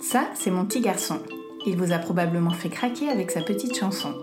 Ça, 0.00 0.30
c'est 0.34 0.50
mon 0.50 0.64
petit 0.64 0.80
garçon. 0.80 1.18
Il 1.66 1.76
vous 1.76 1.92
a 1.92 1.98
probablement 1.98 2.52
fait 2.52 2.70
craquer 2.70 3.10
avec 3.10 3.30
sa 3.30 3.42
petite 3.42 3.76
chanson. 3.76 4.14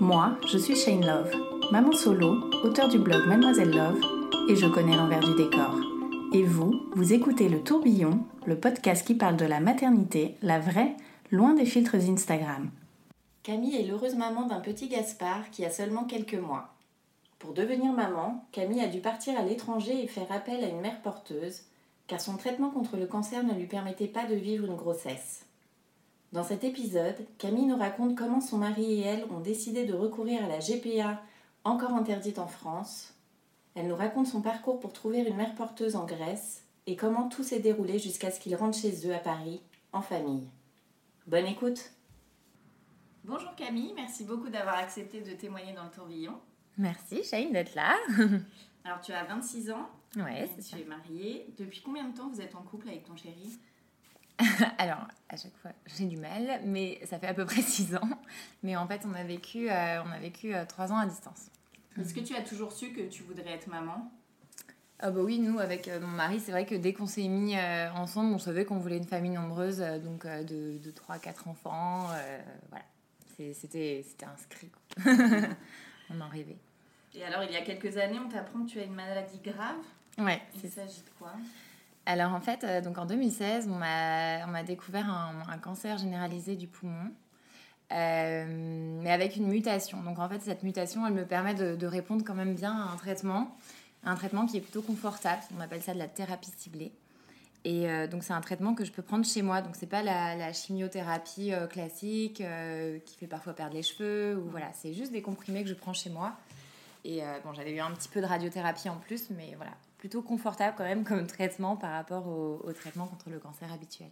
Moi, 0.00 0.36
je 0.50 0.58
suis 0.58 0.74
Shane 0.74 1.06
Love, 1.06 1.32
maman 1.70 1.92
solo, 1.92 2.50
auteur 2.64 2.88
du 2.88 2.98
blog 2.98 3.26
Mademoiselle 3.28 3.70
Love, 3.70 4.00
et 4.48 4.56
je 4.56 4.66
connais 4.66 4.96
l'envers 4.96 5.20
du 5.20 5.36
décor. 5.36 5.76
Et 6.32 6.42
vous, 6.42 6.74
vous 6.96 7.12
écoutez 7.12 7.48
Le 7.48 7.60
Tourbillon, 7.60 8.18
le 8.46 8.56
podcast 8.58 9.06
qui 9.06 9.14
parle 9.14 9.36
de 9.36 9.46
la 9.46 9.60
maternité, 9.60 10.34
la 10.42 10.58
vraie, 10.58 10.96
loin 11.30 11.54
des 11.54 11.66
filtres 11.66 11.94
Instagram. 11.94 12.70
Camille 13.42 13.76
est 13.76 13.84
l'heureuse 13.84 14.16
maman 14.16 14.44
d'un 14.44 14.60
petit 14.60 14.88
Gaspard 14.88 15.50
qui 15.50 15.64
a 15.64 15.70
seulement 15.70 16.04
quelques 16.04 16.34
mois. 16.34 16.74
Pour 17.38 17.54
devenir 17.54 17.90
maman, 17.90 18.44
Camille 18.52 18.82
a 18.82 18.86
dû 18.86 19.00
partir 19.00 19.38
à 19.38 19.42
l'étranger 19.42 20.04
et 20.04 20.08
faire 20.08 20.30
appel 20.30 20.62
à 20.62 20.68
une 20.68 20.82
mère 20.82 21.00
porteuse, 21.00 21.62
car 22.06 22.20
son 22.20 22.36
traitement 22.36 22.68
contre 22.68 22.98
le 22.98 23.06
cancer 23.06 23.42
ne 23.42 23.54
lui 23.54 23.66
permettait 23.66 24.08
pas 24.08 24.26
de 24.26 24.34
vivre 24.34 24.66
une 24.66 24.76
grossesse. 24.76 25.46
Dans 26.32 26.44
cet 26.44 26.64
épisode, 26.64 27.16
Camille 27.38 27.64
nous 27.64 27.78
raconte 27.78 28.14
comment 28.14 28.42
son 28.42 28.58
mari 28.58 29.00
et 29.00 29.06
elle 29.06 29.24
ont 29.30 29.40
décidé 29.40 29.86
de 29.86 29.94
recourir 29.94 30.44
à 30.44 30.48
la 30.48 30.58
GPA, 30.58 31.22
encore 31.64 31.94
interdite 31.94 32.38
en 32.38 32.46
France. 32.46 33.14
Elle 33.74 33.88
nous 33.88 33.96
raconte 33.96 34.26
son 34.26 34.42
parcours 34.42 34.80
pour 34.80 34.92
trouver 34.92 35.20
une 35.20 35.36
mère 35.36 35.54
porteuse 35.54 35.96
en 35.96 36.04
Grèce 36.04 36.64
et 36.86 36.94
comment 36.94 37.28
tout 37.30 37.42
s'est 37.42 37.60
déroulé 37.60 37.98
jusqu'à 37.98 38.30
ce 38.30 38.38
qu'ils 38.38 38.56
rentrent 38.56 38.78
chez 38.78 39.08
eux 39.08 39.14
à 39.14 39.18
Paris, 39.18 39.62
en 39.94 40.02
famille. 40.02 40.46
Bonne 41.26 41.46
écoute 41.46 41.92
Bonjour 43.24 43.54
Camille, 43.54 43.92
merci 43.94 44.24
beaucoup 44.24 44.48
d'avoir 44.48 44.76
accepté 44.76 45.20
de 45.20 45.32
témoigner 45.32 45.72
dans 45.72 45.84
le 45.84 45.90
tourbillon. 45.90 46.38
Merci 46.78 47.22
Shane 47.22 47.52
d'être 47.52 47.74
là. 47.74 47.96
Alors 48.84 49.00
tu 49.00 49.12
as 49.12 49.24
26 49.24 49.70
ans, 49.72 49.88
ouais, 50.16 50.48
c'est 50.58 50.76
tu 50.76 50.82
es 50.82 50.84
mariée. 50.86 51.46
Depuis 51.58 51.82
combien 51.82 52.08
de 52.08 52.16
temps 52.16 52.28
vous 52.30 52.40
êtes 52.40 52.54
en 52.54 52.62
couple 52.62 52.88
avec 52.88 53.04
ton 53.04 53.16
chéri? 53.16 53.58
Alors, 54.78 55.06
à 55.28 55.36
chaque 55.36 55.54
fois, 55.58 55.72
j'ai 55.84 56.06
du 56.06 56.16
mal, 56.16 56.62
mais 56.64 56.98
ça 57.04 57.18
fait 57.18 57.26
à 57.26 57.34
peu 57.34 57.44
près 57.44 57.60
6 57.60 57.94
ans. 57.94 58.08
Mais 58.62 58.74
en 58.74 58.86
fait, 58.86 59.02
on 59.06 59.12
a 59.12 59.22
vécu, 59.22 59.70
euh, 59.70 60.02
on 60.02 60.10
a 60.10 60.18
vécu 60.18 60.54
3 60.66 60.92
ans 60.92 60.96
à 60.96 61.04
distance. 61.04 61.50
Est-ce 62.00 62.14
que 62.14 62.20
tu 62.20 62.34
as 62.34 62.40
toujours 62.40 62.72
su 62.72 62.92
que 62.92 63.02
tu 63.02 63.22
voudrais 63.22 63.50
être 63.50 63.66
maman? 63.66 64.10
Ah 64.98 65.10
bah 65.10 65.20
oui, 65.22 65.38
nous, 65.40 65.58
avec 65.58 65.88
euh, 65.88 66.00
mon 66.00 66.06
mari, 66.06 66.40
c'est 66.40 66.52
vrai 66.52 66.64
que 66.64 66.74
dès 66.74 66.94
qu'on 66.94 67.06
s'est 67.06 67.28
mis 67.28 67.54
euh, 67.56 67.90
ensemble, 67.92 68.32
on 68.34 68.38
savait 68.38 68.64
qu'on 68.64 68.78
voulait 68.78 68.96
une 68.98 69.06
famille 69.06 69.30
nombreuse, 69.32 69.82
euh, 69.82 69.98
donc 69.98 70.24
euh, 70.24 70.42
de, 70.42 70.78
de 70.78 70.90
3-4 70.90 71.48
enfants. 71.48 72.06
euh, 72.12 72.38
voilà, 72.70 72.84
c'était 73.54 74.04
inscrit. 74.32 74.70
on 76.10 76.20
en 76.20 76.28
rêvait. 76.28 76.58
Et 77.14 77.24
alors 77.24 77.42
il 77.42 77.52
y 77.52 77.56
a 77.56 77.62
quelques 77.62 77.96
années, 77.96 78.18
on 78.24 78.28
t'apprend 78.28 78.64
que 78.64 78.70
tu 78.70 78.80
as 78.80 78.84
une 78.84 78.94
maladie 78.94 79.40
grave. 79.42 79.76
Ouais, 80.18 80.40
Il 80.62 80.70
s'agit 80.70 81.02
de 81.02 81.10
quoi? 81.18 81.32
Alors 82.06 82.32
en 82.32 82.40
fait, 82.40 82.64
euh, 82.64 82.80
donc 82.80 82.98
en 82.98 83.06
2016, 83.06 83.68
on 83.68 83.76
m'a 83.76 84.44
on 84.46 84.50
m'a 84.50 84.62
découvert 84.62 85.08
un, 85.08 85.34
un 85.48 85.58
cancer 85.58 85.98
généralisé 85.98 86.56
du 86.56 86.66
poumon, 86.66 87.10
euh, 87.92 88.98
mais 89.02 89.10
avec 89.12 89.36
une 89.36 89.46
mutation. 89.48 90.02
Donc 90.02 90.18
en 90.18 90.28
fait, 90.28 90.40
cette 90.40 90.62
mutation, 90.62 91.06
elle 91.06 91.14
me 91.14 91.24
permet 91.24 91.54
de, 91.54 91.76
de 91.76 91.86
répondre 91.86 92.24
quand 92.24 92.34
même 92.34 92.54
bien 92.54 92.72
à 92.72 92.92
un 92.92 92.96
traitement, 92.96 93.56
un 94.04 94.14
traitement 94.14 94.46
qui 94.46 94.56
est 94.56 94.60
plutôt 94.60 94.82
confortable. 94.82 95.42
On 95.56 95.60
appelle 95.60 95.82
ça 95.82 95.94
de 95.94 95.98
la 95.98 96.08
thérapie 96.08 96.50
ciblée. 96.56 96.92
Et 97.64 97.90
euh, 97.90 98.06
donc 98.06 98.24
c'est 98.24 98.32
un 98.32 98.40
traitement 98.40 98.74
que 98.74 98.84
je 98.84 98.92
peux 98.92 99.02
prendre 99.02 99.24
chez 99.24 99.42
moi. 99.42 99.60
Donc 99.60 99.76
c'est 99.76 99.86
pas 99.86 100.02
la, 100.02 100.34
la 100.34 100.52
chimiothérapie 100.52 101.52
euh, 101.52 101.66
classique 101.66 102.40
euh, 102.40 102.98
qui 103.00 103.16
fait 103.16 103.26
parfois 103.26 103.52
perdre 103.52 103.74
les 103.74 103.82
cheveux 103.82 104.36
ou 104.36 104.48
voilà, 104.48 104.72
c'est 104.72 104.94
juste 104.94 105.12
des 105.12 105.22
comprimés 105.22 105.62
que 105.62 105.68
je 105.68 105.74
prends 105.74 105.92
chez 105.92 106.10
moi. 106.10 106.32
Et 107.02 107.22
bon, 107.44 107.54
j'avais 107.54 107.72
eu 107.72 107.80
un 107.80 107.90
petit 107.92 108.10
peu 108.10 108.20
de 108.20 108.26
radiothérapie 108.26 108.90
en 108.90 108.98
plus, 108.98 109.30
mais 109.30 109.54
voilà, 109.56 109.72
plutôt 109.96 110.20
confortable 110.20 110.74
quand 110.76 110.84
même 110.84 111.02
comme 111.02 111.26
traitement 111.26 111.74
par 111.74 111.92
rapport 111.92 112.28
au, 112.28 112.60
au 112.62 112.72
traitement 112.74 113.06
contre 113.06 113.30
le 113.30 113.38
cancer 113.38 113.72
habituel. 113.72 114.10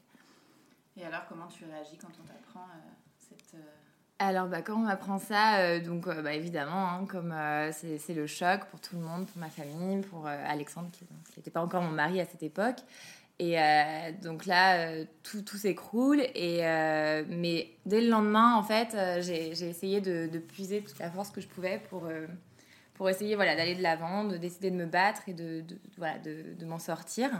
Et 0.96 1.04
alors 1.04 1.26
comment 1.28 1.48
tu 1.48 1.66
réagis 1.66 1.98
quand 1.98 2.08
on 2.18 2.26
t'apprend 2.26 2.66
cette... 3.18 3.60
Alors, 4.20 4.48
bah, 4.48 4.62
quand 4.62 4.74
on 4.74 4.78
m'apprend 4.78 5.18
ça, 5.20 5.58
euh, 5.58 5.80
donc 5.80 6.08
euh, 6.08 6.22
bah, 6.22 6.34
évidemment, 6.34 6.88
hein, 6.88 7.06
comme 7.06 7.30
euh, 7.30 7.70
c'est 7.72 8.14
le 8.14 8.26
choc 8.26 8.64
pour 8.64 8.80
tout 8.80 8.96
le 8.96 9.02
monde, 9.02 9.26
pour 9.26 9.38
ma 9.38 9.48
famille, 9.48 10.00
pour 10.02 10.26
Alexandre, 10.26 10.88
qui 10.90 11.06
n'était 11.36 11.52
pas 11.52 11.62
encore 11.62 11.82
mon 11.82 11.92
mari 11.92 12.20
à 12.20 12.24
cette 12.24 12.42
époque. 12.42 12.78
Et 13.40 13.58
euh, 13.58 14.12
donc 14.20 14.46
là, 14.46 14.78
euh, 14.78 15.04
tout, 15.22 15.56
s'écroule. 15.56 16.20
Euh, 16.36 17.24
mais 17.28 17.70
dès 17.86 18.00
le 18.00 18.08
lendemain, 18.08 18.56
en 18.56 18.62
fait, 18.62 18.96
j'ai 19.20 19.50
essayé 19.50 20.00
de, 20.00 20.38
puiser 20.38 20.82
toute 20.82 20.98
la 20.98 21.10
force 21.10 21.30
que 21.30 21.40
je 21.40 21.46
pouvais 21.46 21.80
pour, 21.88 22.08
pour 22.94 23.08
essayer 23.08 23.36
voilà, 23.36 23.54
d'aller 23.54 23.74
de 23.74 23.82
l'avant, 23.82 24.24
de 24.24 24.36
décider 24.36 24.70
de 24.70 24.76
me 24.76 24.86
battre 24.86 25.22
et 25.28 25.34
de, 25.34 25.64
voilà, 25.96 26.18
de, 26.18 26.64
m'en 26.64 26.78
sortir. 26.78 27.30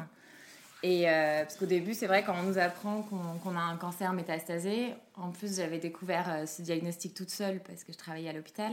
Et 0.85 1.07
parce 1.07 1.57
qu'au 1.57 1.67
début, 1.67 1.95
c'est 1.95 2.07
vrai, 2.07 2.23
quand 2.23 2.35
on 2.39 2.45
nous 2.45 2.59
apprend 2.59 3.03
qu'on 3.03 3.57
a 3.57 3.61
un 3.61 3.77
cancer 3.77 4.13
métastasé, 4.13 4.95
en 5.17 5.31
plus, 5.31 5.57
j'avais 5.57 5.79
découvert 5.79 6.47
ce 6.47 6.63
diagnostic 6.63 7.15
toute 7.15 7.31
seule 7.31 7.59
parce 7.61 7.83
que 7.83 7.93
je 7.93 7.99
travaillais 7.99 8.29
à 8.29 8.33
l'hôpital. 8.33 8.73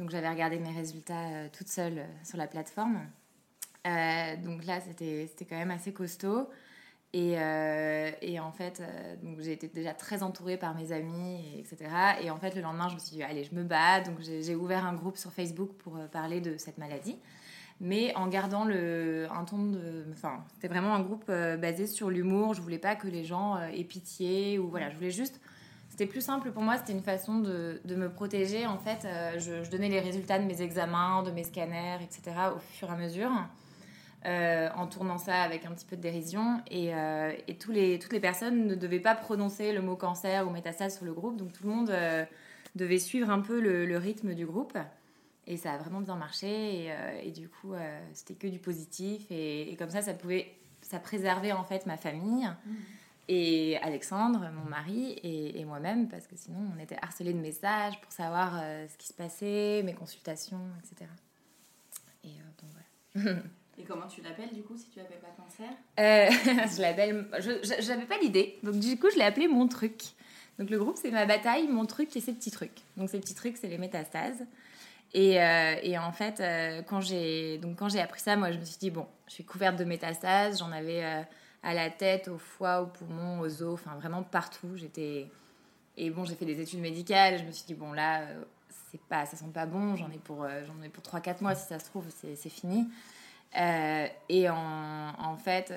Donc, 0.00 0.10
j'avais 0.10 0.28
regardé 0.28 0.58
mes 0.58 0.72
résultats 0.72 1.48
toute 1.52 1.68
seule 1.68 2.04
sur 2.24 2.36
la 2.36 2.48
plateforme. 2.48 2.98
Euh, 3.86 4.36
donc 4.36 4.64
là, 4.64 4.80
c'était 4.80 5.44
quand 5.48 5.56
même 5.56 5.70
assez 5.70 5.92
costaud. 5.92 6.48
Et, 7.14 7.34
euh, 7.36 8.10
et 8.22 8.40
en 8.40 8.52
fait, 8.52 8.80
euh, 8.80 9.14
j'ai 9.40 9.52
été 9.52 9.68
déjà 9.68 9.92
très 9.92 10.22
entourée 10.22 10.56
par 10.56 10.74
mes 10.74 10.92
amis, 10.92 11.40
et 11.54 11.60
etc. 11.60 11.90
Et 12.22 12.30
en 12.30 12.38
fait, 12.38 12.54
le 12.54 12.62
lendemain, 12.62 12.88
je 12.88 12.94
me 12.94 12.98
suis 12.98 13.16
dit, 13.16 13.22
allez, 13.22 13.44
je 13.44 13.54
me 13.54 13.64
bats. 13.64 14.00
Donc 14.00 14.16
j'ai 14.20 14.54
ouvert 14.54 14.86
un 14.86 14.94
groupe 14.94 15.18
sur 15.18 15.30
Facebook 15.30 15.72
pour 15.78 15.96
euh, 15.96 16.06
parler 16.06 16.40
de 16.40 16.56
cette 16.56 16.78
maladie. 16.78 17.18
Mais 17.80 18.14
en 18.14 18.28
gardant 18.28 18.64
le, 18.64 19.26
un 19.30 19.44
ton 19.44 19.66
de. 19.66 20.06
Enfin, 20.12 20.44
c'était 20.54 20.68
vraiment 20.68 20.94
un 20.94 21.00
groupe 21.00 21.26
basé 21.26 21.86
sur 21.86 22.10
l'humour. 22.10 22.54
Je 22.54 22.62
voulais 22.62 22.78
pas 22.78 22.94
que 22.94 23.08
les 23.08 23.24
gens 23.24 23.60
aient 23.60 23.84
pitié. 23.84 24.58
Ou 24.58 24.68
voilà, 24.68 24.88
je 24.88 24.96
voulais 24.96 25.10
juste. 25.10 25.40
C'était 25.90 26.06
plus 26.06 26.20
simple 26.20 26.52
pour 26.52 26.62
moi, 26.62 26.78
c'était 26.78 26.92
une 26.92 27.02
façon 27.02 27.40
de, 27.40 27.80
de 27.84 27.94
me 27.96 28.08
protéger. 28.08 28.66
En 28.66 28.78
fait, 28.78 29.06
je 29.38 29.68
donnais 29.68 29.88
les 29.88 30.00
résultats 30.00 30.38
de 30.38 30.44
mes 30.44 30.62
examens, 30.62 31.22
de 31.24 31.32
mes 31.32 31.44
scanners, 31.44 31.98
etc. 32.02 32.36
au 32.54 32.60
fur 32.60 32.88
et 32.88 32.92
à 32.92 32.96
mesure 32.96 33.32
euh, 34.26 34.68
en 34.76 34.86
tournant 34.86 35.18
ça 35.18 35.42
avec 35.42 35.64
un 35.66 35.72
petit 35.72 35.86
peu 35.86 35.96
de 35.96 36.00
dérision. 36.00 36.60
Et, 36.70 36.94
euh, 36.94 37.32
et 37.48 37.56
tous 37.56 37.72
les, 37.72 37.98
toutes 37.98 38.12
les 38.12 38.20
personnes 38.20 38.66
ne 38.66 38.74
devaient 38.74 39.00
pas 39.00 39.14
prononcer 39.14 39.72
le 39.72 39.82
mot 39.82 39.96
cancer 39.96 40.46
ou 40.46 40.50
métastase 40.50 40.96
sur 40.96 41.04
le 41.04 41.12
groupe. 41.12 41.36
Donc 41.36 41.52
tout 41.52 41.64
le 41.64 41.70
monde 41.70 41.90
euh, 41.90 42.24
devait 42.76 42.98
suivre 42.98 43.30
un 43.30 43.40
peu 43.40 43.60
le, 43.60 43.86
le 43.86 43.98
rythme 43.98 44.34
du 44.34 44.46
groupe. 44.46 44.76
Et 45.46 45.56
ça 45.56 45.72
a 45.72 45.78
vraiment 45.78 46.00
bien 46.00 46.16
marché. 46.16 46.84
Et, 46.84 46.92
euh, 46.92 47.20
et 47.22 47.30
du 47.30 47.48
coup, 47.48 47.74
c'était 48.12 48.34
que 48.34 48.46
du 48.46 48.58
positif. 48.58 49.26
Et, 49.30 49.72
et 49.72 49.76
comme 49.76 49.90
ça, 49.90 50.02
ça 50.02 50.14
pouvait. 50.14 50.54
Ça 50.80 50.98
préservait 50.98 51.52
en 51.52 51.62
fait 51.62 51.86
ma 51.86 51.96
famille. 51.96 52.48
Et 53.28 53.78
Alexandre, 53.78 54.50
mon 54.52 54.68
mari, 54.68 55.12
et, 55.22 55.60
et 55.60 55.64
moi-même, 55.64 56.08
parce 56.08 56.26
que 56.26 56.36
sinon 56.36 56.58
on 56.76 56.80
était 56.80 56.98
harcelés 57.00 57.32
de 57.32 57.38
messages 57.38 58.00
pour 58.00 58.12
savoir 58.12 58.58
euh, 58.60 58.86
ce 58.88 58.96
qui 58.98 59.06
se 59.06 59.12
passait, 59.12 59.82
mes 59.84 59.94
consultations, 59.94 60.60
etc. 60.80 61.10
Et 62.24 62.28
euh, 62.28 62.30
donc 62.60 62.70
voilà. 63.24 63.40
Et 63.82 63.84
comment 63.84 64.06
tu 64.06 64.22
l'appelles 64.22 64.52
du 64.52 64.62
coup 64.62 64.76
si 64.76 64.88
tu 64.90 65.00
l'appelles 65.00 65.18
pas 65.18 65.34
cancer 65.36 65.66
Euh, 65.98 66.30
je 66.76 66.80
l'appelle. 66.80 67.26
Je 67.40 67.80
j'avais 67.80 68.04
pas 68.04 68.16
l'idée, 68.18 68.58
donc 68.62 68.78
du 68.78 68.96
coup 68.96 69.10
je 69.10 69.18
l'ai 69.18 69.24
appelé 69.24 69.48
mon 69.48 69.66
truc. 69.66 70.02
Donc 70.58 70.70
le 70.70 70.78
groupe 70.78 70.96
c'est 70.96 71.10
ma 71.10 71.26
bataille, 71.26 71.66
mon 71.66 71.84
truc 71.84 72.14
et 72.14 72.20
ses 72.20 72.32
petits 72.32 72.52
trucs. 72.52 72.82
Donc 72.96 73.10
ces 73.10 73.18
petits 73.18 73.34
trucs 73.34 73.56
c'est 73.56 73.66
les 73.66 73.78
métastases. 73.78 74.44
Et, 75.14 75.42
euh, 75.42 75.98
en 75.98 76.12
fait 76.12 76.40
euh, 76.40 76.82
quand 76.82 77.00
j'ai 77.00 77.60
appris 78.00 78.20
ça, 78.20 78.36
moi 78.36 78.52
je 78.52 78.58
me 78.58 78.64
suis 78.64 78.78
dit 78.78 78.90
bon, 78.90 79.06
je 79.26 79.32
suis 79.32 79.44
couverte 79.44 79.76
de 79.76 79.84
métastases, 79.84 80.60
j'en 80.60 80.70
avais 80.70 81.02
à 81.64 81.74
la 81.74 81.90
tête, 81.90 82.28
au 82.28 82.38
foie, 82.38 82.82
au 82.82 82.86
poumon, 82.86 83.40
aux 83.40 83.62
os, 83.64 83.74
enfin 83.74 83.96
vraiment 83.96 84.22
partout. 84.22 84.76
J'étais 84.76 85.26
et 85.96 86.10
bon 86.10 86.24
j'ai 86.24 86.36
fait 86.36 86.46
des 86.46 86.60
études 86.60 86.80
médicales. 86.80 87.40
Je 87.40 87.44
me 87.44 87.50
suis 87.50 87.66
dit 87.66 87.74
bon 87.74 87.92
là 87.92 88.26
c'est 88.92 89.00
pas 89.00 89.26
ça 89.26 89.36
sent 89.36 89.50
pas 89.52 89.66
bon, 89.66 89.96
j'en 89.96 90.10
ai 90.12 90.18
pour 90.18 90.46
j'en 90.66 90.80
ai 90.84 90.88
pour 90.88 91.02
3-4 91.02 91.42
mois 91.42 91.56
si 91.56 91.66
ça 91.66 91.80
se 91.80 91.86
trouve 91.86 92.04
c'est 92.10 92.48
fini. 92.48 92.86
Euh, 93.58 94.06
et 94.28 94.48
en, 94.48 95.36
fait, 95.36 95.72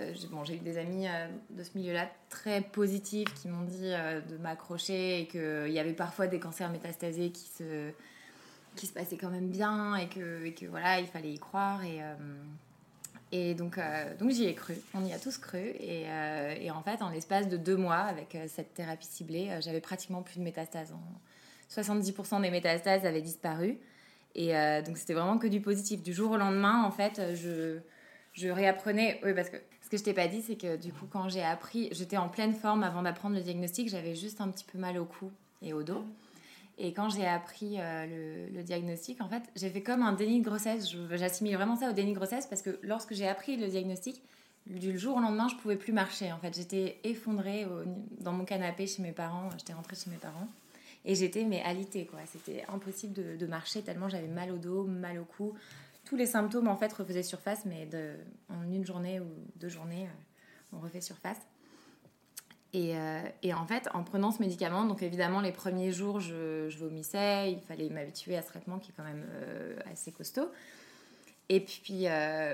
j'ai 0.46 0.56
eu 0.56 0.60
des 0.60 0.78
amis 0.78 1.08
euh, 1.08 1.28
de 1.50 1.64
ce 1.64 1.78
milieu-là 1.78 2.10
très 2.30 2.62
positifs 2.62 3.34
qui 3.34 3.48
m'ont 3.50 3.64
dit 3.66 3.92
de 4.30 4.38
m'accrocher 4.38 5.22
et 5.22 5.28
qu'il 5.28 5.72
y 5.72 5.80
avait 5.80 5.94
parfois 5.94 6.28
des 6.28 6.40
cancers 6.40 6.70
métastasés 6.70 7.32
qui 7.32 7.48
se, 7.50 7.92
qui 8.76 8.88
se 8.88 8.94
passaient 8.94 9.18
quand 9.18 9.30
même 9.30 9.50
bien 9.50 9.96
et 9.96 10.08
que, 10.08 10.66
voilà, 10.68 11.00
il 11.00 11.08
fallait 11.08 11.34
y 11.34 11.40
croire. 11.40 11.82
Et, 13.32 13.54
donc, 13.56 13.80
j'y 14.30 14.46
ai 14.46 14.54
cru, 14.54 14.76
on 14.94 15.06
y 15.06 15.14
a 15.14 15.20
tous 15.20 15.38
cru. 15.38 15.74
Et 15.80 16.72
en 16.72 16.82
fait, 16.82 17.02
en 17.02 17.10
l'espace 17.10 17.50
de 17.50 17.58
deux 17.58 17.78
mois, 17.78 17.98
avec 17.98 18.38
cette 18.48 18.74
thérapie 18.74 19.08
ciblée, 19.08 19.50
j'avais 19.60 19.82
pratiquement 19.82 20.22
plus 20.22 20.40
de 20.40 20.44
métastases. 20.44 20.94
70% 21.70 22.42
des 22.42 22.52
métastases 22.52 23.06
avaient 23.06 23.22
disparu. 23.22 23.80
Et 24.36 24.56
euh, 24.56 24.82
donc 24.82 24.98
c'était 24.98 25.14
vraiment 25.14 25.38
que 25.38 25.48
du 25.48 25.62
positif. 25.62 26.04
Du 26.04 26.14
jour 26.14 26.32
au 26.32 26.38
lendemain, 26.38 26.84
en 26.84 26.92
fait, 26.92 27.22
je, 27.36 27.80
je 28.34 28.50
réapprenais. 28.50 29.20
Oui, 29.24 29.34
parce 29.34 29.50
que 29.50 29.58
ce 29.82 29.90
que 29.90 29.98
je 29.98 30.04
t'ai 30.04 30.14
pas 30.14 30.28
dit, 30.28 30.42
c'est 30.42 30.58
que 30.58 30.76
du 30.76 30.92
coup, 30.92 31.06
quand 31.10 31.30
j'ai 31.30 31.44
appris, 31.44 31.90
j'étais 31.92 32.18
en 32.18 32.28
pleine 32.28 32.54
forme 32.54 32.84
avant 32.84 33.02
d'apprendre 33.02 33.36
le 33.36 33.42
diagnostic, 33.42 33.88
j'avais 33.90 34.16
juste 34.16 34.42
un 34.42 34.50
petit 34.50 34.66
peu 34.66 34.78
mal 34.78 34.98
au 34.98 35.06
cou 35.06 35.32
et 35.62 35.74
au 35.74 35.84
dos. 35.84 36.04
Et 36.78 36.92
quand 36.92 37.10
j'ai 37.10 37.26
appris 37.26 37.76
euh, 37.78 38.50
le, 38.54 38.64
diagnostic, 38.64 39.22
en 39.22 39.30
fait, 39.30 39.44
j'ai 39.56 39.70
fait 39.70 39.82
comme 39.82 40.02
un 40.02 40.12
déni 40.12 40.42
de 40.42 40.46
grossesse. 40.46 40.94
J'assimile 41.12 41.56
vraiment 41.56 41.78
ça 41.78 41.90
au 41.90 41.94
déni 41.94 42.12
de 42.12 42.18
grossesse 42.18 42.48
parce 42.48 42.62
que 42.62 42.78
lorsque 42.82 43.14
j'ai 43.14 43.28
appris 43.28 43.56
le 43.56 43.68
diagnostic, 43.68 44.22
du 44.66 44.98
jour 44.98 45.16
au 45.18 45.20
lendemain, 45.22 45.48
je 45.48 45.56
pouvais 45.56 45.78
plus 45.78 45.94
marcher. 45.94 46.34
En 46.34 46.40
fait, 46.40 46.54
j'étais 46.56 47.00
effondrée 47.04 47.66
dans 48.20 48.34
mon 48.34 48.44
canapé 48.44 48.88
chez 48.88 49.04
mes 49.04 49.12
parents. 49.12 49.50
J'étais 49.58 49.74
rentrée 49.74 49.96
chez 49.96 50.10
mes 50.10 50.18
parents. 50.18 50.48
Et 51.06 51.14
j'étais 51.14 51.44
mais 51.44 51.62
alitée, 51.62 52.08
quoi. 52.08 52.20
C'était 52.26 52.66
impossible 52.68 53.38
de, 53.38 53.46
marcher 53.46 53.84
tellement 53.84 54.10
j'avais 54.10 54.28
mal 54.28 54.52
au 54.52 54.58
dos, 54.58 54.84
mal 54.84 55.20
au 55.20 55.26
cou. 55.26 55.54
Tous 56.04 56.16
les 56.16 56.26
symptômes, 56.26 56.68
en 56.68 56.76
fait, 56.76 56.92
refaisaient 56.92 57.24
surface, 57.24 57.66
mais 57.66 57.88
en 58.50 58.64
une 58.72 58.86
journée 58.86 59.20
ou 59.20 59.28
deux 59.56 59.70
journées, 59.70 60.06
euh, 60.06 60.74
on 60.74 60.80
refait 60.80 61.02
surface. 61.02 61.38
Et, 62.74 62.98
euh, 62.98 63.22
et, 63.44 63.54
en 63.54 63.66
fait, 63.66 63.88
en 63.94 64.04
prenant 64.04 64.32
ce 64.32 64.42
médicament, 64.42 64.84
donc 64.86 65.04
évidemment, 65.04 65.42
les 65.42 65.52
premiers 65.52 65.92
jours, 65.92 66.20
je, 66.20 66.70
je 66.70 66.78
vomissais, 66.78 67.52
il 67.52 67.62
fallait 67.62 67.90
m'habituer 67.90 68.36
à 68.36 68.42
ce 68.42 68.48
traitement 68.48 68.80
qui 68.80 68.92
est 68.92 68.94
quand 68.98 69.04
même 69.06 69.26
euh, 69.30 69.78
assez 69.92 70.12
costaud. 70.12 70.50
Et 71.48 71.60
puis, 71.60 72.08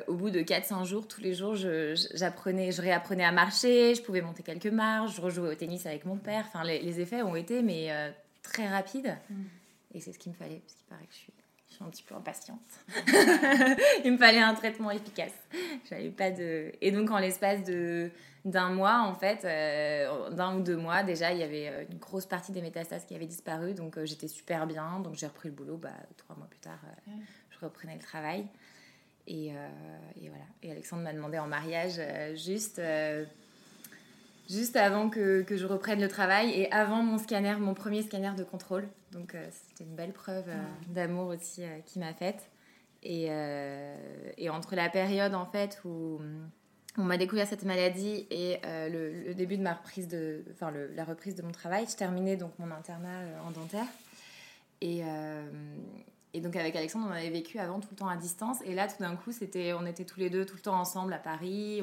au 0.07 0.15
bout 0.15 0.31
de 0.31 0.41
4-5 0.41 0.83
jours, 0.83 1.07
tous 1.07 1.21
les 1.21 1.33
jours, 1.33 1.55
j'apprenais, 1.55 2.73
je, 2.73 2.81
réapprenais 2.81 3.23
à 3.23 3.31
marcher, 3.31 3.95
je 3.95 4.01
pouvais 4.01 4.19
monter 4.19 4.43
quelques 4.43 4.65
marches, 4.67 5.15
je 5.15 5.21
rejouais 5.21 5.51
au 5.51 5.55
tennis 5.55 5.85
avec 5.85 6.03
mon 6.03 6.17
père. 6.17 6.43
Enfin, 6.45 6.65
les, 6.65 6.81
les 6.81 6.99
effets 6.99 7.21
ont 7.21 7.37
été, 7.37 7.61
mais 7.61 7.89
très 8.41 8.67
rapide. 8.67 9.17
Mm. 9.29 9.43
Et 9.93 9.99
c'est 9.99 10.13
ce 10.13 10.19
qu'il 10.19 10.31
me 10.31 10.37
fallait, 10.37 10.59
parce 10.59 10.73
qu'il 10.73 10.85
paraît 10.85 11.05
que 11.05 11.13
je 11.13 11.17
suis, 11.17 11.33
je 11.69 11.75
suis 11.75 11.83
un 11.83 11.89
petit 11.89 12.03
peu 12.03 12.15
impatiente. 12.15 12.59
Il 14.05 14.13
me 14.13 14.17
fallait 14.17 14.39
un 14.39 14.53
traitement 14.53 14.91
efficace. 14.91 15.33
J'avais 15.89 16.09
pas 16.09 16.31
de... 16.31 16.71
Et 16.81 16.91
donc, 16.91 17.11
en 17.11 17.19
l'espace 17.19 17.63
de 17.63 18.11
d'un 18.45 18.69
mois, 18.69 19.01
en 19.01 19.13
fait, 19.13 19.45
euh, 19.45 20.29
d'un 20.31 20.57
ou 20.57 20.61
deux 20.61 20.77
mois, 20.77 21.03
déjà, 21.03 21.31
il 21.31 21.39
y 21.39 21.43
avait 21.43 21.67
euh, 21.67 21.83
une 21.89 21.99
grosse 21.99 22.25
partie 22.25 22.51
des 22.51 22.61
métastases 22.61 23.05
qui 23.05 23.13
avaient 23.15 23.27
disparu. 23.27 23.73
Donc, 23.73 23.97
euh, 23.97 24.05
j'étais 24.05 24.27
super 24.27 24.65
bien. 24.65 24.99
Donc, 24.99 25.15
j'ai 25.15 25.27
repris 25.27 25.49
le 25.49 25.55
boulot. 25.55 25.77
Bah, 25.77 25.89
trois 26.17 26.35
mois 26.35 26.47
plus 26.47 26.59
tard, 26.59 26.79
je 27.49 27.59
reprenais 27.59 27.95
le 27.95 28.01
travail. 28.01 28.47
Et, 29.27 29.49
et, 29.49 30.29
voilà. 30.29 30.43
Et 30.63 30.71
Alexandre 30.71 31.03
m'a 31.03 31.13
demandé 31.13 31.37
en 31.37 31.47
mariage 31.47 32.01
juste 32.35 32.81
juste 34.51 34.75
avant 34.75 35.09
que, 35.09 35.41
que, 35.43 35.55
je 35.55 35.65
reprenne 35.65 36.01
le 36.01 36.07
travail 36.07 36.51
et 36.51 36.71
avant 36.71 37.01
mon 37.01 37.17
scanner, 37.17 37.55
mon 37.59 37.73
premier 37.73 38.03
scanner 38.03 38.31
de 38.37 38.43
contrôle. 38.43 38.87
Donc 39.11 39.33
euh, 39.33 39.47
c'était 39.51 39.85
une 39.85 39.95
belle 39.95 40.13
preuve 40.13 40.45
euh, 40.47 40.57
d'amour 40.89 41.27
aussi 41.27 41.63
euh, 41.63 41.79
qui 41.85 41.99
m'a 41.99 42.13
faite. 42.13 42.49
Et, 43.03 43.29
et, 44.37 44.49
entre 44.51 44.75
la 44.75 44.87
période 44.87 45.33
en 45.33 45.47
fait 45.47 45.81
où 45.85 46.19
on 46.99 47.03
m'a 47.03 47.17
découvert 47.17 47.47
cette 47.47 47.63
maladie 47.63 48.27
et 48.29 48.59
le, 48.63 49.33
début 49.33 49.57
de 49.57 49.63
ma 49.63 49.73
reprise 49.73 50.07
de, 50.07 50.43
enfin 50.51 50.71
la 50.71 51.03
reprise 51.03 51.33
de 51.33 51.41
mon 51.41 51.51
travail, 51.51 51.87
je 51.89 51.95
terminais 51.95 52.37
donc 52.37 52.51
mon 52.59 52.69
internat 52.69 53.23
en 53.43 53.49
dentaire. 53.49 53.87
Et, 54.81 55.01
et 56.35 56.41
donc 56.41 56.55
avec 56.55 56.75
Alexandre, 56.75 57.07
on 57.09 57.11
avait 57.11 57.31
vécu 57.31 57.57
avant 57.57 57.79
tout 57.79 57.87
le 57.89 57.97
temps 57.97 58.07
à 58.07 58.17
distance. 58.17 58.59
Et 58.65 58.75
là, 58.75 58.87
tout 58.87 59.01
d'un 59.01 59.15
coup, 59.15 59.31
c'était, 59.31 59.73
on 59.73 59.87
était 59.87 60.05
tous 60.05 60.19
les 60.19 60.29
deux 60.29 60.45
tout 60.45 60.57
le 60.57 60.61
temps 60.61 60.79
ensemble 60.79 61.13
à 61.13 61.17
Paris. 61.17 61.81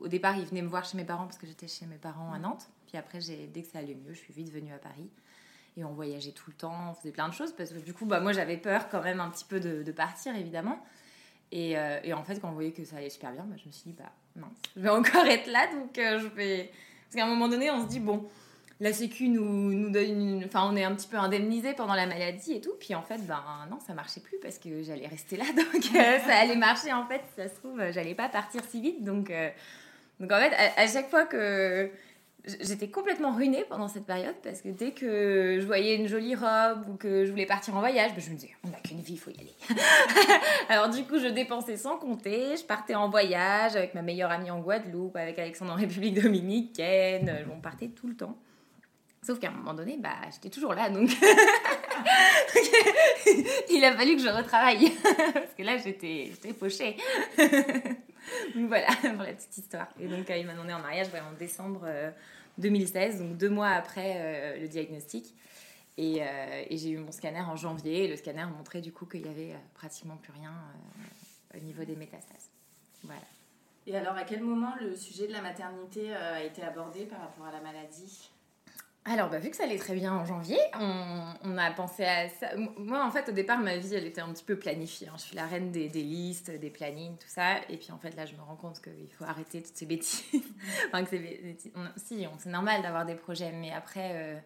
Au 0.00 0.08
départ, 0.08 0.36
il 0.36 0.44
venait 0.44 0.62
me 0.62 0.68
voir 0.68 0.84
chez 0.84 0.96
mes 0.96 1.04
parents 1.04 1.24
parce 1.24 1.38
que 1.38 1.46
j'étais 1.46 1.68
chez 1.68 1.86
mes 1.86 1.96
parents 1.96 2.32
à 2.32 2.38
Nantes. 2.38 2.68
Puis 2.86 2.96
après, 2.96 3.18
dès 3.18 3.62
que 3.62 3.68
ça 3.68 3.78
allait 3.78 3.94
mieux, 3.94 4.12
je 4.12 4.18
suis 4.18 4.32
vite 4.32 4.50
venue 4.50 4.72
à 4.72 4.78
Paris. 4.78 5.10
Et 5.76 5.84
on 5.84 5.92
voyageait 5.92 6.32
tout 6.32 6.50
le 6.50 6.56
temps, 6.56 6.90
on 6.90 6.94
faisait 6.94 7.12
plein 7.12 7.28
de 7.28 7.34
choses. 7.34 7.52
Parce 7.52 7.70
que 7.70 7.78
du 7.78 7.94
coup, 7.94 8.06
bah, 8.06 8.20
moi, 8.20 8.32
j'avais 8.32 8.56
peur 8.56 8.88
quand 8.88 9.02
même 9.02 9.20
un 9.20 9.30
petit 9.30 9.44
peu 9.44 9.60
de, 9.60 9.92
partir, 9.92 10.34
évidemment. 10.34 10.84
Et, 11.52 11.78
euh, 11.78 12.00
et, 12.02 12.12
en 12.12 12.24
fait, 12.24 12.40
quand 12.40 12.50
on 12.50 12.54
voyait 12.54 12.72
que 12.72 12.84
ça 12.84 12.96
allait 12.96 13.10
super 13.10 13.32
bien, 13.32 13.44
bah, 13.44 13.56
je 13.56 13.66
me 13.66 13.72
suis 13.72 13.90
dit, 13.90 13.96
bah 13.96 14.12
mince, 14.36 14.58
je 14.76 14.80
vais 14.80 14.88
encore 14.88 15.24
être 15.26 15.46
là. 15.46 15.66
Donc, 15.72 15.96
euh, 15.98 16.18
je 16.18 16.26
vais... 16.26 16.72
Parce 17.04 17.16
qu'à 17.16 17.24
un 17.24 17.28
moment 17.28 17.48
donné, 17.48 17.70
on 17.70 17.84
se 17.84 17.88
dit, 17.88 18.00
bon, 18.00 18.28
la 18.80 18.92
Sécu 18.92 19.28
nous, 19.28 19.90
donne 19.90 20.42
Enfin, 20.46 20.68
on 20.70 20.76
est 20.76 20.84
un 20.84 20.94
petit 20.94 21.08
peu 21.08 21.16
indemnisé 21.16 21.72
pendant 21.74 21.94
la 21.94 22.06
maladie 22.06 22.52
et 22.54 22.60
tout. 22.60 22.74
Puis 22.78 22.94
en 22.94 23.02
fait, 23.02 23.18
ben 23.26 23.42
non, 23.70 23.78
ça 23.84 23.94
marchait 23.94 24.20
plus 24.20 24.38
parce 24.40 24.58
que 24.58 24.82
j'allais 24.82 25.08
rester 25.08 25.36
là. 25.36 25.44
Donc 25.56 25.84
euh, 25.94 26.18
ça 26.26 26.36
allait 26.38 26.56
marcher 26.56 26.92
en 26.92 27.06
fait. 27.06 27.22
ça 27.36 27.48
se 27.48 27.54
trouve, 27.56 27.80
j'allais 27.90 28.14
pas 28.14 28.28
partir 28.28 28.62
si 28.68 28.80
vite. 28.80 29.02
Donc, 29.02 29.30
euh, 29.30 29.50
donc 30.20 30.30
en 30.30 30.38
fait, 30.38 30.52
à, 30.76 30.86
chaque 30.86 31.10
fois 31.10 31.24
que. 31.24 31.90
J'étais 32.60 32.88
complètement 32.88 33.32
ruinée 33.32 33.66
pendant 33.68 33.88
cette 33.88 34.06
période 34.06 34.36
parce 34.42 34.62
que 34.62 34.70
dès 34.70 34.92
que 34.92 35.58
je 35.60 35.66
voyais 35.66 35.96
une 35.96 36.06
jolie 36.06 36.34
robe 36.34 36.88
ou 36.88 36.94
que 36.94 37.26
je 37.26 37.30
voulais 37.30 37.44
partir 37.44 37.76
en 37.76 37.80
voyage, 37.80 38.14
ben, 38.14 38.22
je 38.22 38.30
me 38.30 38.36
disais, 38.36 38.52
on 38.64 38.68
n'a 38.68 38.78
qu'une 38.78 39.00
vie, 39.00 39.14
il 39.14 39.18
faut 39.18 39.30
y 39.30 39.38
aller. 39.38 39.54
Alors 40.70 40.88
du 40.88 41.04
coup, 41.04 41.18
je 41.18 41.26
dépensais 41.26 41.76
sans 41.76 41.98
compter, 41.98 42.56
je 42.56 42.64
partais 42.64 42.94
en 42.94 43.10
voyage 43.10 43.76
avec 43.76 43.92
ma 43.92 44.00
meilleure 44.00 44.30
amie 44.30 44.50
en 44.50 44.60
Guadeloupe, 44.60 45.16
avec 45.16 45.38
Alexandre 45.38 45.72
en 45.72 45.74
République 45.74 46.22
Dominicaine, 46.22 47.44
on 47.54 47.60
partait 47.60 47.88
tout 47.88 48.06
le 48.06 48.14
temps. 48.14 48.38
Sauf 49.28 49.38
qu'à 49.38 49.48
un 49.48 49.52
moment 49.52 49.74
donné, 49.74 49.98
bah, 49.98 50.16
j'étais 50.32 50.48
toujours 50.48 50.72
là, 50.72 50.88
donc 50.88 51.10
il 53.70 53.84
a 53.84 53.94
fallu 53.94 54.16
que 54.16 54.22
je 54.22 54.28
retravaille. 54.34 54.90
Parce 55.34 55.52
que 55.54 55.62
là, 55.64 55.76
j'étais 55.76 56.32
fauchée. 56.58 56.96
donc 57.36 58.68
voilà, 58.68 58.86
pour 59.02 59.22
la 59.22 59.34
petite 59.34 59.58
histoire. 59.58 59.88
Et 60.00 60.06
donc, 60.06 60.24
il 60.30 60.46
m'a 60.46 60.54
demandé 60.54 60.72
en 60.72 60.78
mariage 60.78 61.08
en 61.08 61.34
décembre 61.38 61.86
2016, 62.56 63.16
euh, 63.16 63.18
donc 63.18 63.36
deux 63.36 63.50
mois 63.50 63.68
après 63.68 64.14
euh, 64.16 64.60
le 64.62 64.66
diagnostic. 64.66 65.34
Et, 65.98 66.22
euh, 66.22 66.64
et 66.70 66.78
j'ai 66.78 66.88
eu 66.88 66.96
mon 66.96 67.12
scanner 67.12 67.42
en 67.42 67.54
janvier. 67.54 68.04
Et 68.04 68.08
le 68.08 68.16
scanner 68.16 68.46
montrait 68.46 68.80
du 68.80 68.92
coup 68.92 69.04
qu'il 69.04 69.26
y 69.26 69.28
avait 69.28 69.54
pratiquement 69.74 70.16
plus 70.16 70.32
rien 70.32 70.54
au 71.54 71.58
niveau 71.58 71.84
des 71.84 71.96
métastases. 71.96 72.48
Voilà. 73.04 73.20
Et 73.86 73.94
alors, 73.94 74.16
à 74.16 74.24
quel 74.24 74.40
moment 74.40 74.72
le 74.80 74.96
sujet 74.96 75.26
de 75.26 75.34
la 75.34 75.42
maternité 75.42 76.14
a 76.14 76.42
été 76.42 76.62
abordé 76.62 77.04
par 77.04 77.20
rapport 77.20 77.44
à 77.44 77.52
la 77.52 77.60
maladie? 77.60 78.30
Alors, 79.10 79.30
bah, 79.30 79.38
vu 79.38 79.50
que 79.50 79.56
ça 79.56 79.64
allait 79.64 79.78
très 79.78 79.94
bien 79.94 80.12
en 80.12 80.24
janvier, 80.24 80.58
on, 80.78 81.56
a 81.56 81.70
pensé 81.70 82.04
à 82.04 82.28
ça. 82.28 82.48
Moi, 82.56 83.04
en 83.04 83.10
fait, 83.10 83.28
au 83.28 83.32
départ, 83.32 83.58
ma 83.58 83.76
vie, 83.76 83.94
elle 83.94 84.06
était 84.06 84.20
un 84.20 84.30
petit 84.32 84.44
peu 84.44 84.56
planifiée. 84.56 85.08
Hein. 85.08 85.14
Je 85.16 85.22
suis 85.22 85.36
la 85.36 85.46
reine 85.46 85.72
des, 85.72 85.88
listes, 85.88 86.50
des 86.50 86.70
plannings, 86.70 87.16
tout 87.16 87.28
ça. 87.28 87.58
Et 87.70 87.78
puis, 87.78 87.90
en 87.90 87.98
fait, 87.98 88.14
là, 88.16 88.26
je 88.26 88.34
me 88.34 88.42
rends 88.42 88.56
compte 88.56 88.82
qu'il 88.82 89.10
faut 89.12 89.24
arrêter 89.24 89.62
toutes 89.62 89.76
ces 89.76 89.86
bêtises. 89.86 90.24
enfin, 90.88 91.04
que 91.04 91.16
si, 91.96 92.26
c'est 92.38 92.50
normal 92.50 92.82
d'avoir 92.82 93.06
des 93.06 93.14
projets, 93.14 93.52
mais 93.52 93.72
après, 93.72 94.12
euh, 94.14 94.38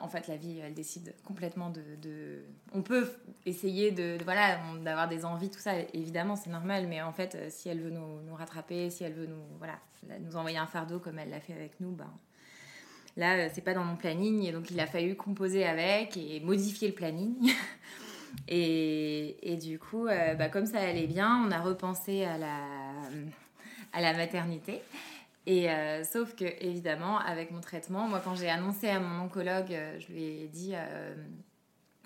en 0.00 0.08
fait, 0.08 0.28
la 0.28 0.36
vie, 0.36 0.60
elle 0.60 0.74
décide 0.74 1.14
complètement 1.24 1.70
de. 1.70 2.44
On 2.72 2.82
peut 2.82 3.10
essayer 3.44 3.90
de, 3.90 4.18
voilà, 4.22 4.60
d'avoir 4.84 5.08
des 5.08 5.24
envies, 5.24 5.50
tout 5.50 5.58
ça, 5.58 5.78
évidemment, 5.92 6.36
c'est 6.36 6.50
normal. 6.50 6.86
Mais 6.86 7.02
en 7.02 7.12
fait, 7.12 7.50
si 7.50 7.68
elle 7.68 7.80
veut 7.80 7.90
nous, 7.90 8.34
rattraper, 8.34 8.90
si 8.90 9.02
elle 9.02 9.14
veut 9.14 9.26
nous, 9.26 9.42
voilà, 9.58 9.80
nous 10.20 10.36
envoyer 10.36 10.58
un 10.58 10.66
fardeau 10.66 11.00
comme 11.00 11.18
elle 11.18 11.30
l'a 11.30 11.40
fait 11.40 11.54
avec 11.54 11.80
nous, 11.80 11.90
ben 11.90 12.12
Là, 13.16 13.36
euh, 13.36 13.48
c'est 13.52 13.62
pas 13.62 13.74
dans 13.74 13.84
mon 13.84 13.96
planning, 13.96 14.44
et 14.44 14.52
donc 14.52 14.70
il 14.70 14.80
a 14.80 14.86
fallu 14.86 15.14
composer 15.14 15.64
avec 15.64 16.16
et 16.16 16.40
modifier 16.40 16.88
le 16.88 16.94
planning. 16.94 17.52
et, 18.48 19.52
et, 19.52 19.56
du 19.56 19.78
coup, 19.78 20.06
euh, 20.06 20.34
bah, 20.34 20.48
comme 20.48 20.66
ça 20.66 20.80
allait 20.80 21.06
bien, 21.06 21.44
on 21.46 21.50
a 21.52 21.60
repensé 21.60 22.24
à 22.24 22.38
la, 22.38 22.58
à 23.92 24.00
la 24.00 24.12
maternité. 24.14 24.80
Et 25.46 25.70
euh, 25.70 26.02
sauf 26.04 26.34
que, 26.34 26.44
évidemment, 26.64 27.18
avec 27.18 27.50
mon 27.50 27.60
traitement, 27.60 28.08
moi, 28.08 28.20
quand 28.24 28.34
j'ai 28.34 28.48
annoncé 28.48 28.88
à 28.88 28.98
mon 28.98 29.24
oncologue, 29.24 29.76
je 29.98 30.12
lui 30.12 30.22
ai 30.22 30.48
dit. 30.48 30.74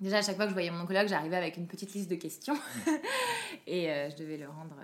déjà, 0.00 0.18
à 0.18 0.22
chaque 0.22 0.36
fois 0.36 0.44
que 0.44 0.50
je 0.50 0.54
voyais 0.54 0.70
mon 0.70 0.80
oncologue, 0.80 1.08
j'arrivais 1.08 1.36
avec 1.36 1.56
une 1.56 1.68
petite 1.68 1.94
liste 1.94 2.10
de 2.10 2.16
questions. 2.16 2.58
et 3.66 3.86
je 4.10 4.16
devais 4.16 4.36
le 4.36 4.48
rendre 4.48 4.74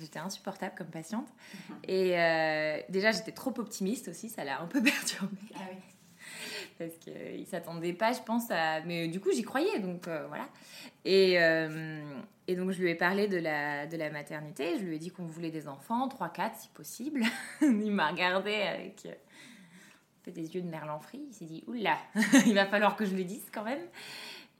J'étais 0.00 0.18
insupportable 0.18 0.74
comme 0.76 0.88
patiente. 0.88 1.28
Mhm. 1.28 1.76
Et 1.84 2.18
euh, 2.18 2.80
déjà, 2.88 3.12
j'étais 3.12 3.32
trop 3.32 3.52
optimiste 3.58 4.08
aussi, 4.08 4.28
ça 4.28 4.44
l'a 4.44 4.60
un 4.60 4.66
peu 4.66 4.82
perturbée. 4.82 5.36
Ah 5.54 5.60
oui. 5.70 5.78
Parce 6.78 6.96
qu'il 6.98 7.40
ne 7.40 7.44
s'attendait 7.44 7.92
pas, 7.92 8.12
je 8.12 8.20
pense, 8.20 8.50
à. 8.50 8.80
Mais 8.82 9.08
du 9.08 9.20
coup, 9.20 9.30
j'y 9.32 9.42
croyais, 9.42 9.80
donc 9.80 10.06
euh, 10.06 10.26
voilà. 10.28 10.48
Et, 11.04 11.40
euh, 11.40 12.00
et, 12.46 12.54
donc, 12.54 12.70
je 12.70 12.80
lui 12.80 12.90
ai 12.90 12.94
parlé 12.94 13.26
de 13.26 13.38
la, 13.38 13.86
de 13.86 13.96
la 13.96 14.10
maternité. 14.10 14.78
Je 14.78 14.84
lui 14.84 14.96
ai 14.96 14.98
dit 14.98 15.10
qu'on 15.10 15.26
voulait 15.26 15.50
des 15.50 15.66
enfants, 15.66 16.06
3-4 16.06 16.50
si 16.56 16.68
possible. 16.68 17.22
il 17.62 17.90
m'a 17.90 18.10
regardé 18.10 18.54
avec 18.54 19.06
des 20.30 20.54
yeux 20.54 20.62
de 20.62 20.68
merlan 20.68 21.00
frit. 21.00 21.22
Il 21.28 21.34
s'est 21.34 21.44
dit 21.44 21.64
Oula, 21.66 21.98
il 22.46 22.54
va 22.54 22.66
falloir 22.66 22.96
que 22.96 23.04
je 23.04 23.14
lui 23.14 23.24
dise 23.24 23.46
quand 23.52 23.64
même. 23.64 23.82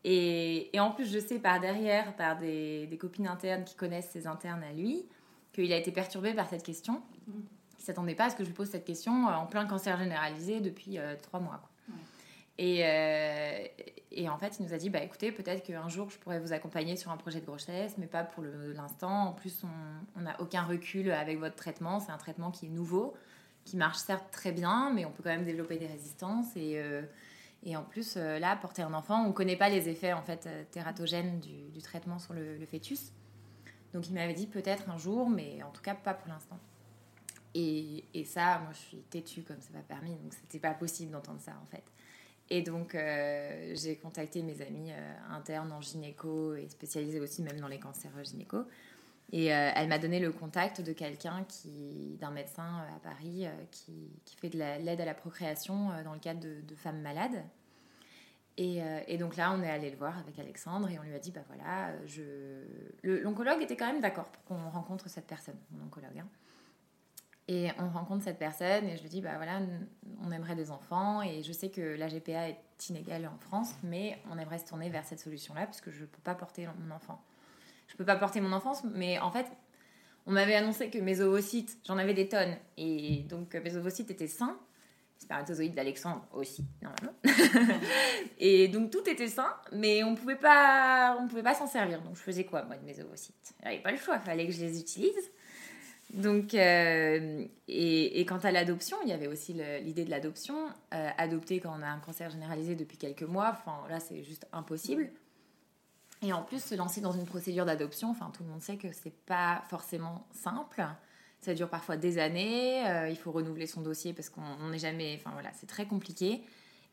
Et, 0.04 0.74
et, 0.74 0.80
en 0.80 0.90
plus, 0.92 1.12
je 1.12 1.18
sais 1.18 1.38
par 1.38 1.60
derrière, 1.60 2.14
par 2.14 2.38
des, 2.38 2.86
des, 2.86 2.96
copines 2.96 3.26
internes 3.26 3.64
qui 3.64 3.74
connaissent 3.74 4.10
ses 4.10 4.26
internes 4.26 4.62
à 4.62 4.72
lui, 4.72 5.04
qu'il 5.58 5.72
a 5.72 5.76
été 5.76 5.92
perturbé 5.92 6.34
par 6.34 6.48
cette 6.48 6.62
question. 6.62 7.02
Il 7.26 7.34
ne 7.34 7.82
s'attendait 7.82 8.14
pas 8.14 8.26
à 8.26 8.30
ce 8.30 8.36
que 8.36 8.44
je 8.44 8.48
lui 8.48 8.54
pose 8.54 8.68
cette 8.68 8.84
question 8.84 9.26
en 9.26 9.46
plein 9.46 9.66
cancer 9.66 9.98
généralisé 9.98 10.60
depuis 10.60 10.98
trois 11.22 11.40
mois. 11.40 11.60
Et, 12.58 12.80
et, 14.10 14.28
en 14.28 14.36
fait, 14.36 14.56
il 14.58 14.66
nous 14.66 14.74
a 14.74 14.78
dit 14.78 14.90
bah, 14.90 15.02
écoutez, 15.02 15.30
peut-être 15.30 15.64
qu'un 15.64 15.88
jour, 15.88 16.10
je 16.10 16.18
pourrais 16.18 16.40
vous 16.40 16.52
accompagner 16.52 16.96
sur 16.96 17.10
un 17.12 17.16
projet 17.16 17.40
de 17.40 17.46
grossesse, 17.46 17.96
mais 17.98 18.06
pas 18.06 18.24
pour 18.24 18.42
l'instant. 18.42 19.28
En 19.28 19.32
plus, 19.32 19.62
on 20.16 20.20
n'a 20.20 20.40
aucun 20.40 20.64
recul 20.64 21.12
avec 21.12 21.38
votre 21.38 21.54
traitement. 21.54 22.00
C'est 22.00 22.10
un 22.10 22.18
traitement 22.18 22.50
qui 22.50 22.66
est 22.66 22.70
nouveau, 22.70 23.14
qui 23.64 23.76
marche 23.76 23.98
certes 23.98 24.30
très 24.32 24.52
bien, 24.52 24.90
mais 24.92 25.04
on 25.04 25.10
peut 25.10 25.22
quand 25.22 25.30
même 25.30 25.44
développer 25.44 25.76
des 25.78 25.86
résistances. 25.86 26.56
Et, 26.56 26.78
euh, 26.78 27.02
et 27.64 27.76
en 27.76 27.82
plus, 27.82 28.14
euh, 28.16 28.38
là, 28.38 28.56
porter 28.56 28.82
un 28.82 28.94
enfant, 28.94 29.24
on 29.24 29.28
ne 29.28 29.32
connaît 29.32 29.56
pas 29.56 29.68
les 29.68 29.88
effets 29.88 30.12
en 30.12 30.22
fait, 30.22 30.46
euh, 30.46 30.64
tératogènes 30.70 31.40
du, 31.40 31.70
du 31.70 31.82
traitement 31.82 32.18
sur 32.18 32.34
le, 32.34 32.64
fœtus. 32.66 33.12
Donc, 33.94 34.08
il 34.08 34.14
m'avait 34.14 34.34
dit 34.34 34.46
peut-être 34.46 34.90
un 34.90 34.98
jour, 34.98 35.28
mais 35.28 35.62
en 35.62 35.70
tout 35.70 35.82
cas, 35.82 35.94
pas 35.94 36.14
pour 36.14 36.28
l'instant. 36.28 36.58
Et, 37.54 38.04
et, 38.14 38.24
ça, 38.24 38.58
moi, 38.58 38.72
je 38.72 38.78
suis 38.78 38.98
têtue 39.10 39.42
comme 39.42 39.56
c'est 39.60 39.72
pas 39.72 39.80
permis, 39.80 40.10
donc 40.10 40.34
c'était 40.34 40.58
pas 40.58 40.74
possible 40.74 41.12
d'entendre 41.12 41.40
ça 41.40 41.52
en 41.62 41.66
fait. 41.66 41.84
Et 42.50 42.62
donc, 42.62 42.94
euh, 42.94 43.74
j'ai 43.74 43.96
contacté 43.96 44.42
mes 44.42 44.62
amis 44.62 44.90
euh, 44.90 45.14
internes 45.30 45.70
en 45.72 45.80
gynéco 45.80 46.54
et 46.54 46.68
spécialisés 46.68 47.20
aussi 47.20 47.42
même 47.42 47.60
dans 47.60 47.68
les 47.68 47.78
cancers 47.78 48.10
gynéco. 48.24 48.64
Et 49.30 49.52
euh, 49.52 49.70
elle 49.74 49.88
m'a 49.88 49.98
donné 49.98 50.18
le 50.18 50.32
contact 50.32 50.80
de 50.80 50.94
quelqu'un 50.94 51.44
qui, 51.46 52.16
d'un 52.18 52.30
médecin 52.30 52.86
à 52.96 52.98
Paris, 53.00 53.46
qui, 53.70 54.10
qui, 54.24 54.36
fait 54.36 54.48
de 54.48 54.58
l'aide 54.58 55.00
à 55.02 55.04
la 55.04 55.12
procréation 55.12 55.90
dans 56.02 56.14
le 56.14 56.18
cadre 56.18 56.40
de, 56.40 56.74
femmes 56.74 57.02
malades. 57.02 57.44
Et, 58.60 58.80
et, 59.06 59.18
donc 59.18 59.36
là, 59.36 59.54
on 59.56 59.62
est 59.62 59.70
allé 59.70 59.88
le 59.88 59.96
voir 59.96 60.18
avec 60.18 60.36
Alexandre 60.40 60.90
et 60.90 60.98
on 60.98 61.02
lui 61.02 61.14
a 61.14 61.20
dit, 61.20 61.30
bah 61.30 61.42
voilà, 61.46 61.92
je... 62.06 62.64
l'oncologue 63.04 63.62
était 63.62 63.76
quand 63.76 63.86
même 63.86 64.00
d'accord 64.00 64.28
pour 64.30 64.42
qu'on 64.44 64.68
rencontre 64.70 65.08
cette 65.08 65.28
personne, 65.28 65.54
mon 65.70 65.86
oncologue. 65.86 66.18
Hein. 66.18 66.26
Et 67.50 67.70
on 67.78 67.88
rencontre 67.88 68.24
cette 68.24 68.38
personne 68.38 68.84
et 68.86 68.98
je 68.98 69.02
lui 69.02 69.08
dis, 69.08 69.22
bah 69.22 69.36
voilà, 69.36 69.60
on 70.22 70.30
aimerait 70.30 70.54
des 70.54 70.70
enfants 70.70 71.22
et 71.22 71.42
je 71.42 71.52
sais 71.52 71.70
que 71.70 71.96
la 71.96 72.08
GPA 72.08 72.50
est 72.50 72.88
inégale 72.90 73.26
en 73.26 73.38
France, 73.38 73.74
mais 73.82 74.18
on 74.30 74.38
aimerait 74.38 74.58
se 74.58 74.66
tourner 74.66 74.90
vers 74.90 75.06
cette 75.06 75.18
solution-là 75.18 75.64
parce 75.64 75.80
que 75.80 75.90
je 75.90 76.02
ne 76.02 76.06
peux 76.06 76.20
pas 76.22 76.34
porter 76.34 76.68
mon 76.78 76.94
enfant. 76.94 77.24
Je 77.86 77.94
ne 77.94 77.98
peux 77.98 78.04
pas 78.04 78.16
porter 78.16 78.42
mon 78.42 78.52
enfance, 78.52 78.84
mais 78.84 79.18
en 79.18 79.30
fait, 79.30 79.46
on 80.26 80.32
m'avait 80.32 80.56
annoncé 80.56 80.90
que 80.90 80.98
mes 80.98 81.20
ovocytes, 81.20 81.78
j'en 81.86 81.96
avais 81.96 82.12
des 82.12 82.28
tonnes 82.28 82.54
et 82.76 83.22
donc 83.30 83.54
mes 83.54 83.76
ovocytes 83.76 84.10
étaient 84.10 84.26
sains. 84.26 84.58
Spermatozoïdes 85.18 85.74
d'Alexandre 85.74 86.24
aussi, 86.32 86.64
normalement. 86.80 87.12
et 88.38 88.68
donc 88.68 88.90
tout 88.90 89.08
était 89.08 89.28
sain, 89.28 89.52
mais 89.72 90.04
on 90.04 90.14
pouvait 90.14 90.36
pas, 90.36 91.18
on 91.20 91.26
pouvait 91.26 91.42
pas 91.42 91.54
s'en 91.54 91.66
servir. 91.66 92.00
Donc 92.02 92.16
je 92.16 92.22
faisais 92.22 92.44
quoi, 92.44 92.62
moi, 92.62 92.76
de 92.76 92.84
mes 92.84 93.00
ovocytes? 93.00 93.54
J'avais 93.62 93.80
pas 93.80 93.90
le 93.90 93.98
choix, 93.98 94.18
fallait 94.20 94.46
que 94.46 94.52
je 94.52 94.60
les 94.60 94.80
utilise. 94.80 95.30
Donc, 96.14 96.54
euh, 96.54 97.44
et, 97.66 98.24
quant 98.26 98.38
à 98.38 98.50
l'adoption, 98.50 98.96
il 99.02 99.10
y 99.10 99.12
avait 99.12 99.26
aussi 99.26 99.52
l'idée 99.82 100.04
de 100.04 100.10
l'adoption. 100.10 100.68
Euh, 100.94 101.10
adopter 101.18 101.60
quand 101.60 101.74
on 101.78 101.82
a 101.82 101.88
un 101.88 101.98
cancer 101.98 102.30
généralisé 102.30 102.74
depuis 102.74 102.96
quelques 102.96 103.24
mois, 103.24 103.50
enfin 103.50 103.86
là 103.90 104.00
c'est 104.00 104.22
juste 104.22 104.46
impossible. 104.52 105.10
Et 106.22 106.32
en 106.32 106.42
plus, 106.42 106.62
se 106.62 106.74
lancer 106.74 107.00
dans 107.00 107.12
une 107.12 107.26
procédure 107.26 107.66
d'adoption, 107.66 108.10
enfin 108.10 108.30
tout 108.34 108.42
le 108.42 108.48
monde 108.48 108.62
sait 108.62 108.76
que 108.76 108.92
c'est 108.92 109.14
pas 109.26 109.62
forcément 109.68 110.26
simple. 110.32 110.82
Ça 111.40 111.54
dure 111.54 111.68
parfois 111.68 111.96
des 111.96 112.18
années. 112.18 112.86
Euh, 112.88 113.08
il 113.08 113.16
faut 113.16 113.30
renouveler 113.30 113.66
son 113.66 113.80
dossier 113.80 114.12
parce 114.12 114.28
qu'on 114.28 114.68
n'est 114.70 114.78
jamais. 114.78 115.16
Enfin 115.20 115.30
voilà, 115.32 115.50
c'est 115.54 115.66
très 115.66 115.86
compliqué. 115.86 116.42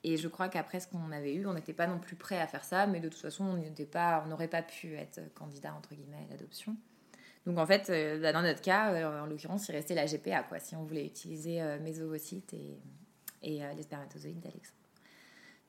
Et 0.03 0.17
je 0.17 0.27
crois 0.27 0.49
qu'après 0.49 0.79
ce 0.79 0.87
qu'on 0.87 1.11
avait 1.11 1.33
eu, 1.33 1.47
on 1.47 1.53
n'était 1.53 1.73
pas 1.73 1.87
non 1.87 1.97
plus 1.97 2.15
prêt 2.15 2.39
à 2.39 2.45
faire 2.45 2.63
ça, 2.63 2.85
mais 2.85 2.99
de 2.99 3.09
toute 3.09 3.21
façon, 3.21 3.43
on 3.43 4.27
n'aurait 4.27 4.47
pas 4.47 4.61
pu 4.61 4.93
être 4.93 5.19
candidat 5.33 5.73
entre 5.73 5.95
guillemets 5.95 6.27
à 6.29 6.33
l'adoption. 6.33 6.75
Donc 7.47 7.57
en 7.57 7.65
fait, 7.65 7.89
euh, 7.89 8.21
bah, 8.21 8.31
dans 8.31 8.43
notre 8.43 8.61
cas, 8.61 8.93
euh, 8.93 9.23
en 9.23 9.25
l'occurrence, 9.25 9.67
il 9.67 9.71
restait 9.71 9.95
la 9.95 10.05
GPA, 10.05 10.43
quoi, 10.43 10.59
si 10.59 10.75
on 10.75 10.83
voulait 10.83 11.05
utiliser 11.07 11.59
mes 11.81 11.99
ovocytes 12.01 12.53
et 12.53 12.77
les 13.41 13.81
spermatozoïdes 13.81 14.41
d'Alexandre. 14.41 14.77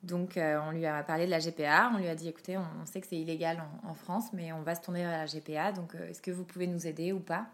Donc 0.03 0.35
on 0.37 0.71
lui 0.71 0.85
a 0.85 1.03
parlé 1.03 1.25
de 1.25 1.31
la 1.31 1.41
GPA, 1.41 1.91
on 1.95 1.99
lui 1.99 2.09
a 2.09 2.15
dit 2.15 2.29
écoutez, 2.29 2.59
on, 2.59 2.85
sait 2.85 3.01
que 3.01 3.07
c'est 3.07 3.17
illégal 3.17 3.65
en, 3.85 3.95
France, 3.95 4.35
mais 4.35 4.53
on 4.53 4.61
va 4.61 4.75
se 4.75 4.83
tourner 4.83 5.01
vers 5.01 5.11
la 5.11 5.25
GPA, 5.25 5.73
donc 5.73 5.95
est-ce 5.95 6.21
que 6.21 6.31
vous 6.31 6.45
pouvez 6.45 6.67
nous 6.67 6.87
aider 6.87 7.13
ou 7.13 7.21
pas? 7.21 7.47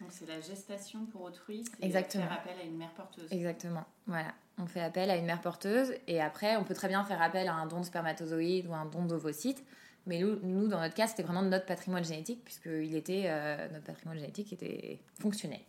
Donc 0.00 0.10
c'est 0.10 0.26
la 0.26 0.40
gestation 0.40 1.06
pour 1.06 1.22
autrui, 1.22 1.64
c'est 1.80 1.90
faire 1.90 2.32
appel 2.32 2.54
à 2.60 2.64
une 2.64 2.76
mère 2.76 2.92
porteuse. 2.92 3.32
Exactement, 3.32 3.84
voilà. 4.06 4.32
On 4.60 4.66
fait 4.66 4.80
appel 4.80 5.10
à 5.10 5.16
une 5.16 5.26
mère 5.26 5.40
porteuse 5.40 5.92
et 6.06 6.20
après 6.20 6.56
on 6.56 6.64
peut 6.64 6.74
très 6.74 6.88
bien 6.88 7.04
faire 7.04 7.22
appel 7.22 7.48
à 7.48 7.54
un 7.54 7.66
don 7.66 7.80
de 7.80 7.84
spermatozoïdes 7.84 8.66
ou 8.66 8.74
un 8.74 8.86
don 8.86 9.04
d'ovocytes. 9.04 9.64
Mais 10.08 10.20
nous, 10.20 10.68
dans 10.68 10.80
notre 10.80 10.94
cas, 10.94 11.06
c'était 11.06 11.22
vraiment 11.22 11.42
notre 11.42 11.66
patrimoine 11.66 12.02
génétique, 12.02 12.42
puisque 12.42 12.66
il 12.66 12.96
était, 12.96 13.24
euh, 13.26 13.68
notre 13.74 13.84
patrimoine 13.84 14.18
génétique 14.18 14.50
était 14.54 15.00
fonctionnel. 15.20 15.60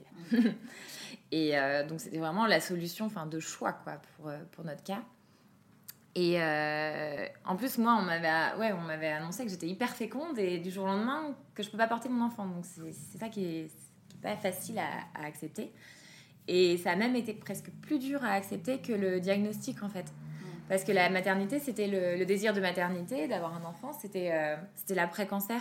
et 1.32 1.60
euh, 1.60 1.86
donc, 1.86 2.00
c'était 2.00 2.20
vraiment 2.20 2.46
la 2.48 2.62
solution 2.62 3.08
enfin, 3.08 3.26
de 3.26 3.40
choix 3.42 3.74
quoi, 3.74 4.02
pour, 4.16 4.30
euh, 4.30 4.38
pour 4.54 4.64
notre 4.64 4.82
cas. 4.82 5.02
Et 6.16 6.42
en 7.46 7.56
plus, 7.56 7.78
moi, 7.78 7.98
on 8.00 8.02
m'avait 8.02 8.58
ouais, 8.58 8.74
on 8.74 8.82
m'avait 8.82 9.10
annoncé 9.10 9.44
que 9.44 9.50
j'étais 9.50 9.68
hyper 9.68 9.90
féconde 9.90 10.38
et 10.38 10.58
du 10.58 10.72
jour 10.72 10.86
au 10.86 10.88
lendemain, 10.88 11.36
que 11.54 11.62
je 11.62 11.68
ne 11.68 11.72
peux 11.72 11.78
pas 11.78 11.88
porter 11.88 12.10
mon 12.10 12.26
enfant. 12.26 12.46
Donc, 12.46 12.66
c'est 12.66 13.18
ça 13.18 13.30
qui 13.30 13.46
est, 13.46 13.72
pas 14.22 14.36
facile 14.38 14.80
à, 14.80 14.90
à, 15.16 15.26
accepter. 15.26 15.72
Et 16.48 16.78
ça 16.78 16.92
a 16.92 16.96
même 16.96 17.16
été 17.16 17.34
presque 17.34 17.70
plus 17.82 18.00
dur 18.00 18.24
à 18.24 18.32
accepter 18.32 18.80
que 18.80 18.94
le 18.94 19.20
diagnostic, 19.20 19.84
en 19.84 19.90
fait. 19.90 20.12
Parce 20.70 20.84
que 20.84 20.92
la 20.92 21.10
maternité, 21.10 21.60
c'était 21.60 21.88
le, 21.88 22.24
désir 22.26 22.54
de 22.54 22.62
maternité, 22.62 23.28
d'avoir 23.28 23.56
un 23.56 23.66
enfant, 23.66 23.92
c'était 23.92 24.32
euh, 24.32 24.56
c'était 24.76 24.94
l'après-cancer. 24.94 25.60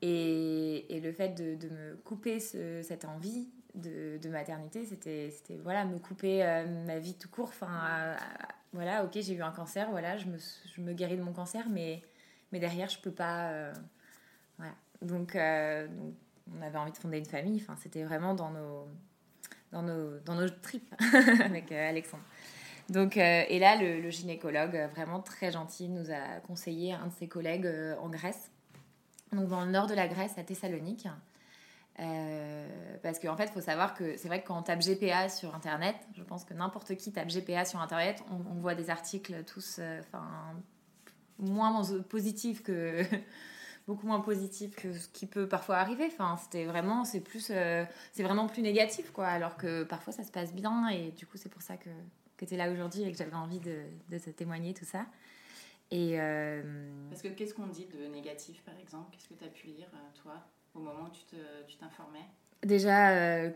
Et, 0.00 0.96
et, 0.96 1.00
le 1.00 1.12
fait 1.12 1.30
de, 1.30 1.54
de 1.54 1.68
me 1.68 1.96
couper 1.96 2.40
cette 2.40 3.04
envie 3.04 3.48
de, 3.74 4.18
de 4.18 4.28
maternité, 4.30 4.86
c'était 4.86 5.30
voilà, 5.62 5.84
me 5.84 5.98
couper 5.98 6.42
euh, 6.42 6.66
ma 6.86 6.98
vie 6.98 7.14
tout 7.14 7.28
court. 7.28 7.48
Enfin, 7.48 8.16
voilà, 8.72 9.04
ok, 9.04 9.12
j'ai 9.14 9.34
eu 9.34 9.42
un 9.42 9.50
cancer, 9.50 9.90
voilà, 9.90 10.16
je 10.16 10.26
me, 10.26 10.38
je 10.38 10.80
me 10.80 10.94
guéris 10.94 11.18
de 11.18 11.22
mon 11.22 11.32
cancer, 11.32 11.68
mais, 11.68 12.02
mais 12.52 12.58
derrière, 12.58 12.88
je 12.88 12.98
peux 12.98 13.12
pas. 13.12 13.50
Euh, 13.50 13.72
voilà. 14.56 14.72
Donc, 15.02 15.36
donc, 15.36 16.14
on 16.54 16.62
avait 16.62 16.78
envie 16.78 16.92
de 16.92 16.96
fonder 16.96 17.18
une 17.18 17.24
famille. 17.24 17.60
Enfin, 17.60 17.76
c'était 17.80 18.04
vraiment 18.04 18.34
dans 18.34 18.50
nos, 18.50 18.86
dans 19.72 19.82
nos, 19.82 20.18
dans 20.20 20.34
nos 20.34 20.48
tripes 20.48 20.94
avec 21.44 21.72
Alexandre. 21.72 22.22
Donc, 22.88 23.16
euh, 23.16 23.42
et 23.48 23.58
là, 23.58 23.76
le, 23.76 24.10
gynécologue, 24.10 24.76
euh, 24.76 24.86
vraiment 24.86 25.20
très 25.20 25.50
gentil, 25.50 25.88
nous 25.88 26.10
a 26.10 26.40
conseillé 26.46 26.92
un 26.92 27.06
de 27.06 27.12
ses 27.12 27.26
collègues 27.26 27.66
euh, 27.66 27.96
en 28.00 28.08
Grèce, 28.08 28.50
donc 29.32 29.48
dans 29.48 29.64
le 29.64 29.70
nord 29.70 29.88
de 29.88 29.94
la 29.94 30.06
Grèce, 30.06 30.38
à 30.38 30.44
Thessalonique. 30.44 31.08
parce 33.02 33.18
qu'en 33.18 33.32
en 33.32 33.36
fait, 33.36 33.46
il 33.46 33.52
faut 33.52 33.60
savoir 33.60 33.94
que 33.94 34.16
c'est 34.16 34.28
vrai 34.28 34.40
que 34.40 34.46
quand 34.46 34.58
on 34.58 34.62
tape 34.62 34.82
GPA 34.82 35.28
sur 35.28 35.54
Internet, 35.54 35.96
je 36.16 36.22
pense 36.22 36.44
que 36.44 36.54
n'importe 36.54 36.94
qui 36.94 37.12
tape 37.12 37.28
GPA 37.28 37.64
sur 37.64 37.80
Internet, 37.80 38.22
on, 38.30 38.54
voit 38.54 38.76
des 38.76 38.88
articles 38.88 39.42
tous 39.44 39.80
enfin 40.00 40.54
moins 41.38 41.82
positifs 42.08 42.62
que. 42.62 43.02
Beaucoup 43.86 44.06
moins 44.06 44.20
positifs 44.20 44.74
que 44.74 44.92
ce 44.92 45.08
qui 45.08 45.26
peut 45.26 45.48
parfois 45.48 45.76
arriver. 45.76 46.06
Enfin, 46.06 46.36
c'était 46.36 46.64
vraiment, 46.64 47.04
c'est 47.04 47.20
plus, 47.20 47.52
c'est 48.12 48.22
vraiment 48.22 48.46
plus 48.46 48.62
négatif, 48.62 49.10
quoi. 49.12 49.26
Alors 49.26 49.56
que 49.56 49.84
parfois 49.84 50.12
ça 50.12 50.24
se 50.24 50.32
passe 50.32 50.54
bien 50.54 50.88
et 50.88 51.12
du 51.12 51.26
coup 51.26 51.36
c'est 51.36 51.48
pour 51.48 51.62
ça 51.62 51.76
que 51.76 51.90
que 52.36 52.44
tu 52.44 52.54
es 52.54 52.56
là 52.56 52.70
aujourd'hui 52.70 53.02
et 53.02 53.12
que 53.12 53.18
j'avais 53.18 53.34
envie 53.34 53.60
de, 53.60 53.82
de, 54.08 54.18
te 54.18 54.30
témoigner 54.30 54.74
tout 54.74 54.84
ça. 54.84 55.06
Et 55.90 56.20
euh, 56.20 56.62
Parce 57.10 57.22
que 57.22 57.28
qu'est-ce 57.28 57.54
qu'on 57.54 57.68
dit 57.68 57.86
de 57.86 58.06
négatif, 58.08 58.62
par 58.62 58.78
exemple? 58.78 59.10
Qu'est-ce 59.12 59.28
que 59.28 59.34
tu 59.34 59.44
as 59.44 59.48
pu 59.48 59.68
lire, 59.68 59.88
euh, 59.94 60.20
toi, 60.20 60.34
au 60.74 60.80
moment 60.80 61.04
où 61.04 61.10
tu 61.68 61.76
t'informais? 61.76 62.26
Déjà, 62.64 63.10
euh, 63.10 63.50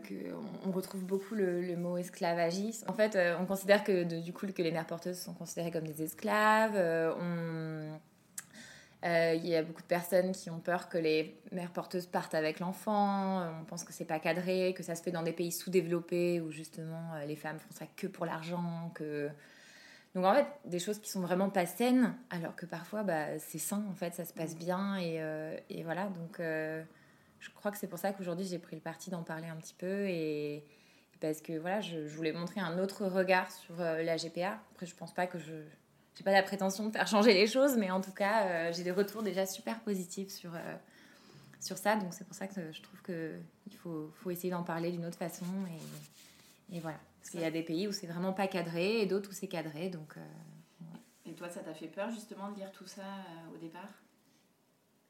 on 0.65 0.71
retrouve 0.71 1.03
beaucoup 1.03 1.35
le, 1.35 1.75
mot 1.75 1.97
esclavagisme. 1.97 2.89
En 2.89 2.93
fait, 2.93 3.17
on 3.39 3.45
considère 3.45 3.83
que 3.83 4.03
du 4.21 4.31
coup 4.31 4.47
que 4.47 4.61
les 4.61 4.71
mères 4.71 4.85
porteuses 4.85 5.19
sont 5.19 5.33
considérées 5.33 5.71
comme 5.71 5.87
des 5.87 6.03
esclaves. 6.03 6.77
on, 7.19 7.99
euh, 9.03 9.33
il 9.35 9.47
y 9.47 9.55
a 9.55 9.63
beaucoup 9.63 9.81
de 9.81 9.87
personnes 9.87 10.31
qui 10.31 10.51
ont 10.51 10.59
peur 10.59 10.87
que 10.87 10.97
les 10.97 11.35
mères 11.51 11.71
porteuses 11.71 12.05
partent 12.05 12.35
avec 12.35 12.59
l'enfant. 12.59 13.41
Euh, 13.41 13.49
on 13.59 13.65
pense 13.65 13.83
que 13.83 13.93
c'est 13.93 14.05
pas 14.05 14.19
cadré, 14.19 14.75
que 14.75 14.83
ça 14.83 14.95
se 14.95 15.01
fait 15.01 15.11
dans 15.11 15.23
des 15.23 15.33
pays 15.33 15.51
sous-développés 15.51 16.39
où 16.39 16.51
justement 16.51 17.15
euh, 17.15 17.25
les 17.25 17.35
femmes 17.35 17.57
font 17.57 17.71
ça 17.71 17.85
que 17.95 18.05
pour 18.05 18.27
l'argent. 18.27 18.91
Que... 18.93 19.29
Donc 20.13 20.25
en 20.25 20.35
fait, 20.35 20.45
des 20.65 20.77
choses 20.77 20.99
qui 20.99 21.09
sont 21.09 21.21
vraiment 21.21 21.49
pas 21.49 21.65
saines, 21.65 22.15
alors 22.29 22.55
que 22.55 22.67
parfois 22.67 23.01
bah, 23.01 23.39
c'est 23.39 23.57
sain, 23.57 23.83
en 23.89 23.95
fait, 23.95 24.13
ça 24.13 24.23
se 24.23 24.33
passe 24.33 24.55
bien. 24.55 24.99
Et, 24.99 25.19
et 25.69 25.83
voilà, 25.83 26.05
donc 26.07 26.37
je 26.39 27.49
crois 27.55 27.71
que 27.71 27.77
c'est 27.77 27.87
pour 27.87 27.97
ça 27.97 28.11
qu'aujourd'hui 28.11 28.45
j'ai 28.45 28.59
pris 28.59 28.75
le 28.75 28.81
parti 28.81 29.09
d'en 29.09 29.23
parler 29.23 29.47
un 29.47 29.55
petit 29.55 29.73
peu. 29.73 30.07
Et, 30.07 30.63
parce 31.21 31.41
que 31.41 31.53
voilà, 31.53 31.81
je, 31.81 32.07
je, 32.07 32.15
voulais 32.15 32.33
montrer 32.33 32.61
un 32.61 32.79
autre 32.79 33.05
regard 33.05 33.51
sur 33.51 33.75
la 33.77 34.17
GPA. 34.17 34.59
Après, 34.71 34.85
je 34.85 34.95
pense 34.95 35.13
pas 35.13 35.27
que 35.27 35.37
je 35.37 35.53
j'ai 36.15 36.23
pas 36.23 36.31
la 36.31 36.43
prétention 36.43 36.87
de 36.87 36.91
faire 36.91 37.07
changer 37.07 37.33
les 37.33 37.47
choses, 37.47 37.77
mais 37.77 37.89
en 37.89 38.01
tout 38.01 38.11
cas, 38.11 38.45
euh, 38.45 38.73
j'ai 38.73 38.83
des 38.83 38.91
retours 38.91 39.23
déjà 39.23 39.45
super 39.45 39.79
positifs 39.79 40.29
sur, 40.29 40.53
euh, 40.53 40.75
sur 41.59 41.77
ça. 41.77 41.95
Donc 41.95 42.13
c'est 42.13 42.25
pour 42.25 42.35
ça 42.35 42.47
que 42.47 42.71
je 42.71 42.81
trouve 42.81 43.01
qu'il 43.01 43.77
faut, 43.77 44.11
faut 44.21 44.29
essayer 44.29 44.51
d'en 44.51 44.63
parler 44.63 44.91
d'une 44.91 45.05
autre 45.05 45.17
façon. 45.17 45.45
Et, 46.69 46.77
et 46.77 46.79
voilà. 46.79 46.99
Parce 47.19 47.31
qu'il 47.31 47.39
y 47.39 47.45
a 47.45 47.51
des 47.51 47.63
pays 47.63 47.87
où 47.87 47.91
c'est 47.91 48.07
vraiment 48.07 48.33
pas 48.33 48.47
cadré 48.47 49.01
et 49.01 49.05
d'autres 49.05 49.29
où 49.29 49.33
c'est 49.33 49.47
cadré. 49.47 49.89
Donc, 49.89 50.17
euh, 50.17 51.29
Et 51.29 51.33
toi, 51.33 51.49
ça 51.49 51.61
t'a 51.61 51.73
fait 51.73 51.87
peur 51.87 52.11
justement 52.11 52.51
de 52.51 52.57
lire 52.57 52.71
tout 52.71 52.87
ça 52.87 53.03
au 53.53 53.57
départ? 53.57 53.89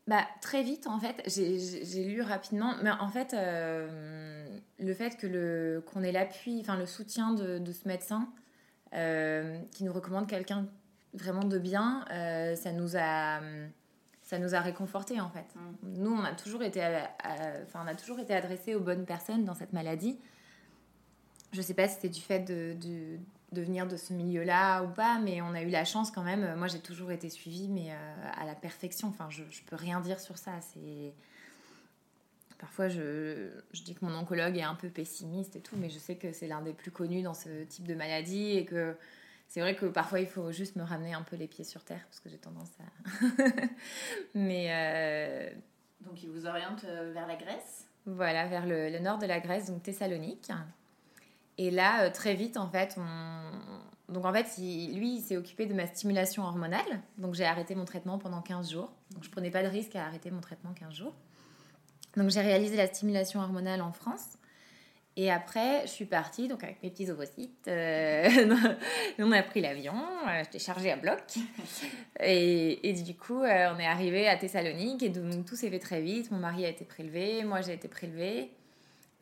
Bah, 0.07 0.25
très 0.41 0.61
vite, 0.61 0.87
en 0.87 0.99
fait, 0.99 1.23
j'ai 1.27 2.03
lu 2.03 2.21
rapidement, 2.21 2.75
mais 2.83 2.89
en 2.91 3.07
fait, 3.07 3.33
le 3.33 4.93
fait 4.93 5.15
que 5.15 5.79
qu'on 5.79 6.03
ait 6.03 6.11
l'appui, 6.11 6.59
enfin 6.59 6.75
le 6.75 6.85
soutien 6.85 7.33
de, 7.33 7.59
de 7.59 7.71
ce 7.71 7.87
médecin 7.87 8.27
qui 8.91 9.83
nous 9.83 9.93
recommande 9.93 10.27
quelqu'un 10.27 10.67
vraiment 11.13 11.43
de 11.43 11.57
bien, 11.57 12.05
euh, 12.11 12.55
ça 12.55 12.71
nous 12.71 12.95
a 12.97 13.39
ça 14.23 14.39
nous 14.39 14.55
a 14.55 14.61
réconforté 14.61 15.19
en 15.19 15.29
fait. 15.29 15.45
Mm. 15.55 16.03
Nous, 16.03 16.11
on 16.11 16.23
a 16.23 16.33
toujours 16.33 16.63
été, 16.63 16.81
enfin, 17.63 17.83
on 17.83 17.87
a 17.87 17.95
toujours 17.95 18.19
été 18.19 18.33
adressés 18.33 18.75
aux 18.75 18.79
bonnes 18.79 19.05
personnes 19.05 19.43
dans 19.43 19.55
cette 19.55 19.73
maladie. 19.73 20.17
Je 21.51 21.61
sais 21.61 21.73
pas 21.73 21.87
si 21.89 21.95
c'était 21.95 22.09
du 22.09 22.21
fait 22.21 22.39
de, 22.39 22.73
de, 22.79 23.17
de 23.51 23.61
venir 23.61 23.87
de 23.87 23.97
ce 23.97 24.13
milieu-là 24.13 24.83
ou 24.83 24.87
pas, 24.87 25.19
mais 25.19 25.41
on 25.41 25.53
a 25.53 25.61
eu 25.63 25.69
la 25.69 25.83
chance 25.83 26.11
quand 26.11 26.23
même. 26.23 26.55
Moi, 26.55 26.67
j'ai 26.67 26.79
toujours 26.79 27.11
été 27.11 27.29
suivie, 27.29 27.67
mais 27.67 27.91
euh, 27.91 28.29
à 28.37 28.45
la 28.45 28.55
perfection. 28.55 29.09
Enfin, 29.09 29.27
je, 29.29 29.43
je 29.49 29.61
peux 29.63 29.75
rien 29.75 29.99
dire 29.99 30.19
sur 30.19 30.37
ça. 30.37 30.53
C'est 30.61 31.13
parfois 32.57 32.87
je, 32.87 33.49
je, 33.73 33.81
dis 33.81 33.95
que 33.95 34.05
mon 34.05 34.15
oncologue 34.15 34.55
est 34.55 34.61
un 34.61 34.75
peu 34.75 34.87
pessimiste 34.87 35.55
et 35.55 35.61
tout, 35.61 35.75
mais 35.75 35.89
je 35.89 35.97
sais 35.97 36.15
que 36.15 36.31
c'est 36.31 36.47
l'un 36.47 36.61
des 36.61 36.73
plus 36.73 36.91
connus 36.91 37.23
dans 37.23 37.33
ce 37.33 37.63
type 37.63 37.87
de 37.87 37.95
maladie 37.95 38.51
et 38.51 38.65
que 38.65 38.95
c'est 39.51 39.59
vrai 39.59 39.75
que 39.75 39.85
parfois 39.85 40.21
il 40.21 40.27
faut 40.27 40.49
juste 40.53 40.77
me 40.77 40.83
ramener 40.83 41.13
un 41.13 41.23
peu 41.23 41.35
les 41.35 41.45
pieds 41.45 41.65
sur 41.65 41.83
terre 41.83 41.99
parce 42.07 42.21
que 42.21 42.29
j'ai 42.29 42.37
tendance 42.37 42.71
à. 42.79 43.43
mais 44.33 44.67
euh, 44.69 45.49
donc 46.05 46.23
il 46.23 46.29
vous 46.29 46.45
oriente 46.45 46.85
euh, 46.85 47.11
vers 47.13 47.27
la 47.27 47.35
Grèce. 47.35 47.85
Voilà, 48.05 48.47
vers 48.47 48.65
le, 48.65 48.89
le 48.89 48.99
nord 48.99 49.17
de 49.17 49.25
la 49.25 49.41
Grèce, 49.41 49.65
donc 49.65 49.83
Thessalonique. 49.83 50.49
Et 51.57 51.69
là, 51.69 52.03
euh, 52.03 52.11
très 52.11 52.33
vite, 52.33 52.55
en 52.55 52.69
fait, 52.69 52.95
on... 52.97 54.13
Donc 54.13 54.23
en 54.23 54.31
fait, 54.31 54.57
lui, 54.57 55.17
il 55.17 55.21
s'est 55.21 55.35
occupé 55.35 55.65
de 55.65 55.73
ma 55.73 55.85
stimulation 55.85 56.43
hormonale. 56.43 57.01
Donc 57.17 57.33
j'ai 57.33 57.45
arrêté 57.45 57.75
mon 57.75 57.83
traitement 57.83 58.17
pendant 58.19 58.41
15 58.41 58.71
jours. 58.71 58.89
Donc 59.11 59.25
je 59.25 59.29
prenais 59.29 59.51
pas 59.51 59.63
de 59.63 59.67
risque 59.67 59.97
à 59.97 60.05
arrêter 60.05 60.31
mon 60.31 60.39
traitement 60.39 60.71
15 60.71 60.93
jours. 60.93 61.13
Donc 62.15 62.29
j'ai 62.29 62.41
réalisé 62.41 62.77
la 62.77 62.87
stimulation 62.87 63.41
hormonale 63.41 63.81
en 63.81 63.91
France. 63.91 64.37
Et 65.17 65.29
après, 65.29 65.81
je 65.81 65.91
suis 65.91 66.05
partie 66.05 66.47
donc 66.47 66.63
avec 66.63 66.81
mes 66.81 66.89
petits 66.89 67.09
ovocytes. 67.11 67.67
Euh, 67.67 68.55
on 69.19 69.31
a 69.31 69.43
pris 69.43 69.61
l'avion, 69.61 69.93
euh, 69.93 70.43
j'étais 70.43 70.59
chargée 70.59 70.91
à 70.91 70.95
bloc. 70.95 71.21
Et, 72.19 72.89
et 72.89 72.93
du 72.93 73.15
coup, 73.15 73.39
on 73.39 73.79
est 73.79 73.87
arrivé 73.87 74.27
à 74.27 74.37
Thessalonique 74.37 75.01
et 75.01 75.09
donc 75.09 75.45
tout 75.45 75.55
s'est 75.55 75.69
fait 75.69 75.79
très 75.79 76.01
vite. 76.01 76.29
Mon 76.29 76.37
mari 76.37 76.65
a 76.65 76.69
été 76.69 76.85
prélevé, 76.85 77.43
moi 77.43 77.61
j'ai 77.61 77.73
été 77.73 77.87
prélevée. 77.87 78.51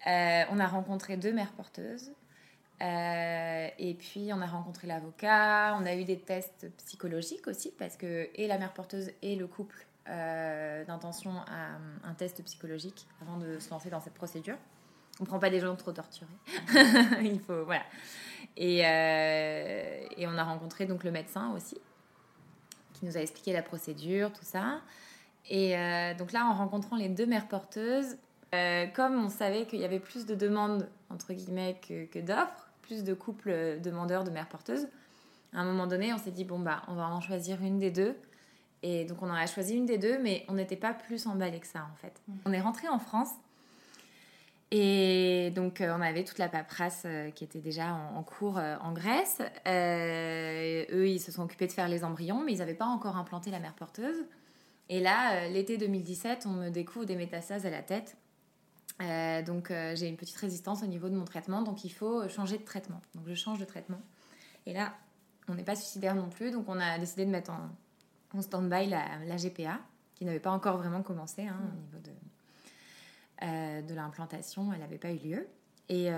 on 0.05 0.59
a 0.59 0.67
rencontré 0.67 1.15
deux 1.15 1.31
mères 1.31 1.53
porteuses. 1.53 2.11
Euh, 2.81 3.67
et 3.77 3.93
puis 3.93 4.31
on 4.33 4.41
a 4.41 4.45
rencontré 4.45 4.87
l'avocat, 4.87 5.77
on 5.79 5.85
a 5.85 5.95
eu 5.95 6.05
des 6.05 6.17
tests 6.17 6.71
psychologiques 6.77 7.47
aussi, 7.47 7.71
parce 7.77 7.97
que 7.97 8.29
et 8.35 8.47
la 8.47 8.57
mère 8.57 8.73
porteuse 8.73 9.11
et 9.21 9.35
le 9.35 9.47
couple 9.47 9.85
euh, 10.07 10.85
d'intention 10.85 11.31
à 11.47 12.07
un 12.07 12.13
test 12.13 12.41
psychologique 12.43 13.05
avant 13.21 13.37
de 13.37 13.59
se 13.59 13.69
lancer 13.69 13.89
dans 13.89 13.99
cette 13.99 14.13
procédure. 14.13 14.57
On 15.19 15.23
ne 15.23 15.27
prend 15.27 15.39
pas 15.39 15.49
des 15.49 15.59
gens 15.59 15.75
trop 15.75 15.91
torturés. 15.91 16.29
Il 17.21 17.39
faut, 17.39 17.65
voilà. 17.65 17.83
Et, 18.55 18.85
euh, 18.85 20.07
et, 20.17 20.27
on 20.27 20.37
a 20.37 20.43
rencontré 20.43 20.85
donc 20.85 21.03
le 21.03 21.11
médecin 21.11 21.51
aussi, 21.51 21.77
qui 22.93 23.05
nous 23.05 23.17
a 23.17 23.21
expliqué 23.21 23.53
la 23.53 23.61
procédure, 23.61 24.31
tout 24.31 24.45
ça. 24.45 24.81
Et 25.49 25.73
donc 26.17 26.31
là, 26.31 26.45
en 26.45 26.53
rencontrant 26.53 26.95
les 26.95 27.09
deux 27.09 27.25
mères 27.25 27.47
porteuses, 27.47 28.17
comme 28.51 29.23
on 29.23 29.29
savait 29.29 29.65
qu'il 29.65 29.79
y 29.79 29.85
avait 29.85 29.99
plus 29.99 30.25
de 30.25 30.35
demandes, 30.35 30.87
entre 31.09 31.33
guillemets, 31.33 31.79
que, 31.87 32.05
que 32.05 32.19
d'offres, 32.19 32.69
plus 32.81 33.03
de 33.03 33.13
couples 33.13 33.79
demandeurs 33.81 34.23
de 34.23 34.31
mères 34.31 34.49
porteuses. 34.49 34.87
À 35.53 35.61
un 35.61 35.65
moment 35.65 35.87
donné, 35.87 36.13
on 36.13 36.17
s'est 36.17 36.31
dit, 36.31 36.43
bon, 36.43 36.59
bah, 36.59 36.83
on 36.87 36.95
va 36.95 37.07
en 37.07 37.21
choisir 37.21 37.61
une 37.63 37.79
des 37.79 37.91
deux. 37.91 38.15
Et 38.81 39.05
donc, 39.05 39.21
on 39.21 39.29
en 39.29 39.35
a 39.35 39.45
choisi 39.45 39.75
une 39.75 39.85
des 39.85 39.97
deux, 39.97 40.19
mais 40.19 40.45
on 40.47 40.53
n'était 40.53 40.75
pas 40.75 40.93
plus 40.93 41.27
emballé 41.27 41.59
que 41.59 41.67
ça, 41.67 41.87
en 41.91 41.95
fait. 41.95 42.21
Mmh. 42.27 42.33
On 42.45 42.53
est 42.53 42.61
rentré 42.61 42.87
en 42.87 42.99
France. 42.99 43.29
Et 44.71 45.51
donc, 45.55 45.81
euh, 45.81 45.95
on 45.97 46.01
avait 46.01 46.23
toute 46.23 46.37
la 46.37 46.47
paperasse 46.47 47.01
euh, 47.05 47.31
qui 47.31 47.43
était 47.43 47.59
déjà 47.59 47.91
en, 47.91 48.21
cours 48.21 48.59
euh, 48.59 48.77
en 48.81 48.93
Grèce. 48.93 49.41
eux, 49.67 51.07
ils 51.07 51.19
se 51.19 51.31
sont 51.31 51.41
occupés 51.43 51.65
de 51.65 51.71
faire 51.71 51.87
les 51.87 52.03
embryons, 52.03 52.43
mais 52.43 52.53
ils 52.53 52.59
n'avaient 52.59 52.75
pas 52.75 52.85
encore 52.85 53.17
implanté 53.17 53.49
la 53.49 53.59
mère 53.59 53.73
porteuse. 53.73 54.25
Et 54.89 54.99
là, 54.99 55.47
l'été 55.47 55.77
2017, 55.77 56.45
on 56.45 56.51
me 56.51 56.69
découvre 56.69 57.05
des 57.05 57.15
métastases 57.15 57.65
à 57.65 57.69
la 57.69 57.81
tête. 57.81 58.17
Donc 59.45 59.71
j'ai 59.93 60.07
une 60.07 60.17
petite 60.17 60.35
résistance 60.35 60.81
au 60.81 60.87
niveau 60.87 61.09
de 61.09 61.15
mon 61.15 61.25
traitement, 61.25 61.61
donc 61.61 61.85
il 61.85 61.91
faut 61.91 62.27
changer 62.27 62.57
de 62.57 62.63
traitement. 62.63 62.99
Donc 63.13 63.25
je 63.27 63.35
change 63.35 63.59
de 63.59 63.65
traitement. 63.65 64.01
Et 64.65 64.73
là, 64.73 64.95
on 65.47 65.53
n'est 65.53 65.63
pas 65.63 65.75
suicidaire 65.75 66.15
non 66.15 66.27
plus, 66.29 66.49
donc 66.49 66.67
on 66.67 66.79
a 66.79 66.97
décidé 66.97 67.23
de 67.25 67.29
mettre 67.29 67.51
en, 67.51 68.41
stand-by 68.41 68.87
la, 68.87 69.37
GPA, 69.37 69.79
qui 70.15 70.25
n'avait 70.25 70.39
pas 70.39 70.51
encore 70.51 70.77
vraiment 70.77 71.03
commencé 71.03 71.43
hein, 71.43 71.59
au 71.71 71.81
niveau 71.81 71.99
de, 71.99 72.11
de 73.41 73.93
l'implantation, 73.93 74.71
elle 74.73 74.79
n'avait 74.79 74.97
pas 74.97 75.11
eu 75.11 75.17
lieu. 75.17 75.47
Et 75.89 76.11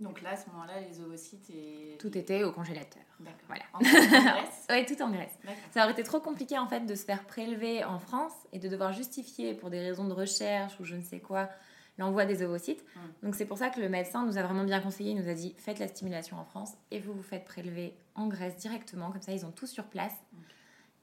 donc 0.00 0.22
là, 0.22 0.30
à 0.30 0.36
ce 0.36 0.48
moment-là, 0.50 0.80
les 0.88 1.00
ovocytes 1.00 1.50
et 1.50 1.96
tout 1.98 2.16
était 2.16 2.44
au 2.44 2.52
congélateur. 2.52 3.02
Voilà. 3.46 3.64
En 3.72 3.78
Grèce. 3.78 4.66
oui, 4.70 4.86
tout 4.86 5.02
en 5.02 5.10
Grèce. 5.10 5.38
Ça 5.72 5.82
aurait 5.82 5.92
été 5.92 6.02
trop 6.02 6.20
compliqué 6.20 6.58
en 6.58 6.66
fait 6.66 6.80
de 6.80 6.94
se 6.94 7.04
faire 7.04 7.24
prélever 7.24 7.84
en 7.84 7.98
France 7.98 8.32
et 8.52 8.58
de 8.58 8.68
devoir 8.68 8.92
justifier 8.92 9.54
pour 9.54 9.70
des 9.70 9.80
raisons 9.80 10.06
de 10.06 10.14
recherche 10.14 10.78
ou 10.80 10.84
je 10.84 10.96
ne 10.96 11.02
sais 11.02 11.20
quoi 11.20 11.50
l'envoi 11.98 12.24
des 12.24 12.42
ovocytes. 12.42 12.82
Mm. 12.82 13.00
Donc 13.26 13.34
c'est 13.34 13.46
pour 13.46 13.58
ça 13.58 13.70
que 13.70 13.80
le 13.80 13.88
médecin 13.88 14.24
nous 14.24 14.38
a 14.38 14.42
vraiment 14.42 14.64
bien 14.64 14.80
conseillé, 14.80 15.12
il 15.12 15.20
nous 15.20 15.28
a 15.28 15.34
dit 15.34 15.54
faites 15.58 15.78
la 15.78 15.88
stimulation 15.88 16.38
en 16.38 16.44
France 16.44 16.72
et 16.90 16.98
vous 16.98 17.12
vous 17.12 17.22
faites 17.22 17.44
prélever 17.44 17.94
en 18.14 18.26
Grèce 18.28 18.56
directement, 18.56 19.10
comme 19.10 19.22
ça 19.22 19.32
ils 19.32 19.46
ont 19.46 19.52
tout 19.52 19.66
sur 19.66 19.84
place. 19.84 20.14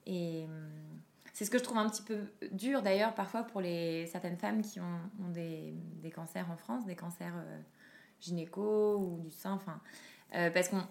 Et 0.05 0.45
hum, 0.45 0.69
c'est 1.41 1.45
ce 1.45 1.49
que 1.49 1.57
je 1.57 1.63
trouve 1.63 1.79
un 1.79 1.89
petit 1.89 2.03
peu 2.03 2.19
dur 2.51 2.83
d'ailleurs 2.83 3.15
parfois 3.15 3.41
pour 3.41 3.61
les, 3.61 4.05
certaines 4.05 4.37
femmes 4.37 4.61
qui 4.61 4.79
ont, 4.79 4.99
ont 5.25 5.29
des, 5.29 5.73
des, 6.03 6.11
cancers 6.11 6.45
en 6.51 6.55
France, 6.55 6.85
des 6.85 6.95
cancers 6.95 7.33
euh, 7.35 7.59
gynéco 8.19 8.97
ou 8.97 9.17
du 9.23 9.31
sein, 9.31 9.53
enfin, 9.53 9.81
euh, 10.35 10.51
parce 10.51 10.69
qu'on 10.69 10.83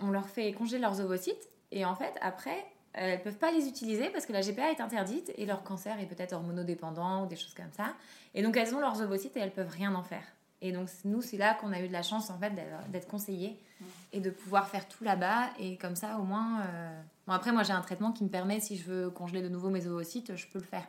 on 0.00 0.10
leur 0.10 0.26
fait 0.26 0.54
congeler 0.54 0.78
leurs 0.78 1.02
ovocytes 1.02 1.50
et 1.70 1.84
en 1.84 1.94
fait 1.94 2.14
après 2.22 2.64
elles 2.94 3.18
ne 3.18 3.22
peuvent 3.22 3.36
pas 3.36 3.52
les 3.52 3.68
utiliser 3.68 4.08
parce 4.08 4.24
que 4.24 4.32
la 4.32 4.40
GPA 4.40 4.70
est 4.70 4.80
interdite 4.80 5.34
et 5.36 5.44
leur 5.44 5.62
cancer 5.64 6.00
est 6.00 6.06
peut-être 6.06 6.32
hormonodépendant 6.32 7.24
ou 7.24 7.26
des 7.26 7.36
choses 7.36 7.52
comme 7.52 7.72
ça. 7.72 7.92
Et 8.32 8.42
donc 8.42 8.56
elles 8.56 8.74
ont 8.74 8.80
leurs 8.80 9.02
ovocytes 9.02 9.36
et 9.36 9.40
elles 9.40 9.52
peuvent 9.52 9.68
rien 9.68 9.94
en 9.94 10.02
faire. 10.02 10.24
Et 10.62 10.72
donc 10.72 10.88
nous, 11.04 11.20
c'est 11.20 11.36
là 11.36 11.52
qu'on 11.52 11.74
a 11.74 11.80
eu 11.80 11.88
de 11.88 11.92
la 11.92 12.02
chance 12.02 12.30
en 12.30 12.38
fait 12.38 12.52
d'être 12.88 13.06
conseillés 13.06 13.62
et 14.14 14.20
de 14.20 14.30
pouvoir 14.30 14.68
faire 14.68 14.88
tout 14.88 15.04
là-bas. 15.04 15.50
Et 15.58 15.76
comme 15.76 15.94
ça, 15.94 16.18
au 16.18 16.22
moins... 16.22 16.62
Euh, 16.62 17.02
après, 17.32 17.52
moi, 17.52 17.62
j'ai 17.62 17.72
un 17.72 17.80
traitement 17.80 18.12
qui 18.12 18.24
me 18.24 18.28
permet, 18.28 18.60
si 18.60 18.76
je 18.76 18.84
veux 18.84 19.10
congeler 19.10 19.42
de 19.42 19.48
nouveau 19.48 19.70
mes 19.70 19.86
ovocytes, 19.86 20.36
je 20.36 20.46
peux 20.48 20.58
le 20.58 20.64
faire. 20.64 20.86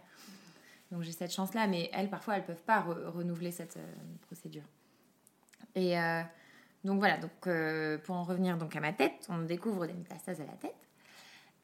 Donc 0.92 1.04
j'ai 1.04 1.12
cette 1.12 1.34
chance-là. 1.34 1.68
Mais 1.68 1.90
elles, 1.94 2.10
parfois, 2.10 2.36
elles 2.36 2.42
ne 2.42 2.48
peuvent 2.48 2.64
pas 2.64 2.82
renouveler 2.82 3.52
cette 3.52 3.78
euh, 3.78 3.94
procédure. 4.22 4.64
Et 5.76 5.98
euh, 5.98 6.22
donc 6.84 7.00
voilà, 7.00 7.18
donc, 7.18 7.32
pour 8.04 8.16
en 8.16 8.24
revenir 8.24 8.58
donc 8.58 8.76
à 8.76 8.80
ma 8.80 8.92
tête, 8.94 9.28
on 9.30 9.40
découvre 9.40 9.88
des 9.88 9.94
métastases 9.94 10.42
à 10.42 10.46
la 10.46 10.54
tête. 10.54 10.88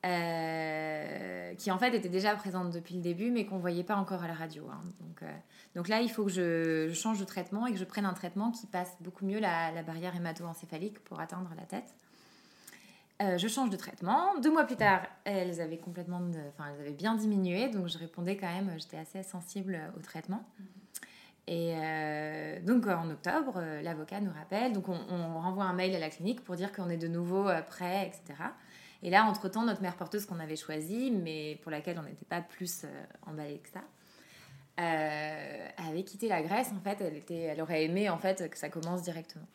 Euh, 0.06 1.56
qui 1.56 1.72
en 1.72 1.80
fait 1.80 1.94
était 1.96 2.08
déjà 2.08 2.36
présente 2.36 2.72
depuis 2.72 2.96
le 2.96 3.02
début, 3.02 3.32
mais 3.32 3.46
qu'on 3.46 3.58
voyait 3.58 3.84
pas 3.84 3.96
encore 3.96 4.24
à 4.24 4.28
la 4.28 4.36
radio. 4.36 4.70
Hein. 4.72 4.82
Donc, 5.02 5.24
euh, 5.24 5.38
donc 5.76 5.88
là, 5.88 6.02
il 6.02 6.10
faut 6.10 6.24
que 6.24 6.32
je, 6.32 6.94
change 6.94 7.20
de 7.20 7.26
traitement 7.26 7.66
et 7.66 7.72
que 7.72 7.80
je 7.80 7.84
prenne 7.84 8.06
un 8.06 8.13
traitement 8.13 8.52
qui 8.52 8.68
passe 8.68 8.96
beaucoup 9.02 9.26
mieux 9.26 9.40
la, 9.40 9.72
la 9.72 9.82
barrière 9.82 10.16
hémato-encéphalique 10.16 11.00
pour 11.04 11.20
atteindre 11.20 11.50
la 11.58 11.63
tête. 11.63 11.96
Euh, 13.21 13.38
je 13.38 13.47
change 13.47 13.69
de 13.69 13.77
traitement. 13.77 14.39
Deux 14.39 14.51
mois 14.51 14.65
plus 14.65 14.75
tard, 14.75 15.01
elles 15.23 15.60
avaient 15.60 15.77
complètement, 15.77 16.21
enfin, 16.49 16.69
elles 16.73 16.82
avaient 16.82 16.91
bien 16.91 17.15
diminué, 17.15 17.69
donc 17.69 17.88
je 17.88 17.97
répondais 17.97 18.38
quand 18.38 18.47
même, 18.47 18.71
j'étais 18.77 18.97
assez 18.97 19.23
sensible 19.23 19.80
au 19.97 20.01
traitement. 20.01 20.43
Et 21.49 21.73
donc 22.63 22.88
en 22.88 23.10
octobre, 23.10 23.62
l'avocat 23.82 24.19
nous 24.19 24.34
rappelle, 24.34 24.73
donc 24.73 24.89
on, 24.89 24.99
on, 25.10 25.39
renvoie 25.39 25.63
un 25.63 25.71
mail 25.73 25.95
à 25.95 25.99
la 25.99 26.10
clinique 26.10 26.43
pour 26.43 26.56
dire 26.56 26.73
qu'on 26.73 26.89
est 26.89 26.97
de 26.97 27.08
nouveau 27.08 27.45
prêt, 27.69 28.08
etc. 28.08 28.36
Et 29.03 29.10
là, 29.10 29.25
entre-temps, 29.25 29.63
notre 29.63 29.82
mère 29.82 29.95
porteuse 29.95 30.25
qu'on 30.25 30.39
avait 30.39 30.56
choisie, 30.56 31.12
mais 31.12 31.60
pour 31.62 31.71
laquelle 31.71 31.99
on 31.99 32.03
n'était 32.03 32.25
pas 32.25 32.41
plus 32.41 32.84
euh, 32.84 33.06
emballé 33.25 33.60
que 33.60 33.69
ça, 33.69 33.84
euh, 34.80 35.67
avait 35.77 36.03
quitté 36.03 36.27
la 36.27 36.41
Grèce. 36.41 36.71
En 36.75 36.82
fait, 36.82 37.01
elle, 37.01 37.15
était, 37.15 37.41
elle 37.41 37.62
aurait 37.62 37.84
aimé 37.84 38.10
en 38.10 38.17
fait 38.17 38.49
que 38.49 38.58
ça 38.58 38.69
commence 38.69 39.03
directement. 39.03 39.45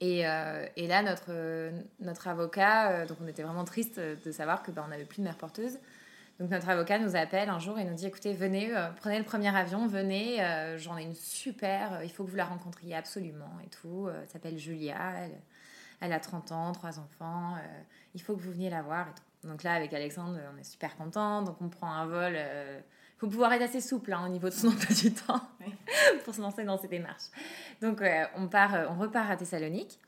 Et, 0.00 0.26
euh, 0.26 0.66
et 0.76 0.86
là, 0.86 1.02
notre, 1.02 1.72
notre 2.00 2.28
avocat, 2.28 3.06
donc 3.06 3.18
on 3.22 3.26
était 3.26 3.42
vraiment 3.42 3.64
triste 3.64 3.98
de 3.98 4.32
savoir 4.32 4.62
que 4.62 4.70
ben, 4.70 4.86
n'avait 4.88 5.04
plus 5.04 5.18
de 5.18 5.24
mère 5.24 5.36
porteuse. 5.36 5.78
Donc 6.38 6.50
notre 6.50 6.68
avocat 6.68 7.00
nous 7.00 7.16
appelle 7.16 7.48
un 7.48 7.58
jour 7.58 7.80
et 7.80 7.84
nous 7.84 7.94
dit 7.94 8.06
écoutez, 8.06 8.32
venez, 8.32 8.70
prenez 9.00 9.18
le 9.18 9.24
premier 9.24 9.54
avion, 9.56 9.88
venez, 9.88 10.36
j'en 10.76 10.96
ai 10.96 11.02
une 11.02 11.16
super, 11.16 12.00
il 12.04 12.12
faut 12.12 12.22
que 12.22 12.30
vous 12.30 12.36
la 12.36 12.44
rencontriez 12.44 12.94
absolument 12.94 13.50
et 13.66 13.68
tout. 13.70 14.08
elle 14.08 14.28
s'appelle 14.28 14.56
Julia, 14.56 15.14
elle, 16.00 16.12
a 16.12 16.20
30 16.20 16.52
ans, 16.52 16.70
trois 16.70 17.00
enfants, 17.00 17.56
euh, 17.56 17.82
il 18.14 18.22
faut 18.22 18.36
que 18.36 18.40
vous 18.40 18.52
veniez 18.52 18.70
la 18.70 18.82
voir. 18.82 19.08
Donc 19.42 19.64
là, 19.64 19.74
avec 19.74 19.92
Alexandre, 19.92 20.38
on 20.54 20.58
est 20.58 20.64
super 20.64 20.96
content, 20.96 21.42
donc 21.42 21.56
on 21.60 21.68
prend 21.68 21.92
un 21.92 22.06
vol. 22.06 22.36
Il 23.20 23.26
euh, 23.26 23.26
faut 23.26 23.26
pouvoir 23.28 23.52
être 23.52 23.62
assez 23.62 23.80
souple 23.80 24.12
hein, 24.12 24.24
au 24.26 24.28
niveau 24.28 24.48
de 24.48 24.54
son 24.54 24.68
emploi 24.72 24.94
du 24.94 25.12
temps 25.12 25.40
pour 26.24 26.34
se 26.34 26.40
lancer 26.40 26.64
dans 26.64 26.78
ces 26.78 26.88
démarches. 26.88 27.30
Donc 27.82 28.02
euh, 28.02 28.24
on, 28.36 28.48
part, 28.48 28.88
on 28.90 28.98
repart 28.98 29.30
à 29.30 29.36
Thessalonique. 29.36 29.98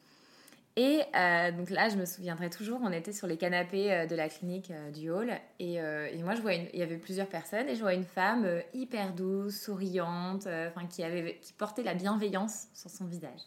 Et 0.77 1.03
euh, 1.16 1.51
donc 1.53 1.68
là, 1.70 1.88
je 1.88 1.96
me 1.96 2.05
souviendrai 2.05 2.49
toujours, 2.49 2.81
on 2.83 2.92
était 2.92 3.12
sur 3.12 3.27
les 3.27 3.37
canapés 3.37 3.92
euh, 3.92 4.07
de 4.07 4.14
la 4.14 4.29
clinique 4.29 4.70
euh, 4.70 4.90
du 4.90 5.11
hall. 5.11 5.33
Et, 5.59 5.75
et 5.75 6.23
moi, 6.23 6.35
je 6.35 6.42
vois 6.42 6.55
il 6.55 6.79
y 6.79 6.83
avait 6.83 6.96
plusieurs 6.96 7.27
personnes 7.27 7.68
et 7.68 7.75
je 7.75 7.81
vois 7.81 7.94
une 7.94 8.05
femme 8.05 8.46
hyper 8.73 9.12
douce, 9.12 9.61
souriante, 9.61 10.46
enfin 10.46 10.87
qui, 10.87 11.03
avait, 11.03 11.38
qui 11.42 11.53
portait 11.53 11.83
la 11.83 11.94
bienveillance 11.94 12.68
sur 12.73 12.90
son 12.90 13.05
visage. 13.05 13.40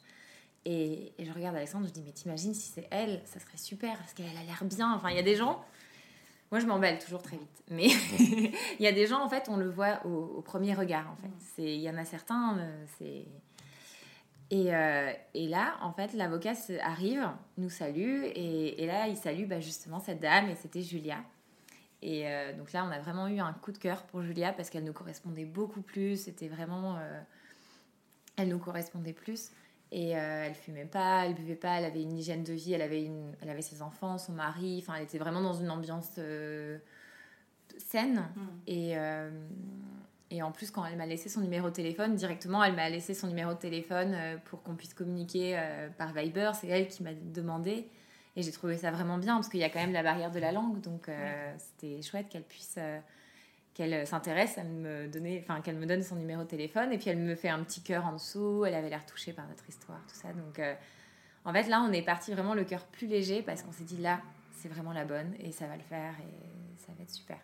Et, 0.66 1.12
et 1.18 1.26
je 1.26 1.32
regarde 1.34 1.56
Alexandre, 1.56 1.88
je 1.88 1.92
dis, 1.92 2.04
mais 2.06 2.12
t'imagines 2.12 2.54
si 2.54 2.72
c'est 2.72 2.88
elle, 2.92 3.22
ça 3.26 3.40
serait 3.40 3.58
super 3.58 3.98
parce 3.98 4.14
qu'elle 4.14 4.26
a 4.28 4.44
l'air 4.46 4.64
bien. 4.64 4.94
Enfin, 4.94 5.10
il 5.10 5.16
y 5.16 5.20
a 5.20 5.24
des 5.24 5.36
gens, 5.36 5.64
moi 6.54 6.60
je 6.60 6.68
m'emballe 6.68 7.00
toujours 7.00 7.22
très 7.22 7.36
vite, 7.36 7.64
mais 7.70 7.88
il 8.20 8.80
y 8.80 8.88
a 8.88 8.92
des 8.92 9.08
gens, 9.08 9.22
en 9.24 9.28
fait, 9.28 9.50
on 9.50 9.58
le 9.58 9.70
voit 9.70 10.06
au, 10.06 10.36
au 10.38 10.42
premier 10.42 10.74
regard, 10.74 11.10
en 11.12 11.16
fait. 11.16 11.64
Il 11.64 11.82
y 11.82 11.90
en 11.90 11.98
a 11.98 12.06
certains, 12.06 12.58
c'est 13.00 13.26
euh, 14.54 15.12
et, 15.34 15.48
là, 15.48 15.76
en 15.82 15.92
fait, 15.94 16.14
l'avocat 16.14 16.54
arrive, 16.82 17.28
nous 17.58 17.70
salue, 17.70 18.24
et, 18.36 18.86
là, 18.86 19.08
il 19.08 19.18
salue 19.18 19.46
bah, 19.46 19.60
justement 19.60 20.00
cette 20.00 20.20
dame, 20.20 20.50
et 20.50 20.56
c'était 20.56 20.82
Julia. 20.82 21.18
Et 22.02 22.28
euh, 22.28 22.54
donc 22.54 22.74
là, 22.74 22.86
on 22.86 22.92
a 22.92 23.00
vraiment 23.00 23.28
eu 23.28 23.40
un 23.40 23.54
coup 23.54 23.72
de 23.72 23.78
cœur 23.78 24.04
pour 24.04 24.22
Julia 24.22 24.52
parce 24.52 24.70
qu'elle 24.70 24.84
nous 24.84 24.94
correspondait 24.94 25.46
beaucoup 25.46 25.82
plus. 25.82 26.18
C'était 26.18 26.50
vraiment. 26.50 26.98
Euh, 26.98 27.22
elle 28.36 28.50
nous 28.50 28.60
correspondait 28.60 29.14
plus. 29.14 29.52
Et 29.96 30.10
elle 30.10 30.56
fumait 30.56 30.86
pas, 30.86 31.24
elle 31.28 31.36
buvait 31.36 31.56
pas, 31.56 31.78
elle 31.78 31.86
avait 31.86 32.02
une 32.02 32.18
hygiène 32.18 32.44
de 32.44 32.54
vie, 32.54 32.74
elle 32.74 32.82
avait, 32.82 33.04
une, 33.04 33.32
elle 33.42 33.50
avait 33.52 33.62
ses 33.62 33.84
enfants, 33.84 34.18
son 34.18 34.32
mari. 34.32 34.80
Enfin, 34.82 34.96
elle 34.98 35.04
était 35.04 35.20
vraiment 35.20 35.42
dans 35.42 35.54
une 35.54 35.70
ambiance 35.70 36.20
saine. 37.78 38.24
Mm. 38.36 38.48
Et, 38.66 38.98
et 40.34 40.42
en 40.42 40.52
plus, 40.52 40.72
quand 40.72 40.84
elle 40.84 40.98
m'a 40.98 41.06
laissé 41.06 41.30
son 41.30 41.42
numéro 41.42 41.70
de 41.70 41.76
téléphone, 41.76 42.16
directement, 42.16 42.64
elle 42.64 42.74
m'a 42.74 42.90
laissé 42.90 43.14
son 43.14 43.28
numéro 43.28 43.54
de 43.54 43.60
téléphone 43.60 44.16
euh, 44.16 44.38
pour 44.46 44.64
qu'on 44.64 44.74
puisse 44.74 44.96
communiquer 44.96 45.56
euh, 45.56 45.90
par 45.96 46.12
Viber. 46.12 46.54
C'est 46.60 46.68
elle 46.70 46.88
qui 46.88 47.04
m'a 47.04 47.14
demandé. 47.14 47.88
Et 48.36 48.42
j'ai 48.42 48.52
trouvé 48.52 48.78
ça 48.78 48.90
vraiment 48.90 49.20
bien 49.20 49.36
parce 49.36 49.48
qu'il 49.48 49.60
y 49.60 49.64
a 49.64 49.70
quand 49.70 49.80
même 49.80 49.94
la 49.94 50.02
barrière 50.02 50.32
de 50.32 50.40
la 50.40 50.52
langue. 50.52 50.82
Donc, 50.82 51.08
euh, 51.08 51.54
c'était 51.60 52.02
chouette 52.02 52.30
qu'elle 52.30 52.42
puisse. 52.42 52.80
Qu'elle 53.74 54.06
s'intéresse 54.06 54.58
à 54.58 54.64
me 54.64 55.08
donner, 55.08 55.44
enfin 55.44 55.62
qu'elle 55.62 55.78
me 55.78 55.86
donne 55.86 56.04
son 56.04 56.16
numéro 56.16 56.44
de 56.44 56.48
téléphone 56.48 56.92
et 56.92 56.98
puis 56.98 57.10
elle 57.10 57.18
me 57.18 57.36
fait 57.36 57.50
un 57.50 57.64
petit 57.64 57.82
cœur 57.82 58.06
en 58.06 58.14
dessous. 58.14 58.66
Elle 58.66 58.76
avait 58.76 58.90
l'air 58.90 59.06
touchée 59.06 59.34
par 59.34 59.48
notre 59.48 59.68
histoire, 59.68 60.00
tout 60.08 60.16
ça. 60.16 60.30
Donc, 60.34 60.62
en 61.46 61.54
fait, 61.54 61.64
là, 61.64 61.86
on 61.88 61.92
est 61.92 62.04
parti 62.04 62.32
vraiment 62.32 62.54
le 62.54 62.64
cœur 62.64 62.86
plus 62.86 63.08
léger 63.08 63.42
parce 63.42 63.64
qu'on 63.64 63.72
s'est 63.72 63.84
dit 63.84 63.98
là, 63.98 64.22
c'est 64.52 64.70
vraiment 64.70 64.94
la 64.94 65.06
bonne 65.06 65.34
et 65.40 65.52
ça 65.52 65.68
va 65.68 65.76
le 65.76 65.84
faire 65.84 66.14
et 66.20 66.78
ça 66.78 66.94
va 66.96 67.04
être 67.04 67.12
super. 67.12 67.38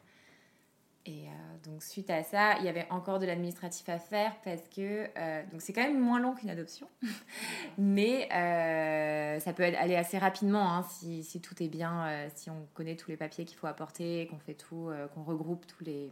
Et 1.06 1.28
euh, 1.28 1.32
donc 1.64 1.82
suite 1.82 2.10
à 2.10 2.24
ça, 2.24 2.58
il 2.60 2.66
y 2.66 2.68
avait 2.68 2.86
encore 2.90 3.20
de 3.20 3.26
l'administratif 3.26 3.88
à 3.88 4.00
faire 4.00 4.36
parce 4.44 4.68
que 4.68 5.08
euh, 5.18 5.44
donc 5.52 5.62
c'est 5.62 5.72
quand 5.72 5.82
même 5.82 6.00
moins 6.00 6.20
long 6.20 6.36
qu'une 6.36 6.50
adoption, 6.50 6.88
mais 7.78 8.30
euh, 8.34 9.40
ça 9.40 9.54
peut 9.54 9.64
aller 9.64 9.96
assez 9.96 10.18
rapidement 10.18 10.74
hein, 10.74 10.84
si, 10.84 11.24
si, 11.24 11.40
tout 11.42 11.62
est 11.64 11.70
bien, 11.70 12.28
si 12.36 12.50
on 12.50 12.68
connaît 12.74 12.98
tous 12.98 13.10
les 13.10 13.18
papiers 13.18 13.46
qu'il 13.46 13.58
faut 13.58 13.68
apporter, 13.68 14.28
qu'on 14.28 14.40
fait 14.40 14.56
tout, 14.56 14.92
qu'on 15.14 15.24
regroupe 15.24 15.66
tous 15.68 15.86
les, 15.86 16.12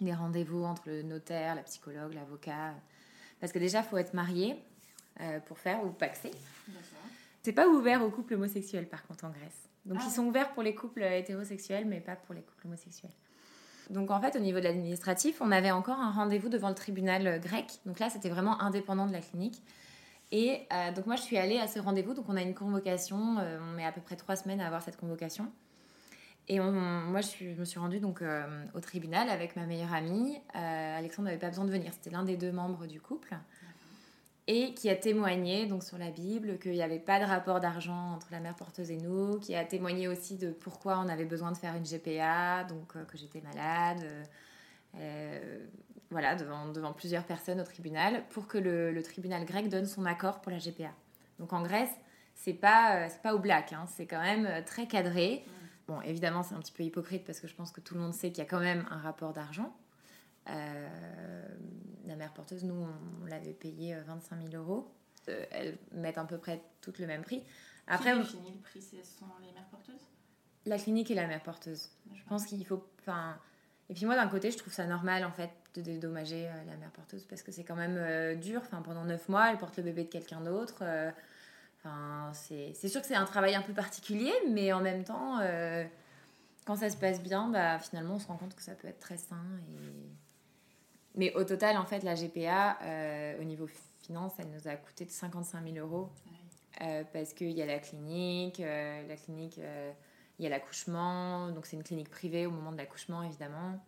les 0.00 0.14
rendez-vous 0.14 0.64
entre 0.64 0.88
le 0.88 1.02
notaire, 1.02 1.54
la 1.54 1.62
psychologue, 1.62 2.14
l'avocat. 2.14 2.74
Parce 3.38 3.52
que 3.52 3.58
déjà, 3.58 3.80
il 3.80 3.84
faut 3.84 3.98
être 3.98 4.14
marié 4.14 4.56
pour 5.46 5.58
faire 5.58 5.84
ou 5.84 5.90
paxé. 5.90 6.30
C'est 7.42 7.52
pas 7.52 7.68
ouvert 7.68 8.02
aux 8.02 8.10
couples 8.10 8.34
homosexuels 8.34 8.88
par 8.88 9.06
contre 9.06 9.24
en 9.24 9.30
Grèce. 9.30 9.68
Donc 9.84 9.98
ah. 10.00 10.04
ils 10.06 10.10
sont 10.10 10.24
ouverts 10.24 10.52
pour 10.52 10.62
les 10.62 10.74
couples 10.74 11.02
hétérosexuels, 11.02 11.86
mais 11.86 12.00
pas 12.00 12.16
pour 12.16 12.34
les 12.34 12.42
couples 12.42 12.66
homosexuels. 12.66 13.12
Donc 13.90 14.10
en 14.12 14.20
fait, 14.20 14.36
au 14.36 14.38
niveau 14.38 14.60
de 14.60 14.64
l'administratif, 14.64 15.40
on 15.40 15.50
avait 15.50 15.72
encore 15.72 15.98
un 15.98 16.12
rendez-vous 16.12 16.48
devant 16.48 16.68
le 16.68 16.74
tribunal 16.74 17.26
euh, 17.26 17.38
grec. 17.38 17.80
Donc 17.86 17.98
là, 17.98 18.08
c'était 18.08 18.28
vraiment 18.28 18.60
indépendant 18.62 19.06
de 19.06 19.12
la 19.12 19.20
clinique. 19.20 19.62
Et 20.32 20.60
euh, 20.72 20.92
donc 20.92 21.06
moi, 21.06 21.16
je 21.16 21.22
suis 21.22 21.36
allée 21.36 21.58
à 21.58 21.66
ce 21.66 21.80
rendez-vous. 21.80 22.14
Donc 22.14 22.26
on 22.28 22.36
a 22.36 22.42
une 22.42 22.54
convocation. 22.54 23.38
Euh, 23.40 23.58
on 23.60 23.72
met 23.72 23.84
à 23.84 23.90
peu 23.90 24.00
près 24.00 24.14
trois 24.14 24.36
semaines 24.36 24.60
à 24.60 24.66
avoir 24.66 24.82
cette 24.82 24.96
convocation. 24.96 25.50
Et 26.48 26.58
moi, 26.58 27.20
je, 27.20 27.44
me 27.44 27.64
suis 27.64 27.78
rendue 27.78 28.00
donc 28.00 28.24
au 28.74 28.80
tribunal 28.80 29.28
avec 29.28 29.54
ma 29.54 29.66
meilleure 29.66 29.94
amie. 29.94 30.36
Alexandre 30.52 31.26
n'avait 31.26 31.38
pas 31.38 31.50
besoin 31.50 31.64
de 31.64 31.70
venir. 31.70 31.92
C'était 31.92 32.10
l'un 32.10 32.24
des 32.24 32.36
deux 32.36 32.50
membres 32.50 32.86
du 32.86 33.00
couple 33.00 33.36
et 34.52 34.74
qui 34.74 34.90
a 34.90 34.96
témoigné 34.96 35.66
donc 35.66 35.84
sur 35.84 35.96
la 35.96 36.10
Bible 36.10 36.58
qu'il 36.58 36.72
n'y 36.72 36.82
avait 36.82 36.98
pas 36.98 37.20
de 37.20 37.24
rapport 37.24 37.60
d'argent 37.60 38.14
entre 38.14 38.26
la 38.32 38.40
mère 38.40 38.56
porteuse 38.56 38.90
et 38.90 38.96
nous, 38.96 39.38
qui 39.38 39.54
a 39.54 39.64
témoigné 39.64 40.08
aussi 40.08 40.36
de 40.38 40.50
pourquoi 40.50 40.98
on 40.98 41.08
avait 41.08 41.24
besoin 41.24 41.52
de 41.52 41.56
faire 41.56 41.76
une 41.76 41.84
GPA, 41.84 42.64
donc 42.64 42.96
euh, 42.96 43.04
que 43.04 43.16
j'étais 43.16 43.40
malade, 43.42 44.00
euh, 44.02 44.24
euh, 44.96 45.66
voilà, 46.10 46.34
devant, 46.34 46.66
devant 46.66 46.92
plusieurs 46.92 47.22
personnes 47.22 47.60
au 47.60 47.64
tribunal, 47.64 48.24
pour 48.30 48.48
que 48.48 48.58
le, 48.58 49.00
tribunal 49.04 49.44
grec 49.44 49.68
donne 49.68 49.86
son 49.86 50.04
accord 50.04 50.40
pour 50.40 50.50
la 50.50 50.58
GPA. 50.58 50.90
Donc 51.38 51.52
en 51.52 51.62
Grèce, 51.62 51.94
c'est 52.34 52.52
pas 52.52 53.08
c'est 53.08 53.22
pas 53.22 53.36
au 53.36 53.38
black, 53.38 53.72
hein, 53.72 53.84
c'est 53.86 54.06
quand 54.06 54.20
même 54.20 54.64
très 54.64 54.88
cadré. 54.88 55.44
Bon, 55.86 56.00
évidemment, 56.00 56.42
c'est 56.42 56.56
un 56.56 56.60
petit 56.60 56.72
peu 56.72 56.82
hypocrite 56.82 57.24
parce 57.24 57.38
que 57.38 57.46
je 57.46 57.54
pense 57.54 57.70
que 57.70 57.80
tout 57.80 57.94
le 57.94 58.00
monde 58.00 58.14
sait 58.14 58.30
qu'il 58.30 58.38
y 58.38 58.46
a 58.46 58.50
quand 58.50 58.58
même 58.58 58.84
un 58.90 58.98
rapport 58.98 59.32
d'argent. 59.32 59.72
Euh, 60.48 60.88
la 62.06 62.16
mère 62.16 62.32
porteuse, 62.32 62.64
nous, 62.64 62.86
on, 63.22 63.26
l'avait 63.26 63.52
payé 63.52 63.96
25 64.06 64.36
euh, 64.36 64.50
000 64.50 64.62
euros. 64.62 64.90
Euh, 65.28 65.44
elles 65.50 65.78
mettent 65.92 66.18
à 66.18 66.24
peu 66.24 66.38
près 66.38 66.62
toutes 66.80 66.98
le 66.98 67.06
même 67.06 67.22
prix. 67.22 67.42
Après, 67.86 68.12
Qui 68.12 68.18
définit 68.18 68.52
le 68.52 68.60
prix 68.60 68.82
Ce 68.82 68.96
sont 68.96 69.26
les 69.42 69.52
mères 69.52 69.68
porteuses? 69.70 70.06
La 70.66 70.78
clinique 70.78 71.10
et 71.10 71.14
la 71.14 71.26
mère 71.26 71.42
porteuse. 71.42 71.90
Je 72.12 72.22
pense 72.24 72.46
qu'il 72.46 72.64
faut. 72.66 72.84
Enfin, 73.00 73.38
et 73.88 73.94
puis 73.94 74.06
moi, 74.06 74.14
d'un 74.14 74.28
côté, 74.28 74.50
je 74.50 74.58
trouve 74.58 74.72
ça 74.72 74.86
normal, 74.86 75.24
en 75.24 75.32
fait, 75.32 75.50
de 75.74 75.82
dédommager 75.82 76.48
la 76.66 76.76
mère 76.76 76.90
porteuse 76.90 77.24
parce 77.24 77.42
que 77.42 77.52
c'est 77.52 77.64
quand 77.64 77.76
même 77.76 78.38
dur. 78.38 78.60
Enfin, 78.64 78.82
pendant 78.82 79.04
9 79.04 79.28
mois, 79.28 79.50
elle 79.50 79.58
porte 79.58 79.76
le 79.78 79.82
bébé 79.82 80.04
de 80.04 80.08
quelqu'un 80.08 80.40
d'autre. 80.40 80.84
Enfin, 81.78 82.30
c'est 82.34 82.88
sûr 82.88 83.00
que 83.00 83.06
c'est 83.06 83.14
un 83.14 83.24
travail 83.24 83.54
un 83.54 83.62
peu 83.62 83.72
particulier, 83.72 84.32
mais 84.50 84.72
en 84.72 84.80
même 84.80 85.02
temps, 85.02 85.40
quand 86.66 86.76
ça 86.76 86.90
se 86.90 86.96
passe 86.96 87.22
bien, 87.22 87.48
bah, 87.48 87.78
finalement, 87.78 88.14
on 88.14 88.18
se 88.18 88.26
rend 88.26 88.36
compte 88.36 88.54
que 88.54 88.62
ça 88.62 88.74
peut 88.74 88.86
être 88.86 89.00
très 89.00 89.16
sain 89.16 89.42
et 89.70 90.10
mais 91.16 91.34
au 91.34 91.44
total, 91.44 91.76
en 91.76 91.84
fait, 91.84 92.02
la 92.02 92.14
GPA, 92.14 92.78
euh, 92.82 93.40
au 93.40 93.44
niveau 93.44 93.66
finance, 94.02 94.32
elle 94.38 94.50
nous 94.50 94.68
a 94.68 94.76
coûté 94.76 95.04
de 95.04 95.10
55 95.10 95.64
000 95.72 95.86
euros. 95.86 96.08
Euh, 96.82 97.02
parce 97.12 97.34
qu'il 97.34 97.50
y 97.50 97.60
a 97.60 97.66
la 97.66 97.78
clinique, 97.78 98.60
euh, 98.60 99.06
la 99.06 99.16
clinique, 99.16 99.60
il 100.38 100.42
y 100.42 100.46
a 100.46 100.48
l'accouchement, 100.48 101.50
donc 101.50 101.66
c'est 101.66 101.76
une 101.76 101.82
clinique 101.82 102.08
privée 102.08 102.46
au 102.46 102.50
moment 102.50 102.72
de 102.72 102.78
l'accouchement, 102.78 103.22
évidemment. 103.22 103.78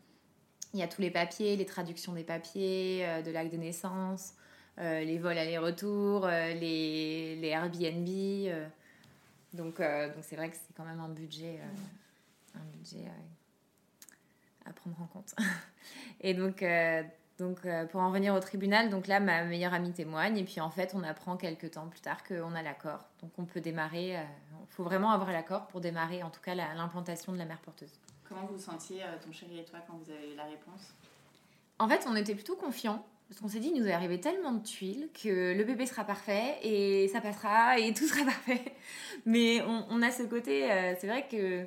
Il 0.75 0.81
y 0.81 0.83
a 0.83 0.89
tous 0.89 1.01
les 1.01 1.11
papiers, 1.11 1.57
les 1.57 1.65
traductions 1.65 2.13
des 2.13 2.25
papiers, 2.25 3.07
de 3.25 3.31
l'acte 3.31 3.53
de 3.53 3.57
naissance, 3.57 4.35
les 4.79 5.19
vols 5.19 5.39
aller-retour, 5.39 6.27
les, 6.27 7.37
les, 7.37 7.49
Airbnb. 7.49 8.07
donc, 9.55 9.79
donc 9.79 10.23
c'est 10.23 10.37
vrai 10.37 10.51
que 10.51 10.57
c'est 10.57 10.75
quand 10.75 10.85
même 10.85 11.01
un 11.01 11.09
budget, 11.09 11.61
un 12.55 12.65
budget 12.77 13.07
à 14.67 14.73
prendre 14.73 15.01
en 15.01 15.07
compte. 15.07 15.35
Et 16.21 16.35
donc, 16.35 16.63
euh, 16.63 17.03
donc 17.39 17.65
euh, 17.65 17.87
pour 17.87 18.01
en 18.01 18.09
revenir 18.09 18.35
au 18.35 18.41
tribunal, 18.41 18.91
donc 18.91 19.07
là, 19.07 19.21
ma 19.21 19.45
meilleure 19.45 19.75
amie 19.75 19.93
témoigne. 19.93 20.39
Et 20.39 20.45
puis 20.45 20.61
en 20.61 20.71
fait, 20.71 20.93
on 20.95 21.03
apprend 21.03 21.37
quelques 21.37 21.73
temps 21.73 21.89
plus 21.89 22.01
tard 22.01 22.23
qu'on 22.25 22.55
a 22.55 22.63
l'accord. 22.63 23.05
Donc 23.21 23.33
on 23.39 23.45
peut 23.45 23.61
démarrer. 23.61 24.11
Il 24.11 24.17
euh, 24.17 24.65
faut 24.69 24.85
vraiment 24.85 25.11
avoir 25.11 25.33
l'accord 25.33 25.67
pour 25.67 25.81
démarrer, 25.81 26.23
en 26.23 26.31
tout 26.31 26.41
cas, 26.41 26.55
l'implantation 26.55 27.33
de 27.33 27.39
la 27.39 27.45
mère 27.45 27.59
porteuse. 27.59 27.93
Comment 28.29 28.47
vous 28.47 28.59
sentiez, 28.59 29.03
ton 29.25 29.31
chéri 29.33 29.59
et 29.59 29.65
toi, 29.65 29.81
quand 29.87 29.95
vous 30.03 30.11
avez 30.11 30.33
eu 30.33 30.37
la 30.37 30.45
réponse? 30.45 30.95
En 31.79 31.89
fait, 31.89 32.07
on 32.09 32.17
était 32.17 32.35
plutôt 32.35 32.57
confiants. 32.57 33.05
Parce 33.29 33.41
qu'on 33.41 33.49
s'est 33.49 33.61
dit, 33.61 33.73
il 33.75 33.81
nous 33.81 33.89
est 33.89 33.93
arrivé 33.93 34.21
tellement 34.21 34.53
de 34.53 34.63
tuiles 34.63 35.09
que 35.15 35.57
le 35.57 35.65
bébé 35.65 35.87
sera 35.87 36.05
parfait 36.05 36.59
et 36.63 37.09
ça 37.09 37.23
passera 37.23 37.79
et 37.79 37.95
tout 37.95 38.07
sera 38.07 38.25
parfait. 38.27 38.75
Mais 39.25 39.63
on, 39.63 39.87
on 39.89 40.03
a 40.03 40.11
ce 40.11 40.23
côté, 40.25 40.69
c'est 40.99 41.07
vrai 41.07 41.27
que 41.29 41.67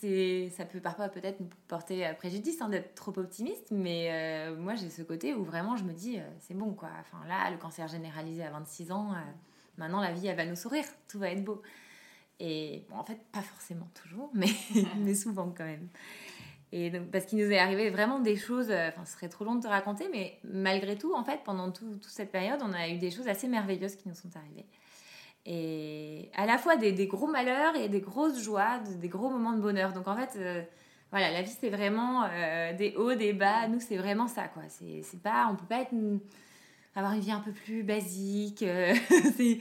ça 0.00 0.64
peut 0.64 0.80
parfois 0.80 1.08
peut-être 1.08 1.40
nous 1.40 1.48
porter 1.68 2.10
préjudice 2.18 2.60
hein, 2.60 2.68
d'être 2.68 2.94
trop 2.94 3.16
optimiste, 3.18 3.70
mais 3.70 4.08
euh, 4.10 4.56
moi 4.56 4.74
j'ai 4.74 4.90
ce 4.90 5.02
côté 5.02 5.34
où 5.34 5.44
vraiment 5.44 5.76
je 5.76 5.84
me 5.84 5.92
dis 5.92 6.18
euh, 6.18 6.22
c'est 6.40 6.54
bon 6.54 6.72
quoi. 6.74 6.90
Enfin 7.00 7.26
là, 7.26 7.50
le 7.50 7.56
cancer 7.56 7.88
généralisé 7.88 8.44
à 8.44 8.50
26 8.50 8.92
ans, 8.92 9.12
euh, 9.12 9.16
maintenant 9.78 10.00
la 10.00 10.12
vie 10.12 10.26
elle 10.26 10.36
va 10.36 10.46
nous 10.46 10.56
sourire, 10.56 10.84
tout 11.08 11.18
va 11.18 11.30
être 11.30 11.44
beau. 11.44 11.62
Et 12.38 12.84
bon, 12.90 12.96
en 12.96 13.04
fait, 13.04 13.18
pas 13.32 13.40
forcément 13.40 13.88
toujours, 13.94 14.30
mais, 14.34 14.50
mais 14.98 15.14
souvent 15.14 15.52
quand 15.56 15.64
même. 15.64 15.88
Et 16.72 16.90
donc, 16.90 17.10
parce 17.10 17.24
qu'il 17.24 17.38
nous 17.38 17.50
est 17.50 17.58
arrivé 17.58 17.88
vraiment 17.88 18.20
des 18.20 18.36
choses, 18.36 18.70
enfin 18.70 19.04
ce 19.04 19.12
serait 19.12 19.28
trop 19.28 19.44
long 19.44 19.54
de 19.54 19.62
te 19.62 19.68
raconter, 19.68 20.08
mais 20.12 20.38
malgré 20.44 20.98
tout, 20.98 21.14
en 21.14 21.24
fait, 21.24 21.40
pendant 21.44 21.70
toute 21.70 22.04
cette 22.04 22.30
période, 22.30 22.60
on 22.62 22.72
a 22.72 22.88
eu 22.88 22.98
des 22.98 23.10
choses 23.10 23.28
assez 23.28 23.48
merveilleuses 23.48 23.96
qui 23.96 24.08
nous 24.08 24.14
sont 24.14 24.36
arrivées. 24.36 24.66
Et 25.48 26.28
à 26.34 26.44
la 26.44 26.58
fois 26.58 26.76
des, 26.76 26.90
des, 26.90 27.06
gros 27.06 27.28
malheurs 27.28 27.76
et 27.76 27.88
des 27.88 28.00
grosses 28.00 28.42
joies, 28.42 28.80
des 29.00 29.08
gros 29.08 29.30
moments 29.30 29.52
de 29.52 29.60
bonheur. 29.60 29.92
Donc 29.92 30.08
en 30.08 30.16
fait, 30.16 30.36
euh, 30.36 30.62
voilà, 31.12 31.30
la 31.30 31.42
vie 31.42 31.56
c'est 31.60 31.70
vraiment 31.70 32.24
euh, 32.24 32.72
des 32.72 32.94
hauts, 32.96 33.14
des 33.14 33.32
bas. 33.32 33.68
Nous 33.68 33.78
c'est 33.78 33.96
vraiment 33.96 34.26
ça, 34.26 34.48
quoi. 34.48 34.64
C'est 34.68 35.22
pas, 35.22 35.48
on 35.48 35.54
peut 35.54 35.66
pas 35.66 35.82
être 35.82 35.94
avoir 36.96 37.12
une 37.12 37.20
vie 37.20 37.30
un 37.30 37.40
peu 37.40 37.52
plus 37.52 37.84
basique. 37.84 38.64
Euh, 38.64 38.92
c'est 39.36 39.60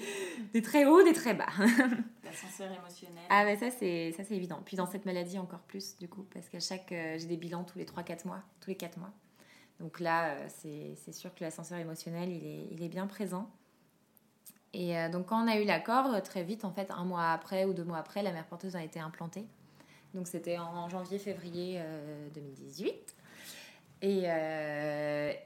des 0.53 0.61
très 0.63 0.85
hauts, 0.85 1.03
des 1.03 1.13
très 1.13 1.35
bas. 1.35 1.49
L'ascenseur 2.23 2.71
émotionnel. 2.71 3.23
Ah 3.29 3.45
ben 3.45 3.55
ça 3.55 3.69
c'est 3.69 4.11
ça 4.17 4.23
c'est 4.23 4.35
évident. 4.35 4.63
Puis 4.65 4.77
dans 4.77 4.87
cette 4.87 5.05
maladie 5.05 5.37
encore 5.37 5.61
plus 5.61 5.97
du 5.97 6.07
coup, 6.07 6.25
parce 6.33 6.49
qu'à 6.49 6.59
chaque 6.59 6.89
j'ai 6.89 7.27
des 7.27 7.37
bilans 7.37 7.63
tous 7.63 7.77
les 7.77 7.85
3-4 7.85 8.25
mois, 8.25 8.41
tous 8.59 8.71
les 8.71 8.75
4 8.75 8.97
mois. 8.97 9.13
Donc 9.79 9.99
là 9.99 10.35
c'est 10.47 11.13
sûr 11.13 11.35
que 11.35 11.43
l'ascenseur 11.43 11.77
émotionnel 11.77 12.31
il 12.31 12.43
est, 12.43 12.67
il 12.71 12.83
est 12.83 12.89
bien 12.89 13.05
présent. 13.05 13.51
Et 14.77 14.97
euh, 14.97 15.07
donc, 15.07 15.27
quand 15.27 15.41
on 15.41 15.47
a 15.47 15.55
eu 15.55 15.63
l'accord, 15.63 16.21
très 16.21 16.43
vite, 16.43 16.65
en 16.65 16.71
fait, 16.71 16.91
un 16.91 17.05
mois 17.05 17.31
après 17.31 17.63
ou 17.63 17.73
deux 17.73 17.85
mois 17.85 17.97
après, 17.97 18.21
la 18.21 18.33
mère 18.33 18.45
porteuse 18.45 18.75
a 18.75 18.83
été 18.83 18.99
implantée. 18.99 19.45
Donc, 20.13 20.27
c'était 20.27 20.57
en 20.57 20.89
janvier-février 20.89 21.81
2018. 22.33 23.15
Et, 24.01 24.23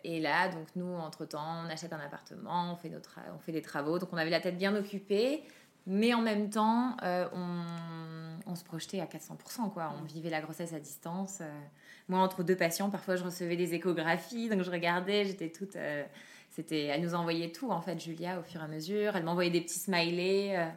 et, 0.03 0.19
là, 0.19 0.49
donc 0.49 0.67
nous, 0.75 0.93
entre-temps, 0.93 1.63
on 1.65 1.69
achète 1.69 1.93
un 1.93 1.99
appartement, 1.99 2.71
on 2.71 2.75
fait, 2.75 2.89
notre, 2.89 3.19
on 3.35 3.39
fait 3.39 3.51
des 3.51 3.61
travaux. 3.61 3.97
Donc, 3.97 4.09
on 4.11 4.17
avait 4.17 4.29
la 4.29 4.41
tête 4.41 4.57
bien 4.57 4.75
occupée. 4.75 5.43
Mais 5.87 6.13
en 6.13 6.21
même 6.21 6.51
temps, 6.51 6.97
on, 7.01 7.63
on, 8.45 8.55
se 8.55 8.63
projetait 8.63 8.99
à 8.99 9.05
400%. 9.05 9.71
Quoi. 9.73 9.91
On 9.99 10.03
vivait 10.03 10.29
la 10.29 10.41
grossesse 10.41 10.73
à 10.73 10.79
distance. 10.79 11.41
moi, 12.07 12.19
entre 12.19 12.43
deux 12.43 12.55
patients, 12.55 12.91
parfois, 12.91 13.15
je 13.15 13.23
recevais 13.23 13.55
des 13.55 13.73
échographies. 13.73 14.49
Donc, 14.49 14.61
je 14.61 14.71
regardais, 14.71 15.25
j'étais 15.25 15.49
toute 15.49 15.77
c'était, 16.59 16.87
elle 16.87 17.01
nous 17.01 17.15
envoyait 17.15 17.53
tout 17.53 17.71
en 17.71 17.79
fait, 17.79 17.97
Julia, 17.97 18.37
au 18.37 18.43
fur 18.43 18.59
et 18.59 18.63
à 18.65 18.67
mesure. 18.67 19.15
Elle 19.15 19.23
m'envoyait 19.23 19.49
des 19.49 19.61
petits 19.61 19.79
smileys. 19.79 20.57
Euh. 20.57 20.67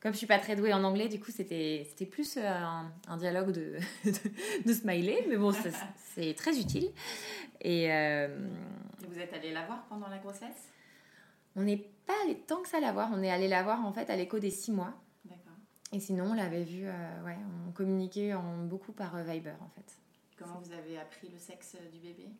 Comme 0.00 0.12
je 0.12 0.18
suis 0.18 0.26
pas 0.26 0.40
très 0.40 0.56
douée 0.56 0.72
en 0.72 0.82
anglais, 0.82 1.06
du 1.06 1.20
coup, 1.20 1.30
c'était, 1.30 1.86
c'était 1.88 2.06
plus 2.06 2.36
euh, 2.36 2.42
un, 3.06 3.16
dialogue 3.16 3.52
de, 3.52 3.76
de, 4.66 4.72
smileys, 4.72 5.26
mais 5.28 5.36
bon, 5.36 5.52
c'est, 6.14 6.34
très 6.34 6.58
utile. 6.58 6.90
Euh, 7.64 8.48
et, 9.04 9.06
vous 9.06 9.20
êtes 9.20 9.32
allé 9.32 9.52
la 9.52 9.64
voir 9.66 9.84
pendant 9.88 10.08
la 10.08 10.18
grossesse? 10.18 10.72
On 11.54 11.62
n'est 11.62 11.88
pas 12.06 12.14
allé 12.24 12.34
tant 12.34 12.60
que 12.60 12.68
ça 12.68 12.80
la 12.80 12.90
voir. 12.90 13.10
On 13.12 13.22
est 13.22 13.30
allé 13.30 13.46
la 13.46 13.62
voir 13.62 13.84
en 13.86 13.92
fait 13.92 14.10
à 14.10 14.16
l'écho 14.16 14.40
des 14.40 14.50
six 14.50 14.72
mois. 14.72 14.94
D'accord. 15.24 15.52
Et 15.92 16.00
sinon, 16.00 16.30
on 16.30 16.34
l'avait 16.34 16.64
vue, 16.64 16.86
ouais, 16.86 17.38
on 17.68 17.70
communiquait 17.70 18.34
en, 18.34 18.64
beaucoup 18.64 18.92
par 18.92 19.16
Viber 19.22 19.54
en 19.60 19.68
fait. 19.68 19.96
Comment 20.36 20.60
vous 20.60 20.72
avez 20.72 20.98
appris 20.98 21.28
le 21.28 21.38
sexe 21.38 21.76
du 21.92 22.00
bébé? 22.00 22.30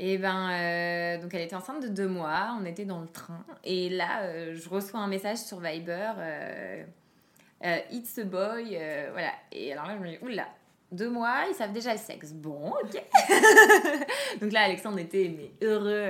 Et 0.00 0.16
ben, 0.16 0.50
euh, 0.50 1.20
donc 1.20 1.34
elle 1.34 1.42
était 1.42 1.56
enceinte 1.56 1.82
de 1.82 1.88
deux 1.88 2.06
mois, 2.06 2.56
on 2.60 2.64
était 2.64 2.84
dans 2.84 3.00
le 3.00 3.08
train, 3.08 3.44
et 3.64 3.88
là, 3.90 4.22
euh, 4.22 4.54
je 4.54 4.68
reçois 4.68 5.00
un 5.00 5.08
message 5.08 5.38
sur 5.38 5.58
Viber, 5.58 6.12
euh, 6.18 6.84
It's 7.90 8.16
a 8.18 8.24
boy, 8.24 8.78
voilà. 9.12 9.32
Et 9.50 9.72
alors 9.72 9.86
là, 9.86 9.96
je 9.96 10.02
me 10.04 10.08
dis, 10.10 10.18
oula, 10.22 10.46
deux 10.92 11.10
mois, 11.10 11.46
ils 11.48 11.54
savent 11.54 11.72
déjà 11.72 11.92
le 11.92 11.98
sexe. 11.98 12.32
Bon, 12.32 12.70
ok. 12.70 13.02
donc 14.40 14.52
là, 14.52 14.60
Alexandre 14.60 15.00
était 15.00 15.34
mais 15.36 15.50
heureux. 15.66 16.08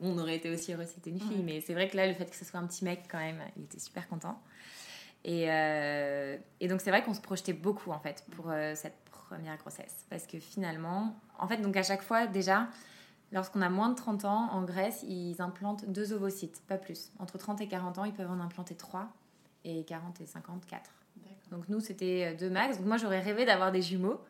on 0.00 0.16
aurait 0.16 0.36
été 0.36 0.50
aussi 0.50 0.72
heureux 0.72 0.86
si 0.86 0.94
c'était 0.94 1.10
une 1.10 1.20
fille, 1.20 1.42
mais 1.44 1.60
c'est 1.60 1.74
vrai 1.74 1.88
que 1.88 1.98
là, 1.98 2.06
le 2.06 2.14
fait 2.14 2.24
que 2.24 2.34
ce 2.36 2.46
soit 2.46 2.58
un 2.58 2.66
petit 2.66 2.86
mec, 2.86 3.02
quand 3.10 3.18
même, 3.18 3.42
il 3.58 3.64
était 3.64 3.78
super 3.78 4.08
content. 4.08 4.40
Et, 5.22 5.42
et 5.42 6.68
donc, 6.68 6.80
c'est 6.80 6.90
vrai 6.90 7.02
qu'on 7.02 7.12
se 7.12 7.20
projetait 7.20 7.52
beaucoup, 7.52 7.90
en 7.90 8.00
fait, 8.00 8.24
pour 8.34 8.50
cette 8.74 8.96
première 9.10 9.58
grossesse. 9.58 10.06
Parce 10.08 10.26
que 10.26 10.38
finalement, 10.38 11.14
en 11.38 11.46
fait, 11.46 11.58
donc 11.58 11.76
à 11.76 11.82
chaque 11.82 12.02
fois, 12.02 12.26
déjà, 12.26 12.68
Lorsqu'on 13.32 13.60
a 13.60 13.68
moins 13.68 13.88
de 13.88 13.96
30 13.96 14.24
ans, 14.24 14.48
en 14.52 14.62
Grèce, 14.62 15.04
ils 15.08 15.42
implantent 15.42 15.84
deux 15.90 16.12
ovocytes, 16.12 16.62
pas 16.68 16.78
plus. 16.78 17.10
Entre 17.18 17.38
30 17.38 17.60
et 17.60 17.68
40 17.68 17.98
ans, 17.98 18.04
ils 18.04 18.12
peuvent 18.12 18.30
en 18.30 18.40
implanter 18.40 18.74
3 18.74 19.08
et 19.64 19.84
40 19.84 20.20
et 20.20 20.26
50, 20.26 20.64
4. 20.66 20.90
Donc 21.50 21.68
nous, 21.68 21.80
c'était 21.80 22.28
euh, 22.32 22.34
deux 22.36 22.50
max. 22.50 22.78
Donc 22.78 22.86
moi, 22.86 22.96
j'aurais 22.96 23.20
rêvé 23.20 23.44
d'avoir 23.44 23.72
des 23.72 23.82
jumeaux. 23.82 24.20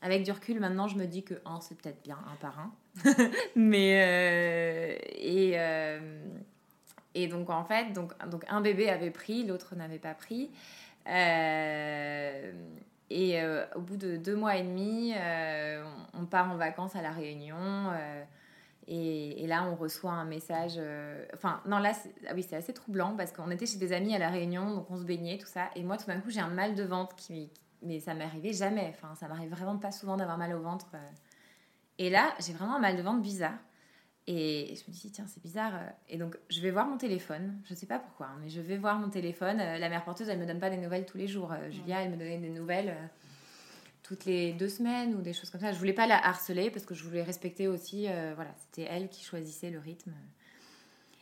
Avec 0.00 0.24
du 0.24 0.32
recul, 0.32 0.58
maintenant, 0.58 0.88
je 0.88 0.96
me 0.96 1.06
dis 1.06 1.22
que 1.22 1.34
un, 1.44 1.60
c'est 1.60 1.76
peut-être 1.76 2.02
bien, 2.02 2.18
un 2.30 2.34
par 2.36 2.58
un. 2.58 2.72
Mais... 3.56 4.02
Euh, 4.02 4.96
et, 5.16 5.52
euh, 5.56 6.24
et 7.14 7.28
donc, 7.28 7.50
en 7.50 7.64
fait, 7.64 7.92
donc, 7.92 8.12
donc 8.28 8.44
un 8.48 8.60
bébé 8.60 8.88
avait 8.88 9.10
pris, 9.10 9.44
l'autre 9.44 9.76
n'avait 9.76 9.98
pas 9.98 10.14
pris. 10.14 10.50
et 13.10 13.40
au 13.76 13.80
bout 13.80 13.96
de 13.96 14.16
deux 14.16 14.34
mois 14.34 14.56
et 14.56 14.62
demi, 14.62 15.14
on, 16.14 16.24
part 16.24 16.50
en 16.50 16.56
vacances 16.56 16.96
à 16.96 17.02
La 17.02 17.12
Réunion. 17.12 17.92
Et, 18.88 19.46
là, 19.46 19.64
on 19.64 19.76
reçoit 19.76 20.10
un 20.10 20.24
message. 20.24 20.74
Euh, 20.76 21.24
enfin, 21.34 21.60
non, 21.66 21.78
là, 21.78 21.92
ah 22.28 22.32
oui, 22.34 22.42
c'est 22.42 22.56
assez 22.56 22.72
troublant 22.72 23.14
parce 23.16 23.32
qu'on 23.32 23.50
était 23.50 23.66
chez 23.66 23.78
des 23.78 23.92
amis 23.92 24.14
à 24.14 24.18
La 24.18 24.28
Réunion, 24.28 24.74
donc 24.74 24.90
on 24.90 24.96
se 24.96 25.04
baignait, 25.04 25.38
tout 25.38 25.46
ça. 25.46 25.70
Et 25.76 25.82
moi, 25.82 25.96
tout 25.96 26.06
d'un 26.06 26.20
coup, 26.20 26.30
j'ai 26.30 26.40
un 26.40 26.48
mal 26.48 26.74
de 26.74 26.82
ventre 26.82 27.14
qui. 27.16 27.50
Mais 27.82 28.00
ça 28.00 28.14
m'arrivait 28.14 28.52
jamais. 28.52 28.94
Enfin, 28.94 29.14
ça 29.14 29.28
m'arrive 29.28 29.50
vraiment 29.50 29.76
pas 29.76 29.90
souvent 29.90 30.16
d'avoir 30.16 30.38
mal 30.38 30.54
au 30.54 30.60
ventre. 30.60 30.86
Euh. 30.94 31.10
Et 31.98 32.10
là, 32.10 32.32
j'ai 32.40 32.52
vraiment 32.52 32.76
un 32.76 32.80
mal 32.80 32.96
de 32.96 33.02
ventre 33.02 33.20
bizarre. 33.20 33.58
Et 34.28 34.74
je 34.76 34.88
me 34.88 34.94
dis, 34.94 35.10
tiens, 35.10 35.26
c'est 35.26 35.42
bizarre. 35.42 35.72
Et 36.08 36.16
donc, 36.16 36.38
je 36.48 36.60
vais 36.60 36.70
voir 36.70 36.86
mon 36.86 36.96
téléphone. 36.96 37.60
Je 37.64 37.74
sais 37.74 37.86
pas 37.86 37.98
pourquoi, 37.98 38.26
hein, 38.26 38.38
mais 38.40 38.48
je 38.48 38.60
vais 38.60 38.76
voir 38.76 38.98
mon 38.98 39.10
téléphone. 39.10 39.58
La 39.58 39.88
mère 39.88 40.04
porteuse, 40.04 40.28
elle 40.28 40.38
me 40.38 40.46
donne 40.46 40.60
pas 40.60 40.70
des 40.70 40.76
nouvelles 40.76 41.06
tous 41.06 41.18
les 41.18 41.26
jours. 41.26 41.52
Julia, 41.70 42.02
elle 42.02 42.10
me 42.10 42.16
donnait 42.16 42.38
des 42.38 42.50
nouvelles 42.50 42.96
toutes 44.02 44.24
les 44.24 44.52
deux 44.52 44.68
semaines 44.68 45.14
ou 45.14 45.22
des 45.22 45.32
choses 45.32 45.50
comme 45.50 45.60
ça. 45.60 45.72
Je 45.72 45.78
voulais 45.78 45.92
pas 45.92 46.06
la 46.06 46.24
harceler 46.24 46.70
parce 46.70 46.84
que 46.84 46.94
je 46.94 47.04
voulais 47.04 47.22
respecter 47.22 47.68
aussi, 47.68 48.08
euh, 48.08 48.32
voilà, 48.34 48.52
c'était 48.58 48.88
elle 48.90 49.08
qui 49.08 49.24
choisissait 49.24 49.70
le 49.70 49.78
rythme. 49.78 50.12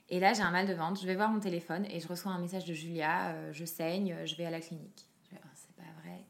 Et 0.08 0.18
là, 0.18 0.32
j'ai 0.32 0.42
un 0.42 0.50
mal 0.50 0.66
de 0.66 0.74
ventre, 0.74 1.00
je 1.00 1.06
vais 1.06 1.14
voir 1.14 1.30
mon 1.30 1.40
téléphone 1.40 1.86
et 1.88 2.00
je 2.00 2.08
reçois 2.08 2.32
un 2.32 2.40
message 2.40 2.64
de 2.64 2.74
Julia, 2.74 3.28
euh, 3.28 3.52
je 3.52 3.64
saigne, 3.64 4.16
je 4.24 4.34
vais 4.34 4.46
à 4.46 4.50
la 4.50 4.60
clinique. 4.60 5.06
Je 5.30 5.36
ah, 5.40 5.46
c'est 5.54 5.76
pas 5.76 5.90
vrai. 6.02 6.24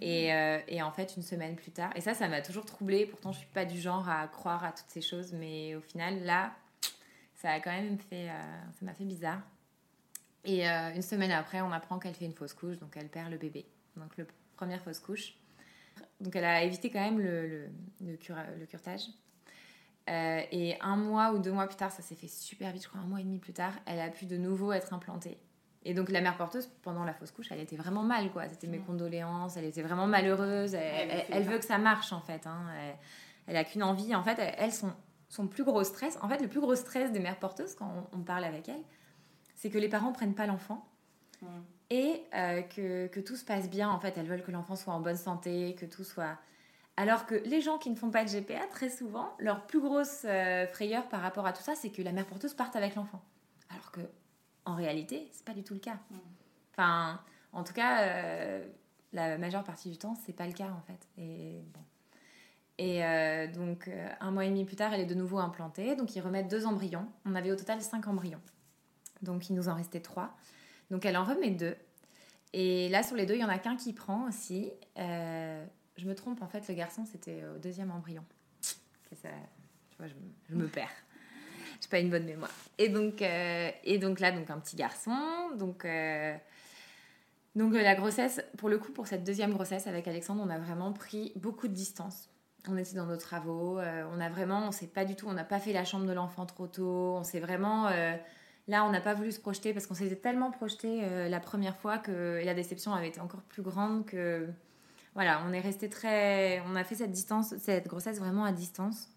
Et, 0.00 0.32
euh, 0.32 0.60
et, 0.68 0.82
en 0.82 0.90
fait, 0.90 1.14
une 1.16 1.22
semaine 1.22 1.54
plus 1.54 1.70
tard, 1.70 1.90
et 1.94 2.00
ça, 2.00 2.14
ça 2.14 2.26
m'a 2.28 2.40
toujours 2.40 2.64
troublée, 2.64 3.04
pourtant 3.04 3.30
je 3.32 3.38
suis 3.38 3.48
pas 3.48 3.64
du 3.64 3.78
genre 3.78 4.08
à 4.08 4.26
croire 4.28 4.64
à 4.64 4.72
toutes 4.72 4.88
ces 4.88 5.02
choses, 5.02 5.32
mais 5.32 5.74
au 5.74 5.80
final, 5.80 6.24
là, 6.24 6.54
ça 7.34 7.50
a 7.50 7.60
quand 7.60 7.70
même 7.70 7.98
fait, 7.98 8.28
ça 8.28 8.84
m'a 8.84 8.94
fait 8.94 9.04
bizarre. 9.04 9.42
Et 10.44 10.66
une 10.66 11.02
semaine 11.02 11.30
après, 11.30 11.60
on 11.60 11.70
apprend 11.70 11.98
qu'elle 11.98 12.14
fait 12.14 12.24
une 12.24 12.34
fausse 12.34 12.54
couche, 12.54 12.78
donc 12.78 12.96
elle 12.96 13.08
perd 13.08 13.30
le 13.30 13.36
bébé. 13.36 13.66
Donc, 13.96 14.16
le 14.16 14.26
première 14.56 14.82
fausse 14.82 14.98
couche. 14.98 15.34
Donc 16.22 16.36
elle 16.36 16.44
a 16.44 16.62
évité 16.62 16.90
quand 16.90 17.00
même 17.00 17.18
le, 17.18 17.46
le, 17.46 17.66
le, 18.00 18.12
le 18.58 18.66
curtage. 18.66 19.08
Euh, 20.10 20.40
et 20.50 20.76
un 20.80 20.96
mois 20.96 21.32
ou 21.32 21.38
deux 21.38 21.52
mois 21.52 21.66
plus 21.66 21.76
tard, 21.76 21.92
ça 21.92 22.02
s'est 22.02 22.14
fait 22.14 22.28
super 22.28 22.72
vite, 22.72 22.82
je 22.82 22.88
crois 22.88 23.00
un 23.00 23.06
mois 23.06 23.20
et 23.20 23.24
demi 23.24 23.38
plus 23.38 23.52
tard, 23.52 23.72
elle 23.86 24.00
a 24.00 24.08
pu 24.08 24.26
de 24.26 24.36
nouveau 24.36 24.72
être 24.72 24.92
implantée. 24.92 25.38
Et 25.84 25.94
donc 25.94 26.10
la 26.10 26.20
mère 26.20 26.36
porteuse, 26.36 26.68
pendant 26.82 27.04
la 27.04 27.12
fausse 27.12 27.30
couche, 27.30 27.50
elle 27.50 27.60
était 27.60 27.76
vraiment 27.76 28.02
mal, 28.02 28.30
quoi. 28.30 28.48
C'était 28.48 28.68
mes 28.68 28.78
condoléances, 28.78 29.56
elle 29.56 29.64
était 29.64 29.82
vraiment 29.82 30.06
malheureuse. 30.06 30.74
Elle, 30.74 31.42
veut 31.42 31.58
que 31.58 31.64
ça 31.64 31.78
marche, 31.78 32.12
en 32.12 32.20
fait. 32.20 32.46
Hein. 32.46 32.66
Elle, 33.46 33.56
a 33.56 33.64
qu'une 33.64 33.82
envie. 33.82 34.14
En 34.14 34.22
fait, 34.22 34.38
elle, 34.38 34.72
son, 34.72 34.92
son 35.28 35.48
plus 35.48 35.64
gros 35.64 35.82
stress, 35.82 36.18
en 36.22 36.28
fait, 36.28 36.40
le 36.40 36.46
plus 36.46 36.60
gros 36.60 36.76
stress 36.76 37.10
des 37.10 37.18
mères 37.18 37.38
porteuses, 37.38 37.74
quand 37.74 38.08
on, 38.12 38.20
parle 38.20 38.44
avec 38.44 38.68
elles, 38.68 38.84
c'est 39.56 39.70
que 39.70 39.78
les 39.78 39.88
parents 39.88 40.12
prennent 40.12 40.34
pas 40.36 40.46
l'enfant 40.46 40.86
et 41.92 42.24
euh, 42.34 42.62
que, 42.62 43.06
que, 43.08 43.20
tout 43.20 43.36
se 43.36 43.44
passe 43.44 43.68
bien. 43.68 43.90
En 43.90 44.00
fait, 44.00 44.16
elles 44.16 44.26
veulent 44.26 44.42
que 44.42 44.50
l'enfant 44.50 44.76
soit 44.76 44.94
en 44.94 45.00
bonne 45.00 45.16
santé, 45.16 45.76
que 45.78 45.84
tout 45.84 46.04
soit. 46.04 46.38
Alors 46.96 47.26
que 47.26 47.34
les 47.34 47.60
gens 47.60 47.76
qui 47.76 47.90
ne 47.90 47.96
font 47.96 48.10
pas 48.10 48.24
de 48.24 48.30
GPA, 48.30 48.66
très 48.70 48.88
souvent, 48.88 49.34
leur 49.38 49.66
plus 49.66 49.80
grosse 49.80 50.22
euh, 50.24 50.66
frayeur 50.68 51.06
par 51.08 51.20
rapport 51.20 51.46
à 51.46 51.52
tout 51.52 51.62
ça, 51.62 51.74
c'est 51.74 51.90
que 51.90 52.00
la 52.00 52.12
mère 52.12 52.24
porteuse 52.24 52.54
parte 52.54 52.76
avec 52.76 52.94
l'enfant. 52.94 53.22
Alors 53.68 53.90
que, 53.90 54.00
en 54.64 54.74
réalité, 54.74 55.28
c'est 55.32 55.44
pas 55.44 55.52
du 55.52 55.62
tout 55.62 55.74
le 55.74 55.80
cas. 55.80 55.98
Mm. 56.10 56.16
Enfin, 56.72 57.20
en 57.52 57.62
tout 57.62 57.74
cas, 57.74 58.04
euh, 58.04 58.66
la 59.12 59.36
majeure 59.36 59.62
partie 59.62 59.90
du 59.90 59.98
temps, 59.98 60.14
c'est 60.24 60.32
pas 60.32 60.46
le 60.46 60.54
cas 60.54 60.70
en 60.70 60.80
fait. 60.86 61.08
Et 61.18 61.62
bon. 61.74 61.80
Et 62.78 63.02
donc, 63.54 63.88
un 64.18 64.30
mois 64.32 64.44
et 64.44 64.48
demi 64.48 64.64
plus 64.64 64.74
tard, 64.74 64.92
elle 64.92 65.02
est 65.02 65.06
de 65.06 65.14
nouveau 65.14 65.38
implantée. 65.38 65.94
Donc, 65.94 66.16
ils 66.16 66.20
remettent 66.20 66.48
deux 66.48 66.66
embryons. 66.66 67.06
On 67.24 67.36
avait 67.36 67.52
au 67.52 67.54
total 67.54 67.80
cinq 67.80 68.08
embryons. 68.08 68.40
Donc, 69.20 69.48
il 69.50 69.54
nous 69.54 69.68
en 69.68 69.74
restait 69.76 70.00
trois. 70.00 70.34
Donc 70.92 71.06
elle 71.06 71.16
en 71.16 71.24
remet 71.24 71.50
deux. 71.50 71.74
Et 72.52 72.90
là, 72.90 73.02
sur 73.02 73.16
les 73.16 73.24
deux, 73.24 73.34
il 73.34 73.40
y 73.40 73.44
en 73.44 73.48
a 73.48 73.58
qu'un 73.58 73.76
qui 73.76 73.94
prend 73.94 74.28
aussi. 74.28 74.70
Euh, 74.98 75.64
je 75.96 76.06
me 76.06 76.14
trompe, 76.14 76.42
en 76.42 76.48
fait, 76.48 76.68
le 76.68 76.74
garçon, 76.74 77.06
c'était 77.10 77.42
au 77.44 77.58
deuxième 77.58 77.90
embryon. 77.90 78.22
Tu 78.60 79.16
vois, 79.98 80.06
je, 80.06 80.54
me 80.54 80.66
perds. 80.66 80.90
J'ai 81.80 81.88
pas 81.88 81.98
une 81.98 82.10
bonne 82.10 82.26
mémoire. 82.26 82.50
Et 82.76 82.90
donc, 82.90 83.22
euh, 83.22 83.70
et 83.84 83.98
donc 83.98 84.20
là, 84.20 84.32
donc 84.32 84.50
un 84.50 84.58
petit 84.58 84.76
garçon. 84.76 85.16
Donc, 85.56 85.86
euh, 85.86 86.36
donc 87.56 87.72
la 87.72 87.94
grossesse, 87.94 88.42
pour 88.58 88.68
le 88.68 88.76
coup, 88.76 88.92
pour 88.92 89.06
cette 89.06 89.24
deuxième 89.24 89.52
grossesse 89.52 89.86
avec 89.86 90.06
Alexandre, 90.06 90.42
on 90.44 90.50
a 90.50 90.58
vraiment 90.58 90.92
pris 90.92 91.32
beaucoup 91.36 91.68
de 91.68 91.74
distance. 91.74 92.28
On 92.68 92.76
était 92.76 92.96
dans 92.96 93.06
nos 93.06 93.16
travaux. 93.16 93.78
on 93.78 94.20
a 94.20 94.28
vraiment, 94.28 94.68
on 94.68 94.72
s'est 94.72 94.86
pas 94.88 95.06
du 95.06 95.16
tout, 95.16 95.26
on 95.26 95.32
n'a 95.32 95.44
pas 95.44 95.58
fait 95.58 95.72
la 95.72 95.84
chambre 95.84 96.04
de 96.04 96.12
l'enfant 96.12 96.44
trop 96.44 96.66
tôt. 96.66 97.16
On 97.16 97.24
s'est 97.24 97.40
vraiment 97.40 97.88
Là, 98.68 98.84
on 98.84 98.90
n'a 98.90 99.00
pas 99.00 99.14
voulu 99.14 99.32
se 99.32 99.40
projeter 99.40 99.72
parce 99.72 99.86
qu'on 99.86 99.94
s'était 99.94 100.16
tellement 100.16 100.50
projeté 100.52 101.00
euh, 101.02 101.28
la 101.28 101.40
première 101.40 101.76
fois 101.76 101.98
que 101.98 102.40
la 102.44 102.54
déception 102.54 102.94
avait 102.94 103.08
été 103.08 103.20
encore 103.20 103.42
plus 103.42 103.62
grande 103.62 104.06
que 104.06 104.48
voilà, 105.14 105.42
on 105.46 105.52
est 105.52 105.60
resté 105.60 105.88
très, 105.88 106.62
on 106.68 106.76
a 106.76 106.84
fait 106.84 106.94
cette 106.94 107.10
distance, 107.10 107.54
cette 107.58 107.88
grossesse 107.88 108.18
vraiment 108.18 108.44
à 108.44 108.52
distance. 108.52 109.08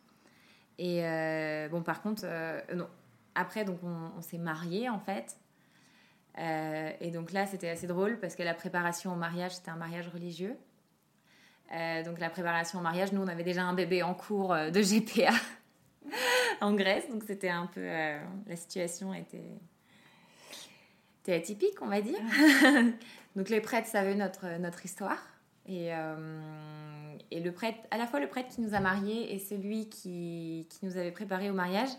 Et 0.78 1.06
euh, 1.06 1.70
bon, 1.70 1.84
par 1.84 2.02
contre, 2.02 2.24
euh, 2.26 2.60
non. 2.74 2.88
Après, 3.36 3.66
donc 3.66 3.80
on, 3.84 4.22
s'est 4.22 4.38
mariés 4.38 4.88
en 4.88 5.00
fait. 5.00 5.38
et 6.38 7.12
donc 7.12 7.34
là, 7.34 7.46
c'était 7.46 7.68
assez 7.68 7.86
drôle 7.86 8.18
parce 8.20 8.36
que 8.36 8.44
la 8.44 8.54
préparation 8.54 9.12
au 9.12 9.18
mariage, 9.18 9.56
c'était 9.56 9.72
un 9.72 9.76
mariage 9.76 10.08
religieux. 10.08 10.56
donc 12.06 12.18
la 12.18 12.30
préparation 12.30 12.80
au 12.80 12.82
mariage, 12.82 13.12
nous, 13.12 13.22
on 13.22 13.28
avait 13.28 13.44
déjà 13.44 13.64
un 13.64 13.74
bébé 13.74 14.04
en 14.04 14.14
cours 14.14 14.56
de 14.56 14.82
GPA. 14.82 15.34
En 16.62 16.74
Grèce. 16.74 17.10
Donc 17.10 17.24
c'était 17.26 17.50
un 17.50 17.68
peu. 17.68 17.82
Euh, 17.82 18.20
la 18.48 18.56
situation 18.56 19.14
était, 19.14 19.60
était 21.24 21.36
atypique, 21.36 21.82
on 21.82 21.88
va 21.88 22.02
dire. 22.02 22.20
donc 23.36 23.50
les 23.50 23.62
prêtres 23.62 23.88
savaient 23.88 24.16
notre, 24.16 24.60
notre 24.60 24.86
histoire. 24.86 25.20
Et, 25.68 25.94
euh, 25.94 27.16
et 27.32 27.40
le 27.40 27.52
prêtre, 27.52 27.80
à 27.90 27.98
la 27.98 28.06
fois 28.06 28.20
le 28.20 28.28
prêtre 28.28 28.50
qui 28.50 28.62
nous 28.62 28.76
a 28.76 28.80
mariés 28.80 29.34
et 29.34 29.40
celui 29.40 29.90
qui, 29.90 30.68
qui 30.70 30.86
nous 30.86 30.98
avait 30.98 31.12
préparé 31.12 31.50
au 31.50 31.54
mariage, 31.54 31.90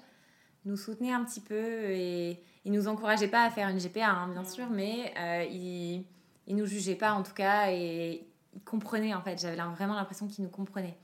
nous 0.64 0.76
soutenait 0.76 1.12
un 1.12 1.24
petit 1.24 1.40
peu 1.40 1.90
et 1.90 2.40
il 2.64 2.72
nous 2.72 2.86
encourageait 2.86 3.28
pas 3.28 3.44
à 3.44 3.50
faire 3.50 3.68
une 3.68 3.78
GPA, 3.78 4.08
hein, 4.08 4.28
bien 4.28 4.44
sûr, 4.44 4.68
mais 4.70 5.12
il, 5.50 6.04
il 6.46 6.56
nous 6.56 6.66
jugeait 6.66 6.94
pas 6.94 7.12
en 7.12 7.22
tout 7.22 7.34
cas 7.34 7.70
et 7.70 8.26
il 8.54 8.60
comprenait 8.62 9.14
en 9.14 9.20
fait. 9.20 9.40
J'avais 9.40 9.56
vraiment 9.56 9.94
l'impression 9.94 10.26
qu'il 10.28 10.44
nous 10.44 10.50
comprenait. 10.50 10.96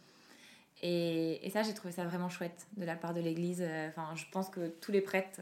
Et, 0.84 1.48
ça, 1.52 1.62
j'ai 1.62 1.74
trouvé 1.74 1.92
ça 1.92 2.04
vraiment 2.04 2.28
chouette 2.28 2.66
de 2.76 2.84
la 2.84 2.96
part 2.96 3.14
de 3.14 3.20
l'Église. 3.20 3.62
Enfin, 3.88 4.14
je 4.16 4.24
pense 4.32 4.48
que 4.50 4.68
tous 4.68 4.90
les 4.90 5.00
prêtres, 5.00 5.40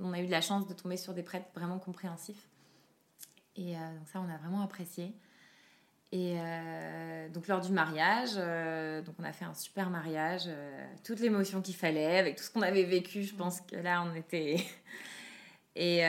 on 0.00 0.12
a 0.12 0.20
eu 0.20 0.26
de 0.26 0.30
la 0.30 0.42
chance 0.42 0.66
de 0.66 0.74
tomber 0.74 0.98
sur 0.98 1.14
des 1.14 1.22
prêtres 1.22 1.46
vraiment 1.54 1.78
compréhensifs. 1.78 2.48
Et 3.56 3.72
donc 3.74 4.08
ça, 4.12 4.20
on 4.20 4.28
a 4.28 4.36
vraiment 4.36 4.60
apprécié. 4.62 5.14
Et 6.12 6.34
euh, 6.36 7.28
donc 7.30 7.48
lors 7.48 7.62
du 7.62 7.72
mariage, 7.72 8.32
euh, 8.36 9.00
donc 9.00 9.14
on 9.18 9.24
a 9.24 9.32
fait 9.32 9.46
un 9.46 9.54
super 9.54 9.88
mariage, 9.88 10.42
euh, 10.46 10.86
toute 11.04 11.20
l'émotion 11.20 11.62
qu'il 11.62 11.74
fallait, 11.74 12.18
avec 12.18 12.36
tout 12.36 12.44
ce 12.44 12.50
qu'on 12.50 12.60
avait 12.60 12.84
vécu, 12.84 13.22
je 13.22 13.34
pense 13.34 13.62
que 13.62 13.76
là 13.76 14.04
on 14.06 14.14
était... 14.14 14.56
et, 15.74 16.00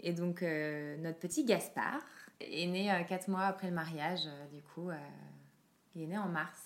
et 0.00 0.12
donc 0.12 0.42
notre 0.42 1.20
petit 1.20 1.44
Gaspard 1.44 2.02
est 2.40 2.66
né 2.66 3.04
quatre 3.08 3.28
mois 3.28 3.44
après 3.44 3.68
le 3.68 3.74
mariage, 3.74 4.28
du 4.52 4.60
coup, 4.60 4.90
il 5.94 6.02
est 6.02 6.06
né 6.06 6.18
en 6.18 6.26
mars. 6.26 6.63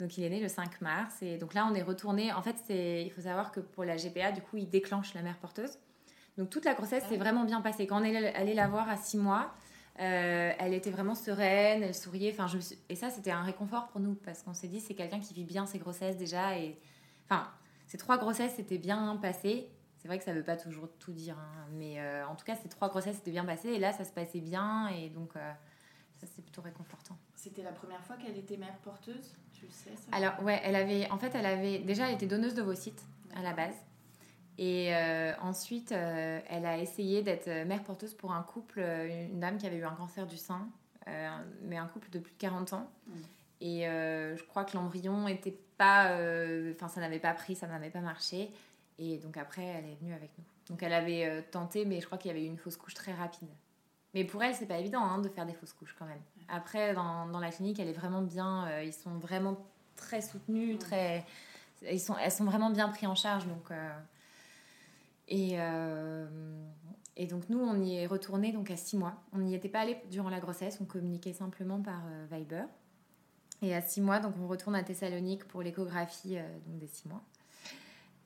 Donc 0.00 0.16
il 0.18 0.24
est 0.24 0.30
né 0.30 0.40
le 0.40 0.48
5 0.48 0.80
mars, 0.80 1.22
et 1.22 1.36
donc 1.36 1.54
là 1.54 1.68
on 1.70 1.74
est 1.74 1.82
retourné, 1.82 2.32
en 2.32 2.42
fait 2.42 2.56
il 2.68 3.10
faut 3.10 3.22
savoir 3.22 3.52
que 3.52 3.60
pour 3.60 3.84
la 3.84 3.96
GPA, 3.96 4.32
du 4.32 4.40
coup 4.40 4.56
il 4.56 4.68
déclenche 4.68 5.14
la 5.14 5.22
mère 5.22 5.36
porteuse. 5.36 5.78
Donc 6.38 6.50
toute 6.50 6.64
la 6.64 6.74
grossesse 6.74 7.04
s'est 7.04 7.16
vraiment 7.16 7.44
bien 7.44 7.60
passée. 7.60 7.86
Quand 7.86 8.00
on 8.00 8.04
est 8.04 8.34
allé 8.34 8.54
la 8.54 8.66
voir 8.66 8.88
à 8.88 8.96
six 8.96 9.18
mois, 9.18 9.52
euh, 10.00 10.52
elle 10.58 10.72
était 10.72 10.90
vraiment 10.90 11.14
sereine, 11.14 11.82
elle 11.82 11.94
souriait. 11.94 12.32
Enfin, 12.32 12.46
je 12.46 12.58
Et 12.88 12.94
ça, 12.94 13.10
c'était 13.10 13.30
un 13.30 13.42
réconfort 13.42 13.88
pour 13.88 14.00
nous 14.00 14.14
parce 14.14 14.42
qu'on 14.42 14.54
s'est 14.54 14.68
dit, 14.68 14.80
c'est 14.80 14.94
quelqu'un 14.94 15.20
qui 15.20 15.34
vit 15.34 15.44
bien 15.44 15.66
ses 15.66 15.78
grossesses 15.78 16.16
déjà. 16.16 16.56
Et 16.56 16.78
enfin, 17.28 17.48
ces 17.86 17.98
trois 17.98 18.16
grossesses 18.16 18.58
étaient 18.58 18.78
bien 18.78 19.18
passées. 19.20 19.68
C'est 19.98 20.08
vrai 20.08 20.18
que 20.18 20.24
ça 20.24 20.32
ne 20.32 20.38
veut 20.38 20.44
pas 20.44 20.56
toujours 20.56 20.88
tout 20.98 21.12
dire, 21.12 21.36
hein, 21.38 21.66
mais 21.72 22.00
euh, 22.00 22.26
en 22.26 22.34
tout 22.34 22.46
cas, 22.46 22.56
ces 22.56 22.70
trois 22.70 22.88
grossesses 22.88 23.18
étaient 23.18 23.30
bien 23.30 23.44
passées 23.44 23.68
et 23.68 23.78
là, 23.78 23.92
ça 23.92 24.06
se 24.06 24.12
passait 24.12 24.40
bien 24.40 24.88
et 24.88 25.10
donc 25.10 25.36
euh, 25.36 25.52
ça, 26.20 26.26
c'est 26.34 26.42
plutôt 26.42 26.60
réconfortant. 26.60 27.16
C'était 27.34 27.62
la 27.62 27.72
première 27.72 28.02
fois 28.04 28.16
qu'elle 28.16 28.36
était 28.36 28.56
mère 28.56 28.76
porteuse, 28.78 29.34
tu 29.52 29.64
le 29.64 29.70
sais 29.70 29.90
ça? 29.96 30.14
Alors 30.16 30.42
ouais, 30.42 30.60
elle 30.64 30.76
avait, 30.76 31.10
en 31.10 31.18
fait, 31.18 31.34
elle 31.34 31.46
avait 31.46 31.78
déjà, 31.78 32.10
était 32.10 32.26
donneuse 32.26 32.54
de 32.54 32.60
d'ovocytes 32.60 33.02
à 33.34 33.42
la 33.42 33.52
base. 33.52 33.74
Et 34.58 34.94
euh, 34.94 35.32
ensuite, 35.40 35.92
euh, 35.92 36.38
elle 36.46 36.66
a 36.66 36.76
essayé 36.76 37.22
d'être 37.22 37.48
mère 37.66 37.82
porteuse 37.82 38.12
pour 38.12 38.32
un 38.32 38.42
couple, 38.42 38.80
euh, 38.80 39.26
une 39.28 39.40
dame 39.40 39.56
qui 39.56 39.66
avait 39.66 39.78
eu 39.78 39.84
un 39.84 39.94
cancer 39.94 40.26
du 40.26 40.36
sein, 40.36 40.68
mais 41.62 41.76
un 41.76 41.86
couple 41.86 42.08
de 42.10 42.18
plus 42.20 42.32
de 42.32 42.38
40 42.38 42.74
ans. 42.74 42.90
Mm. 43.06 43.12
Et 43.62 43.80
je 43.82 44.42
crois 44.44 44.64
que 44.64 44.76
l'embryon 44.76 45.26
était 45.28 45.56
pas. 45.76 46.14
Enfin, 46.74 46.88
ça 46.88 47.00
n'avait 47.00 47.18
pas 47.18 47.32
pris, 47.32 47.56
ça 47.56 47.66
n'avait 47.66 47.90
pas 47.90 48.00
marché. 48.00 48.50
Et 48.98 49.18
donc 49.18 49.36
après, 49.36 49.64
elle 49.64 49.86
est 49.86 49.96
venue 50.00 50.12
avec 50.12 50.30
nous. 50.38 50.44
Donc 50.68 50.82
elle 50.82 50.92
avait 50.92 51.42
tenté, 51.50 51.84
mais 51.84 52.00
je 52.00 52.06
crois 52.06 52.16
qu'il 52.16 52.28
y 52.28 52.34
avait 52.34 52.44
eu 52.44 52.48
une 52.48 52.58
fausse 52.58 52.76
couche 52.76 52.94
très 52.94 53.12
rapide. 53.12 53.48
Mais 54.14 54.24
pour 54.24 54.42
elle, 54.42 54.54
c'est 54.54 54.66
pas 54.66 54.78
évident 54.78 55.02
hein, 55.02 55.18
de 55.18 55.28
faire 55.28 55.46
des 55.46 55.54
fausses 55.54 55.72
couches 55.72 55.94
quand 55.98 56.06
même. 56.06 56.20
Après, 56.48 56.94
dans, 56.94 57.26
dans, 57.26 57.38
la 57.38 57.50
clinique, 57.50 57.78
elle 57.78 57.88
est 57.88 57.92
vraiment 57.92 58.22
bien. 58.22 58.80
ils 58.82 58.92
sont 58.92 59.18
vraiment 59.18 59.56
très 59.96 60.20
soutenus, 60.20 60.78
très. 60.78 61.24
Ils 61.90 62.00
sont, 62.00 62.16
elles 62.16 62.32
sont 62.32 62.44
vraiment 62.44 62.70
bien 62.70 62.88
pris 62.88 63.06
en 63.06 63.14
charge. 63.14 63.46
Donc. 63.46 63.70
Et, 65.30 65.52
euh, 65.54 66.26
et 67.16 67.26
donc 67.26 67.48
nous, 67.48 67.60
on 67.60 67.80
y 67.80 67.94
est 67.94 68.06
retourné 68.06 68.52
donc 68.52 68.70
à 68.70 68.76
six 68.76 68.96
mois. 68.96 69.14
On 69.32 69.38
n'y 69.38 69.54
était 69.54 69.68
pas 69.68 69.80
allé 69.80 69.96
durant 70.10 70.28
la 70.28 70.40
grossesse, 70.40 70.78
on 70.80 70.84
communiquait 70.84 71.32
simplement 71.32 71.80
par 71.80 72.02
euh, 72.06 72.26
Viber. 72.30 72.64
Et 73.62 73.74
à 73.74 73.80
six 73.80 74.00
mois, 74.00 74.18
donc 74.18 74.34
on 74.42 74.48
retourne 74.48 74.74
à 74.74 74.82
Thessalonique 74.82 75.46
pour 75.46 75.62
l'échographie 75.62 76.36
euh, 76.36 76.58
donc 76.66 76.78
des 76.78 76.88
six 76.88 77.08
mois. 77.08 77.22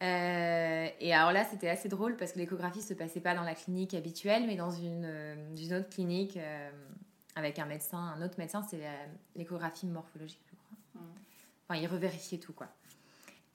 Et 0.05 1.15
alors 1.15 1.33
là, 1.33 1.45
c'était 1.45 1.69
assez 1.69 1.89
drôle 1.89 2.17
parce 2.17 2.33
que 2.33 2.39
l'échographie 2.39 2.83
se 2.83 2.95
passait 2.95 3.21
pas 3.21 3.35
dans 3.35 3.43
la 3.43 3.55
clinique 3.55 3.95
habituelle, 3.95 4.45
mais 4.47 4.57
dans 4.57 4.71
une, 4.71 5.09
une 5.57 5.75
autre 5.75 5.89
clinique 5.89 6.39
avec 7.37 7.59
un 7.59 7.67
médecin, 7.67 7.99
un 7.99 8.23
autre 8.23 8.35
médecin, 8.39 8.63
c'est 8.69 8.81
l'échographie 9.37 9.87
morphologique, 9.87 10.41
je 10.47 10.57
crois. 10.57 11.03
Mmh. 11.03 11.15
Enfin, 11.69 11.81
il 11.81 11.87
revérifiait 11.87 12.39
tout, 12.39 12.53
quoi. 12.53 12.69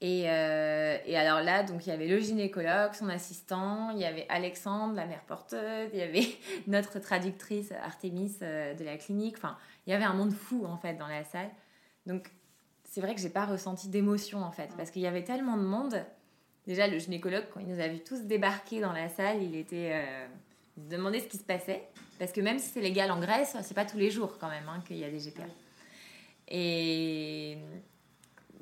Et, 0.01 0.29
euh, 0.29 0.97
et, 1.05 1.17
alors 1.17 1.41
là, 1.41 1.63
donc 1.63 1.85
il 1.85 1.89
y 1.89 1.91
avait 1.91 2.07
le 2.07 2.19
gynécologue, 2.19 2.93
son 2.93 3.09
assistant, 3.09 3.89
il 3.89 3.97
y 3.97 4.05
avait 4.05 4.25
Alexandre, 4.29 4.95
la 4.95 5.05
mère 5.05 5.23
porteuse, 5.23 5.89
il 5.91 5.99
y 5.99 6.01
avait 6.01 6.27
notre 6.67 6.99
traductrice 6.99 7.73
Artemis 7.83 8.37
euh, 8.41 8.73
de 8.75 8.85
la 8.85 8.97
clinique. 8.97 9.35
Enfin, 9.37 9.57
il 9.85 9.91
y 9.91 9.93
avait 9.93 10.05
un 10.05 10.13
monde 10.13 10.31
fou 10.31 10.65
en 10.65 10.77
fait 10.77 10.93
dans 10.93 11.07
la 11.07 11.25
salle. 11.25 11.49
Donc 12.05 12.31
c'est 12.85 13.01
vrai 13.01 13.13
que 13.13 13.19
j'ai 13.19 13.29
pas 13.29 13.45
ressenti 13.45 13.89
d'émotion 13.89 14.41
en 14.41 14.51
fait, 14.51 14.69
parce 14.77 14.89
qu'il 14.89 15.01
y 15.01 15.07
avait 15.07 15.25
tellement 15.25 15.57
de 15.57 15.63
monde. 15.63 16.05
Déjà, 16.69 16.87
le 16.87 16.99
gynécologue, 16.99 17.45
quand 17.51 17.59
il 17.59 17.67
nous 17.67 17.81
a 17.81 17.89
tous 18.05 18.21
débarquer 18.21 18.79
dans 18.79 18.93
la 18.93 19.09
salle, 19.09 19.41
il 19.41 19.55
était. 19.55 19.89
Euh, 19.91 20.27
se 20.77 20.87
demandait 20.87 21.19
ce 21.19 21.27
qui 21.27 21.37
se 21.37 21.43
passait. 21.43 21.81
Parce 22.19 22.31
que 22.31 22.41
même 22.41 22.59
si 22.59 22.69
c'est 22.69 22.81
légal 22.81 23.09
en 23.09 23.19
Grèce, 23.19 23.57
c'est 23.63 23.73
pas 23.73 23.85
tous 23.85 23.97
les 23.97 24.11
jours 24.11 24.37
quand 24.39 24.49
même 24.49 24.69
hein, 24.69 24.83
qu'il 24.85 24.97
y 24.97 25.03
a 25.03 25.09
des 25.09 25.17
GPA. 25.17 25.47
Et 26.47 27.57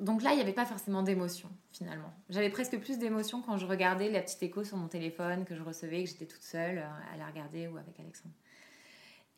donc 0.00 0.22
là, 0.22 0.30
il 0.32 0.36
n'y 0.36 0.40
avait 0.42 0.54
pas 0.54 0.64
forcément 0.64 1.02
d'émotion, 1.02 1.50
finalement. 1.70 2.10
J'avais 2.30 2.48
presque 2.48 2.78
plus 2.78 2.98
d'émotion 2.98 3.42
quand 3.42 3.58
je 3.58 3.66
regardais 3.66 4.10
la 4.10 4.22
petite 4.22 4.42
écho 4.42 4.64
sur 4.64 4.78
mon 4.78 4.88
téléphone 4.88 5.44
que 5.44 5.54
je 5.54 5.62
recevais, 5.62 6.02
que 6.04 6.08
j'étais 6.08 6.24
toute 6.24 6.42
seule 6.42 6.78
euh, 6.78 7.14
à 7.14 7.18
la 7.18 7.26
regarder 7.26 7.68
ou 7.68 7.76
avec 7.76 8.00
Alexandre. 8.00 8.34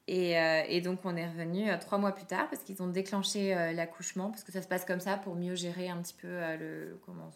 Et, 0.07 0.39
euh, 0.39 0.81
donc, 0.81 1.01
on 1.05 1.17
est 1.17 1.27
revenu 1.27 1.69
euh, 1.69 1.77
trois 1.77 1.99
mois 1.99 2.13
plus 2.13 2.27
tard 2.27 2.49
parce 2.49 2.63
qu'ils 2.63 2.81
ont 2.83 2.89
déclenché 2.89 3.53
l'accouchement, 3.75 4.31
parce 4.31 4.45
que 4.45 4.53
ça 4.53 4.63
se 4.63 4.69
passe 4.69 4.85
comme 4.85 5.01
ça 5.01 5.17
pour 5.17 5.35
mieux 5.35 5.57
gérer 5.57 5.89
un 5.89 6.01
petit 6.03 6.15
peu 6.15 6.29
le. 6.29 7.01
Comment, 7.05 7.33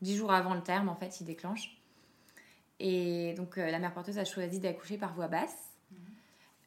dix 0.00 0.16
jours 0.16 0.32
avant 0.32 0.54
le 0.54 0.62
terme, 0.62 0.88
en 0.88 0.94
fait, 0.94 1.20
ils 1.20 1.24
déclenchent. 1.24 1.80
Et 2.80 3.34
donc, 3.36 3.56
la 3.56 3.78
mère 3.78 3.92
porteuse 3.92 4.18
a 4.18 4.24
choisi 4.24 4.60
d'accoucher 4.60 4.98
par 4.98 5.12
voie 5.14 5.28
basse. 5.28 5.68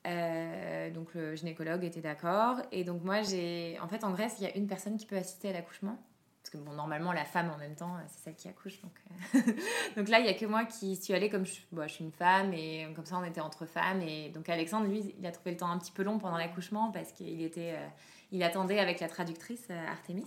Euh, 0.08 0.90
donc 0.90 1.14
le 1.14 1.36
gynécologue 1.36 1.84
était 1.84 2.02
d'accord. 2.02 2.58
Et 2.72 2.84
donc 2.84 3.04
moi, 3.04 3.22
j'ai... 3.22 3.78
En 3.82 3.88
fait, 3.88 4.04
en 4.04 4.12
Grèce, 4.12 4.36
il 4.40 4.44
y 4.44 4.48
a 4.48 4.56
une 4.56 4.68
personne 4.68 4.98
qui 4.98 5.06
peut 5.06 5.18
assister 5.18 5.50
à 5.50 5.54
l'accouchement. 5.54 5.98
Parce 6.42 6.50
que 6.50 6.58
bon, 6.58 6.74
normalement, 6.74 7.12
la 7.12 7.24
femme 7.24 7.52
en 7.52 7.58
même 7.58 7.76
temps, 7.76 7.96
c'est 8.08 8.24
celle 8.24 8.36
qui 8.36 8.48
accouche. 8.48 8.82
Donc, 8.82 8.92
euh. 9.36 9.40
donc 9.96 10.10
là, 10.10 10.20
il 10.20 10.24
n'y 10.24 10.30
a 10.30 10.34
que 10.34 10.46
moi 10.46 10.66
qui 10.66 10.96
suis 10.96 11.14
allée 11.14 11.30
comme 11.30 11.46
je, 11.46 11.62
je, 11.72 11.88
suis 11.88 12.04
une 12.04 12.12
femme. 12.12 12.54
Et 12.54 12.88
comme 12.96 13.06
ça, 13.06 13.18
on 13.18 13.24
était 13.24 13.42
entre 13.42 13.66
femmes. 13.66 14.02
Et 14.02 14.30
donc 14.30 14.50
Alexandre, 14.50 14.88
lui, 14.88 15.14
il 15.20 15.26
a 15.26 15.32
trouvé 15.32 15.52
le 15.52 15.58
temps 15.58 15.70
un 15.70 15.78
petit 15.78 15.92
peu 15.92 16.04
long 16.04 16.18
pendant 16.18 16.38
l'accouchement 16.38 16.92
parce 16.92 17.12
qu'il 17.12 17.42
était... 17.42 17.74
Euh, 17.78 17.88
il 18.34 18.44
attendait 18.44 18.80
avec 18.80 19.02
la 19.02 19.10
traductrice 19.10 19.70
Artemis 19.90 20.24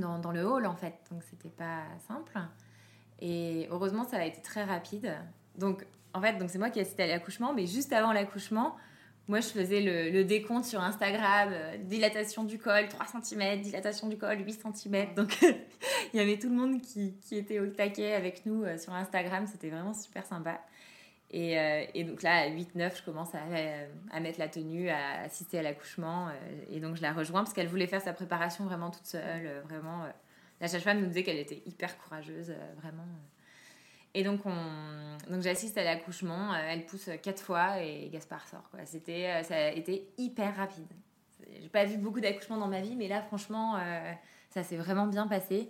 dans, 0.00 0.18
dans, 0.18 0.32
le 0.32 0.44
hall, 0.44 0.66
en 0.66 0.76
fait. 0.76 0.94
Donc 1.10 1.22
c'était 1.22 1.48
pas 1.48 1.82
simple. 2.06 2.38
Et 3.20 3.68
heureusement, 3.70 4.04
ça 4.04 4.18
a 4.18 4.24
été 4.24 4.42
très 4.42 4.64
rapide. 4.64 5.14
Donc 5.56 5.84
en 6.16 6.20
fait, 6.20 6.38
donc 6.38 6.50
c'est 6.50 6.58
moi 6.58 6.70
qui 6.70 6.80
assistais 6.80 7.04
à 7.04 7.06
l'accouchement, 7.08 7.52
mais 7.52 7.66
juste 7.66 7.92
avant 7.92 8.12
l'accouchement, 8.12 8.74
moi 9.28 9.40
je 9.40 9.48
faisais 9.48 9.82
le, 9.82 10.24
décompte 10.24 10.64
sur 10.64 10.80
Instagram, 10.80 11.50
euh, 11.52 11.76
dilatation 11.78 12.44
du 12.44 12.58
col 12.58 12.88
3 12.88 13.22
cm, 13.22 13.60
dilatation 13.60 14.08
du 14.08 14.16
col 14.16 14.38
8 14.38 14.62
cm. 14.74 15.14
Donc 15.14 15.36
il 15.42 16.16
y 16.16 16.20
avait 16.20 16.38
tout 16.38 16.48
le 16.48 16.54
monde 16.54 16.80
qui, 16.80 17.14
était 17.32 17.58
au 17.58 17.66
taquet 17.66 18.14
avec 18.14 18.46
nous 18.46 18.64
euh, 18.64 18.78
sur 18.78 18.94
Instagram, 18.94 19.46
c'était 19.46 19.68
vraiment 19.68 19.92
super 19.92 20.24
sympa. 20.24 20.60
Et, 21.30 21.58
euh, 21.58 22.04
donc 22.04 22.22
là, 22.22 22.42
à 22.42 22.48
8-9, 22.48 22.98
je 22.98 23.02
commence 23.02 23.30
à, 23.34 24.20
mettre 24.20 24.38
la 24.38 24.48
tenue, 24.48 24.88
à 24.88 25.22
assister 25.22 25.58
à 25.58 25.62
l'accouchement. 25.62 26.28
et 26.70 26.80
donc 26.80 26.96
je 26.96 27.02
la 27.02 27.12
rejoins 27.12 27.42
parce 27.42 27.52
qu'elle 27.52 27.68
voulait 27.68 27.86
faire 27.86 28.02
sa 28.02 28.12
préparation 28.12 28.64
vraiment 28.64 28.90
toute 28.90 29.06
seule. 29.06 29.62
vraiment, 29.64 30.04
la 30.60 30.68
sage-femme 30.68 31.00
nous 31.00 31.06
disait 31.06 31.22
qu'elle 31.22 31.38
était 31.38 31.62
hyper 31.66 31.98
courageuse, 31.98 32.54
vraiment. 32.80 33.06
Et 34.16 34.24
donc, 34.24 34.46
on... 34.46 35.30
donc 35.30 35.42
j'assiste 35.42 35.76
à 35.76 35.84
l'accouchement, 35.84 36.54
euh, 36.54 36.56
elle 36.70 36.86
pousse 36.86 37.10
quatre 37.22 37.42
fois 37.42 37.82
et 37.82 38.08
Gaspard 38.08 38.48
sort. 38.48 38.70
C'était, 38.86 39.26
euh, 39.26 39.42
ça 39.42 39.56
a 39.56 39.68
été 39.68 40.08
hyper 40.16 40.56
rapide. 40.56 40.86
J'ai 41.60 41.68
pas 41.68 41.84
vu 41.84 41.98
beaucoup 41.98 42.20
d'accouchements 42.20 42.56
dans 42.56 42.66
ma 42.66 42.80
vie, 42.80 42.96
mais 42.96 43.08
là, 43.08 43.20
franchement, 43.20 43.76
euh, 43.76 44.12
ça 44.48 44.62
s'est 44.62 44.78
vraiment 44.78 45.06
bien 45.06 45.26
passé. 45.26 45.68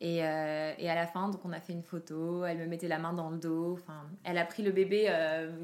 Et, 0.00 0.16
et, 0.16 0.22
à 0.22 0.94
la 0.94 1.06
fin, 1.06 1.30
donc 1.30 1.40
on 1.44 1.52
a 1.52 1.60
fait 1.60 1.72
une 1.72 1.82
photo, 1.82 2.44
elle 2.44 2.58
me 2.58 2.66
mettait 2.66 2.88
la 2.88 2.98
main 2.98 3.12
dans 3.12 3.30
le 3.30 3.38
dos. 3.38 3.72
Enfin, 3.72 4.06
elle 4.22 4.36
a 4.36 4.44
pris 4.44 4.62
le 4.62 4.70
bébé 4.70 5.10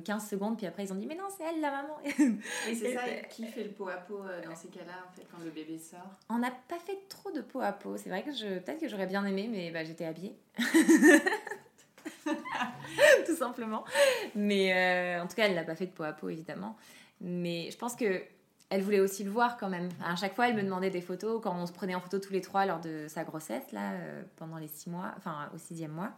15 0.05 0.29
secondes, 0.29 0.57
puis 0.57 0.67
après 0.67 0.85
ils 0.85 0.93
ont 0.93 0.97
dit 0.97 1.07
Mais 1.07 1.15
non, 1.15 1.25
c'est 1.37 1.45
elle 1.45 1.61
la 1.61 1.71
maman 1.71 1.99
Et 2.71 2.75
c'est 2.75 2.95
ça, 2.95 3.03
qui 3.29 3.45
fait 3.45 3.65
le 3.65 3.71
pot 3.71 3.89
à 3.89 3.97
pot 3.97 4.23
dans 4.49 4.55
ces 4.55 4.69
cas-là, 4.69 4.93
en 5.07 5.15
fait, 5.15 5.27
quand 5.31 5.45
le 5.45 5.51
bébé 5.51 5.79
sort? 5.79 6.11
On 6.31 6.39
n'a 6.39 6.51
pas 6.51 6.79
fait 6.79 7.07
trop 7.09 7.31
de 7.33 7.43
pot 7.43 7.61
à 7.61 7.73
pot. 7.73 7.99
C'est 7.99 8.09
vrai 8.09 8.23
que 8.23 8.33
je, 8.33 8.61
peut-être 8.61 8.81
que 8.81 8.89
j'aurais 8.89 9.07
bien 9.07 9.27
aimé, 9.27 9.49
mais 9.51 9.71
bah, 9.71 9.85
j'étais 9.85 10.07
habillée. 10.07 10.37
tout 13.27 13.37
simplement. 13.37 13.85
Mais 14.35 14.73
euh, 14.73 15.23
en 15.23 15.27
tout 15.27 15.37
cas, 15.37 15.47
elle 15.47 15.55
l'a 15.55 15.65
pas 15.65 15.75
fait 15.75 15.87
de 15.87 15.93
peau 15.93 16.03
à 16.03 16.13
peau, 16.13 16.29
évidemment. 16.29 16.77
Mais 17.21 17.71
je 17.71 17.77
pense 17.77 17.95
que 17.95 18.23
elle 18.71 18.83
voulait 18.83 19.01
aussi 19.01 19.25
le 19.25 19.31
voir 19.31 19.57
quand 19.57 19.69
même. 19.69 19.89
À 20.03 20.15
chaque 20.15 20.35
fois, 20.35 20.49
elle 20.49 20.55
me 20.55 20.63
demandait 20.63 20.91
des 20.91 21.01
photos 21.01 21.41
quand 21.43 21.55
on 21.61 21.67
se 21.67 21.73
prenait 21.73 21.97
en 21.97 22.01
photo 22.01 22.21
tous 22.21 22.33
les 22.33 22.41
trois 22.41 22.67
lors 22.67 22.81
de 22.81 23.07
sa 23.09 23.25
grossesse, 23.25 23.73
là, 23.73 23.93
euh, 23.95 24.23
pendant 24.37 24.59
les 24.59 24.69
six 24.69 24.89
mois, 24.89 25.13
enfin 25.17 25.51
au 25.53 25.59
sixième 25.59 25.91
mois. 25.91 26.13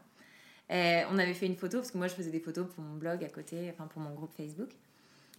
Et 0.68 1.02
on 1.10 1.18
avait 1.18 1.32
fait 1.32 1.46
une 1.46 1.56
photo 1.56 1.78
parce 1.78 1.90
que 1.90 1.98
moi, 1.98 2.08
je 2.08 2.14
faisais 2.14 2.30
des 2.30 2.40
photos 2.40 2.66
pour 2.68 2.84
mon 2.84 2.96
blog 2.96 3.24
à 3.24 3.28
côté, 3.30 3.70
enfin 3.72 3.86
pour 3.86 4.02
mon 4.02 4.12
groupe 4.12 4.34
Facebook. 4.36 4.68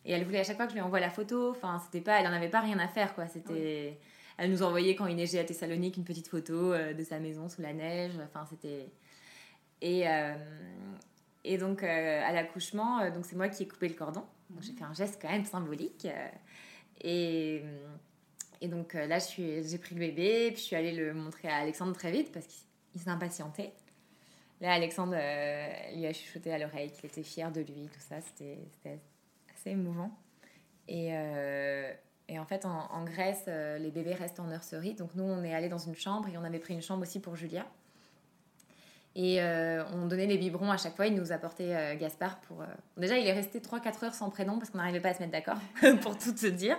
Et 0.06 0.12
elle 0.12 0.26
voulait 0.26 0.40
à 0.40 0.44
chaque 0.44 0.58
fois 0.58 0.66
que 0.66 0.72
je 0.72 0.76
lui 0.76 0.82
envoie 0.82 1.00
la 1.00 1.12
photo, 1.12 1.52
enfin 1.52 1.80
c'était 1.86 2.02
pas, 2.02 2.20
elle 2.20 2.28
en 2.28 2.34
avait 2.34 2.50
pas 2.50 2.62
rien 2.62 2.80
à 2.80 2.88
faire 2.88 3.14
quoi. 3.14 3.28
C'était, 3.28 4.00
elle 4.38 4.52
nous 4.52 4.64
envoyait 4.64 4.96
quand 4.96 5.06
il 5.06 5.16
neigeait 5.16 5.40
à 5.40 5.44
Thessalonique 5.44 5.96
une 5.98 6.04
petite 6.04 6.28
photo 6.28 6.74
euh, 6.74 6.94
de 6.94 7.04
sa 7.04 7.20
maison 7.20 7.48
sous 7.48 7.62
la 7.62 7.74
neige. 7.74 8.14
Enfin 8.26 8.46
c'était 8.50 8.92
Et, 9.82 10.06
et 11.44 11.58
donc, 11.58 11.84
à 11.84 12.32
l'accouchement, 12.32 13.10
donc 13.12 13.26
c'est 13.26 13.36
moi 13.36 13.50
qui 13.50 13.64
ai 13.64 13.68
coupé 13.68 13.88
le 13.88 13.96
cordon. 13.96 14.24
Donc, 14.50 14.62
j'ai 14.62 14.74
fait 14.74 14.84
un 14.84 14.94
geste 14.94 15.20
quand 15.22 15.30
même 15.30 15.46
symbolique. 15.46 16.08
Et, 17.04 17.64
donc 18.64 18.94
là, 18.94 19.20
j'ai 19.20 19.78
pris 19.78 19.96
le 19.96 20.00
bébé, 20.00 20.52
puis 20.52 20.58
je 20.58 20.66
suis 20.66 20.76
allée 20.76 20.94
le 20.94 21.14
montrer 21.14 21.50
à 21.50 21.58
Alexandre 21.58 21.94
très 21.94 22.12
vite 22.12 22.32
parce 22.32 22.48
qu'il 22.48 23.02
s'impatientait. 23.02 23.74
Là, 24.62 24.74
Alexandre 24.74 25.14
lui 25.96 26.06
a 26.06 26.14
chuchoté 26.14 26.54
à 26.54 26.58
l'oreille 26.58 26.92
qu'il 26.92 27.06
était 27.06 27.24
fier 27.24 27.52
de 27.52 27.60
lui, 27.62 27.90
tout 27.92 28.00
ça. 28.00 28.22
C'était 28.22 28.58
assez 29.54 29.72
émouvant. 29.72 30.12
Et, 30.88 31.12
et 32.30 32.40
en 32.40 32.46
fait, 32.46 32.66
en, 32.66 33.04
Grèce, 33.04 33.46
euh, 33.48 33.78
les 33.78 33.92
bébés 33.92 34.14
restent 34.14 34.40
en 34.40 34.48
nurserie. 34.48 34.94
Donc 34.94 35.14
nous, 35.16 35.24
on 35.24 35.44
est 35.44 35.54
allé 35.54 35.70
dans 35.70 35.78
une 35.78 35.96
chambre 35.96 36.30
et 36.30 36.38
on 36.38 36.44
avait 36.44 36.60
pris 36.60 36.74
une 36.74 36.82
chambre 36.82 37.02
aussi 37.04 37.20
pour 37.20 37.36
Julia. 37.36 37.66
Et 39.16 39.42
euh, 39.42 39.84
on 39.94 40.08
donnait 40.08 40.26
les 40.26 40.40
biberons 40.40 40.72
à 40.72 40.78
chaque 40.78 40.96
fois. 40.96 41.06
Il 41.06 41.14
nous 41.16 41.32
apportait 41.32 41.76
euh, 41.76 41.96
Gaspard 41.96 42.40
pour. 42.42 42.64
Déjà, 42.98 43.18
il 43.18 43.28
est 43.28 43.34
resté 43.34 43.60
3-4 43.60 44.06
heures 44.06 44.14
sans 44.16 44.30
prénom 44.32 44.58
parce 44.58 44.72
qu'on 44.72 44.80
n'arrivait 44.80 45.02
pas 45.02 45.10
à 45.10 45.14
se 45.14 45.20
mettre 45.20 45.32
d'accord, 45.32 45.58
pour 46.02 46.18
tout 46.18 46.36
se 46.36 46.48
dire. 46.48 46.78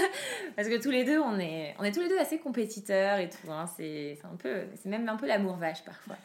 parce 0.56 0.68
que 0.68 0.80
tous 0.82 0.90
les 0.90 1.04
deux, 1.04 1.18
on 1.18 1.38
est, 1.38 1.74
on 1.78 1.84
est 1.84 1.92
tous 1.92 2.00
les 2.00 2.08
deux 2.08 2.18
assez 2.18 2.38
compétiteurs 2.38 3.18
et 3.18 3.30
tout. 3.30 3.50
Hein. 3.50 3.64
C'est 3.76 4.18
un 4.24 4.36
peu, 4.36 4.64
c'est 4.74 4.90
même 4.90 5.08
un 5.08 5.16
peu 5.16 5.26
l'amour 5.26 5.56
vache 5.56 5.82
parfois. 5.82 6.16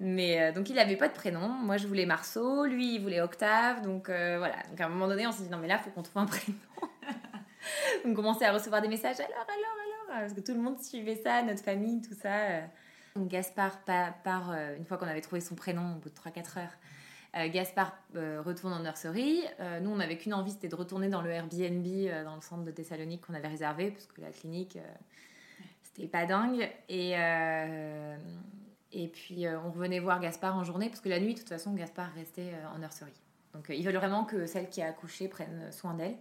Mais 0.00 0.52
donc, 0.52 0.70
il 0.70 0.76
n'avait 0.76 0.96
pas 0.96 1.08
de 1.08 1.14
prénom. 1.14 1.48
Moi, 1.48 1.76
je 1.76 1.86
voulais 1.86 2.06
Marceau. 2.06 2.64
Lui, 2.64 2.94
il 2.94 3.02
voulait 3.02 3.20
Octave. 3.20 3.82
Donc 3.82 4.06
voilà. 4.06 4.56
Donc 4.70 4.80
à 4.80 4.86
un 4.86 4.88
moment 4.88 5.08
donné, 5.08 5.26
on 5.26 5.32
s'est 5.32 5.42
dit 5.42 5.50
non, 5.50 5.58
mais 5.58 5.68
là, 5.68 5.78
il 5.80 5.84
faut 5.84 5.90
qu'on 5.90 6.02
trouve 6.02 6.22
un 6.22 6.26
prénom 6.26 6.56
on 8.04 8.14
commençait 8.14 8.44
à 8.44 8.52
recevoir 8.52 8.82
des 8.82 8.88
messages 8.88 9.20
alors, 9.20 9.30
alors, 9.30 9.48
alors, 9.48 10.20
parce 10.20 10.32
que 10.32 10.40
tout 10.40 10.52
le 10.52 10.60
monde 10.60 10.78
suivait 10.80 11.16
ça, 11.16 11.42
notre 11.42 11.62
famille, 11.62 12.00
tout 12.00 12.14
ça. 12.14 12.30
Donc 13.16 13.28
Gaspard 13.28 13.78
part, 13.84 14.50
euh, 14.50 14.76
une 14.76 14.84
fois 14.84 14.96
qu'on 14.96 15.06
avait 15.06 15.20
trouvé 15.20 15.40
son 15.40 15.54
prénom 15.54 15.94
au 15.94 15.98
bout 16.00 16.08
de 16.08 16.14
3-4 16.14 16.58
heures. 16.58 16.72
Euh, 17.36 17.48
Gaspard 17.48 17.96
euh, 18.16 18.42
retourne 18.42 18.72
en 18.72 18.80
nurserie. 18.80 19.42
nous, 19.82 19.90
on 19.90 19.96
n'avait 19.96 20.16
qu'une 20.16 20.34
envie, 20.34 20.50
c'était 20.50 20.68
de 20.68 20.74
retourner 20.74 21.08
dans 21.08 21.22
le 21.22 21.30
Airbnb 21.30 21.86
dans 22.24 22.34
le 22.34 22.40
centre 22.40 22.64
de 22.64 22.70
Thessalonique 22.72 23.26
qu'on 23.26 23.34
avait 23.34 23.48
réservé, 23.48 23.92
parce 23.92 24.06
que 24.06 24.20
la 24.20 24.30
clinique, 24.30 24.78
c'était 25.82 26.08
pas 26.08 26.26
dingue. 26.26 26.68
Et, 26.88 27.12
et 28.92 29.08
puis, 29.08 29.46
on 29.48 29.70
revenait 29.70 30.00
voir 30.00 30.20
Gaspard 30.20 30.56
en 30.56 30.64
journée, 30.64 30.88
parce 30.88 31.00
que 31.00 31.08
la 31.08 31.20
nuit, 31.20 31.34
de 31.34 31.38
toute 31.38 31.48
façon, 31.48 31.72
Gaspard 31.74 32.12
restait 32.14 32.52
en 32.72 32.78
nurserie. 32.78 33.12
Donc, 33.52 33.66
ils 33.68 33.84
veulent 33.84 33.96
vraiment 33.96 34.24
que 34.24 34.46
celle 34.46 34.68
qui 34.68 34.82
a 34.82 34.86
accouché 34.86 35.28
prenne 35.28 35.70
soin 35.70 35.94
d'elle. 35.94 36.16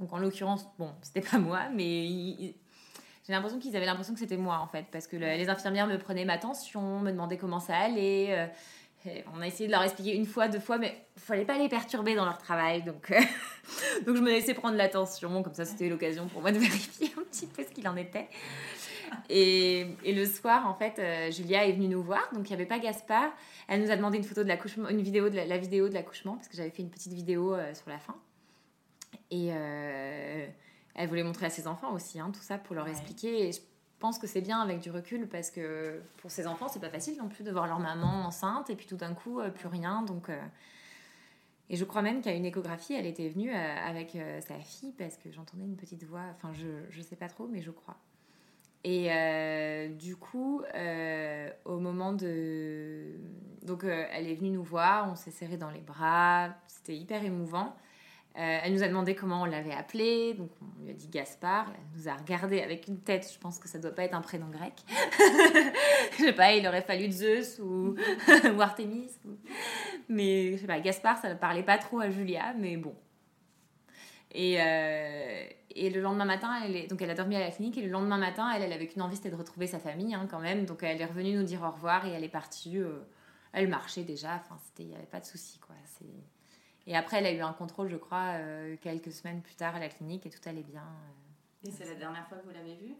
Donc 0.00 0.12
en 0.12 0.18
l'occurrence, 0.18 0.66
bon, 0.78 0.92
c'était 1.02 1.20
pas 1.20 1.38
moi, 1.38 1.68
mais 1.74 2.54
j'ai 3.28 3.34
l'impression 3.34 3.58
qu'ils 3.58 3.76
avaient 3.76 3.84
l'impression 3.84 4.14
que 4.14 4.20
c'était 4.20 4.38
moi 4.38 4.58
en 4.58 4.66
fait, 4.66 4.86
parce 4.90 5.06
que 5.06 5.14
les 5.14 5.50
infirmières 5.50 5.86
me 5.86 5.98
prenaient 5.98 6.24
ma 6.24 6.38
tension, 6.38 7.00
me 7.00 7.10
demandaient 7.10 7.36
comment 7.36 7.60
ça 7.60 7.76
allait. 7.76 8.48
Euh, 9.06 9.20
on 9.34 9.42
a 9.42 9.46
essayé 9.46 9.66
de 9.66 9.72
leur 9.72 9.82
expliquer 9.82 10.16
une 10.16 10.24
fois, 10.24 10.48
deux 10.48 10.58
fois, 10.58 10.78
mais 10.78 11.04
il 11.16 11.20
fallait 11.20 11.44
pas 11.44 11.58
les 11.58 11.68
perturber 11.68 12.14
dans 12.14 12.24
leur 12.24 12.38
travail, 12.38 12.82
donc, 12.84 13.10
euh, 13.10 13.20
donc 14.06 14.16
je 14.16 14.22
me 14.22 14.30
laissais 14.30 14.54
prendre 14.54 14.76
l'attention, 14.76 15.42
comme 15.42 15.52
ça 15.52 15.66
c'était 15.66 15.90
l'occasion 15.90 16.26
pour 16.26 16.40
moi 16.40 16.52
de 16.52 16.58
vérifier 16.58 17.12
un 17.18 17.22
petit 17.22 17.46
peu 17.46 17.62
ce 17.64 17.68
qu'il 17.68 17.86
en 17.86 17.96
était. 17.96 18.28
Et, 19.28 19.86
et, 20.04 20.14
le 20.14 20.24
soir, 20.24 20.66
en 20.66 20.74
fait, 20.74 20.98
euh, 20.98 21.30
Julia 21.30 21.66
est 21.66 21.72
venue 21.72 21.88
nous 21.88 22.02
voir, 22.02 22.30
donc 22.32 22.48
il 22.48 22.52
n'y 22.52 22.54
avait 22.54 22.66
pas 22.66 22.78
Gaspard. 22.78 23.30
Elle 23.66 23.82
nous 23.82 23.90
a 23.90 23.96
demandé 23.96 24.16
une 24.16 24.24
photo 24.24 24.42
de 24.42 24.48
l'accouchement, 24.48 24.88
une 24.88 25.02
vidéo 25.02 25.28
de 25.28 25.36
la, 25.36 25.44
la 25.44 25.58
vidéo 25.58 25.90
de 25.90 25.94
l'accouchement, 25.94 26.36
parce 26.36 26.48
que 26.48 26.56
j'avais 26.56 26.70
fait 26.70 26.82
une 26.82 26.90
petite 26.90 27.12
vidéo 27.12 27.56
sur 27.74 27.90
la 27.90 27.98
fin. 27.98 28.16
Et 29.30 29.50
elle 30.98 31.08
voulait 31.08 31.22
montrer 31.22 31.46
à 31.46 31.50
ses 31.50 31.68
enfants 31.68 31.92
aussi, 31.92 32.18
hein, 32.18 32.32
tout 32.34 32.42
ça 32.42 32.58
pour 32.58 32.74
leur 32.74 32.88
expliquer. 32.88 33.48
Et 33.48 33.52
je 33.52 33.60
pense 34.00 34.18
que 34.18 34.26
c'est 34.26 34.40
bien 34.40 34.60
avec 34.60 34.80
du 34.80 34.90
recul 34.90 35.28
parce 35.28 35.50
que 35.52 36.02
pour 36.16 36.32
ses 36.32 36.48
enfants, 36.48 36.66
c'est 36.66 36.80
pas 36.80 36.90
facile 36.90 37.16
non 37.18 37.28
plus 37.28 37.44
de 37.44 37.52
voir 37.52 37.68
leur 37.68 37.78
maman 37.78 38.26
enceinte 38.26 38.68
et 38.68 38.74
puis 38.74 38.86
tout 38.86 38.96
d'un 38.96 39.14
coup, 39.14 39.38
euh, 39.38 39.48
plus 39.48 39.68
rien. 39.68 40.02
Donc. 40.02 40.28
Euh, 40.28 40.36
et 41.70 41.76
je 41.76 41.84
crois 41.84 42.02
même 42.02 42.20
qu'à 42.20 42.32
une 42.32 42.46
échographie, 42.46 42.94
elle 42.94 43.06
était 43.06 43.28
venue 43.28 43.52
avec 43.52 44.16
sa 44.40 44.54
fille 44.54 44.92
parce 44.92 45.18
que 45.18 45.30
j'entendais 45.30 45.64
une 45.64 45.76
petite 45.76 46.02
voix. 46.02 46.22
Enfin, 46.34 46.50
je, 46.54 46.66
je 46.88 47.02
sais 47.02 47.14
pas 47.14 47.28
trop, 47.28 47.46
mais 47.46 47.60
je 47.60 47.70
crois. 47.70 47.98
Et 48.84 49.10
du 49.98 50.16
coup, 50.16 50.62
au 51.66 51.78
moment 51.78 52.14
de. 52.14 53.20
Donc, 53.64 53.84
elle 53.84 54.26
est 54.26 54.34
venue 54.36 54.48
nous 54.48 54.62
voir, 54.62 55.10
on 55.10 55.14
s'est 55.14 55.30
serré 55.30 55.58
dans 55.58 55.68
les 55.68 55.82
bras, 55.82 56.54
c'était 56.68 56.96
hyper 56.96 57.22
émouvant. 57.22 57.76
Euh, 58.36 58.58
elle 58.62 58.72
nous 58.72 58.84
a 58.84 58.88
demandé 58.88 59.16
comment 59.16 59.42
on 59.42 59.44
l'avait 59.46 59.72
appelé, 59.72 60.34
donc 60.34 60.50
on 60.62 60.84
lui 60.84 60.90
a 60.90 60.94
dit 60.94 61.08
Gaspard. 61.08 61.72
Elle 61.74 61.98
nous 61.98 62.08
a 62.08 62.14
regardé 62.14 62.60
avec 62.60 62.86
une 62.86 63.00
tête, 63.00 63.28
je 63.32 63.38
pense 63.38 63.58
que 63.58 63.68
ça 63.68 63.78
doit 63.78 63.90
pas 63.90 64.04
être 64.04 64.14
un 64.14 64.20
prénom 64.20 64.48
grec. 64.48 64.74
je 66.12 66.24
sais 66.24 66.32
pas, 66.32 66.52
il 66.52 66.66
aurait 66.68 66.82
fallu 66.82 67.10
Zeus 67.10 67.58
ou, 67.58 67.96
Artemis. 68.60 69.10
Mais 70.08 70.52
je 70.52 70.58
sais 70.58 70.66
pas, 70.68 70.78
Gaspard, 70.78 71.18
ça 71.18 71.30
ne 71.30 71.34
parlait 71.34 71.64
pas 71.64 71.78
trop 71.78 71.98
à 71.98 72.10
Julia, 72.10 72.54
mais 72.56 72.76
bon. 72.76 72.94
Et, 74.30 74.60
euh, 74.60 75.44
et 75.74 75.90
le 75.90 76.00
lendemain 76.00 76.26
matin, 76.26 76.60
elle 76.64 76.76
est, 76.76 76.86
donc 76.86 77.02
elle 77.02 77.10
a 77.10 77.14
dormi 77.14 77.34
à 77.34 77.40
la 77.40 77.50
clinique, 77.50 77.76
et 77.76 77.82
le 77.82 77.90
lendemain 77.90 78.18
matin, 78.18 78.52
elle, 78.54 78.62
elle 78.62 78.72
avait 78.72 78.86
qu'une 78.86 79.02
envie, 79.02 79.16
c'était 79.16 79.30
de 79.30 79.36
retrouver 79.36 79.66
sa 79.66 79.80
famille 79.80 80.14
hein, 80.14 80.28
quand 80.30 80.40
même. 80.40 80.64
Donc 80.64 80.84
elle 80.84 81.00
est 81.00 81.06
revenue 81.06 81.34
nous 81.34 81.44
dire 81.44 81.62
au 81.62 81.70
revoir 81.70 82.06
et 82.06 82.10
elle 82.10 82.24
est 82.24 82.28
partie. 82.28 82.78
Euh, 82.78 83.00
elle 83.52 83.66
marchait 83.66 84.04
déjà, 84.04 84.34
enfin, 84.36 84.60
il 84.78 84.86
n'y 84.88 84.94
avait 84.94 85.06
pas 85.06 85.18
de 85.18 85.24
souci, 85.24 85.58
quoi. 85.58 85.74
C'est 85.84 86.06
et 86.88 86.96
après, 86.96 87.18
elle 87.18 87.26
a 87.26 87.32
eu 87.32 87.40
un 87.40 87.52
contrôle, 87.52 87.88
je 87.88 87.96
crois, 87.96 88.32
euh, 88.34 88.74
quelques 88.80 89.12
semaines 89.12 89.40
plus 89.42 89.54
tard 89.54 89.76
à 89.76 89.78
la 89.78 89.88
clinique 89.88 90.26
et 90.26 90.30
tout 90.30 90.40
allait 90.46 90.64
bien. 90.64 90.82
Euh. 90.82 91.68
Et 91.68 91.70
c'est 91.70 91.84
la 91.84 91.94
dernière 91.94 92.26
fois 92.26 92.38
que 92.38 92.44
vous 92.44 92.52
l'avez 92.52 92.74
vue? 92.74 92.94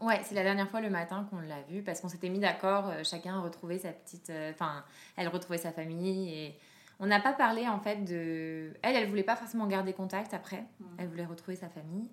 Ouais, 0.00 0.20
c'est 0.22 0.36
la 0.36 0.44
dernière 0.44 0.70
fois 0.70 0.80
le 0.80 0.90
matin 0.90 1.26
qu'on 1.28 1.40
l'a 1.40 1.62
vue 1.62 1.82
parce 1.82 2.00
qu'on 2.00 2.08
s'était 2.08 2.28
mis 2.28 2.38
d'accord, 2.38 2.88
euh, 2.88 3.02
chacun 3.02 3.40
retrouvait 3.40 3.78
sa 3.78 3.92
petite. 3.92 4.30
Enfin, 4.50 4.84
elle 5.16 5.26
retrouvait 5.26 5.58
sa 5.58 5.72
famille 5.72 6.32
et. 6.32 6.58
On 7.02 7.06
n'a 7.06 7.18
pas 7.18 7.32
parlé 7.32 7.66
en 7.66 7.80
fait 7.80 8.04
de. 8.04 8.74
Elle, 8.82 8.94
elle 8.94 9.08
voulait 9.08 9.22
pas 9.22 9.36
forcément 9.36 9.66
garder 9.66 9.94
contact 9.94 10.34
après. 10.34 10.66
Mm. 10.78 10.84
Elle 10.98 11.08
voulait 11.08 11.24
retrouver 11.24 11.56
sa 11.56 11.70
famille. 11.70 12.10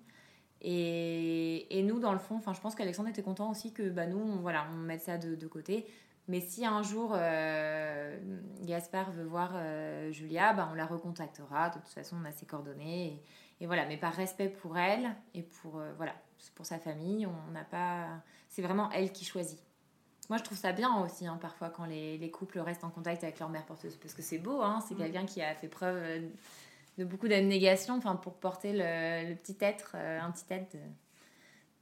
Et, 0.62 1.78
et 1.78 1.82
nous, 1.82 2.00
dans 2.00 2.12
le 2.12 2.18
fond, 2.18 2.36
enfin, 2.36 2.52
je 2.54 2.60
pense 2.60 2.74
qu'Alexandre 2.74 3.10
était 3.10 3.22
content 3.22 3.50
aussi 3.50 3.72
que 3.72 3.90
bah, 3.90 4.06
nous, 4.06 4.18
on, 4.18 4.36
voilà, 4.36 4.66
on 4.72 4.76
mette 4.76 5.02
ça 5.02 5.18
de, 5.18 5.34
de 5.34 5.46
côté. 5.46 5.86
Mais 6.28 6.40
si 6.40 6.66
un 6.66 6.82
jour 6.82 7.14
euh, 7.14 8.18
Gaspard 8.60 9.12
veut 9.12 9.24
voir 9.24 9.52
euh, 9.54 10.12
Julia, 10.12 10.52
bah, 10.52 10.68
on 10.70 10.74
la 10.74 10.84
recontactera. 10.84 11.70
De 11.70 11.78
toute 11.78 11.88
façon, 11.88 12.16
on 12.22 12.24
a 12.26 12.32
ses 12.32 12.44
coordonnées. 12.44 13.22
Et, 13.60 13.66
voilà, 13.66 13.86
mais 13.86 13.96
par 13.96 14.12
respect 14.12 14.50
pour 14.50 14.76
elle 14.76 15.16
et 15.34 15.42
pour, 15.42 15.78
euh, 15.78 15.92
voilà, 15.96 16.12
pour 16.54 16.66
sa 16.66 16.78
famille, 16.78 17.26
on 17.26 17.50
n'a 17.52 17.64
pas. 17.64 18.06
C'est 18.50 18.60
vraiment 18.60 18.90
elle 18.90 19.10
qui 19.10 19.24
choisit. 19.24 19.58
Moi, 20.28 20.36
je 20.36 20.44
trouve 20.44 20.58
ça 20.58 20.72
bien 20.72 20.94
aussi, 21.02 21.26
hein, 21.26 21.38
parfois, 21.40 21.70
quand 21.70 21.86
les, 21.86 22.18
les, 22.18 22.30
couples 22.30 22.60
restent 22.60 22.84
en 22.84 22.90
contact 22.90 23.24
avec 23.24 23.38
leur 23.38 23.48
mère 23.48 23.64
porteuse. 23.64 23.96
Parce 23.96 24.12
que 24.12 24.20
c'est 24.20 24.38
beau, 24.38 24.60
hein, 24.60 24.80
c'est 24.86 24.94
mm. 24.94 24.98
quelqu'un 24.98 25.24
qui 25.24 25.40
a 25.40 25.54
fait 25.54 25.68
preuve 25.68 25.96
de 26.98 27.04
beaucoup 27.04 27.28
d'abnégation 27.28 28.00
pour 28.00 28.34
porter 28.34 28.72
le, 28.74 29.30
le 29.30 29.34
petit 29.34 29.56
être, 29.60 29.96
un 29.96 30.30
petit 30.30 30.44
être 30.50 30.76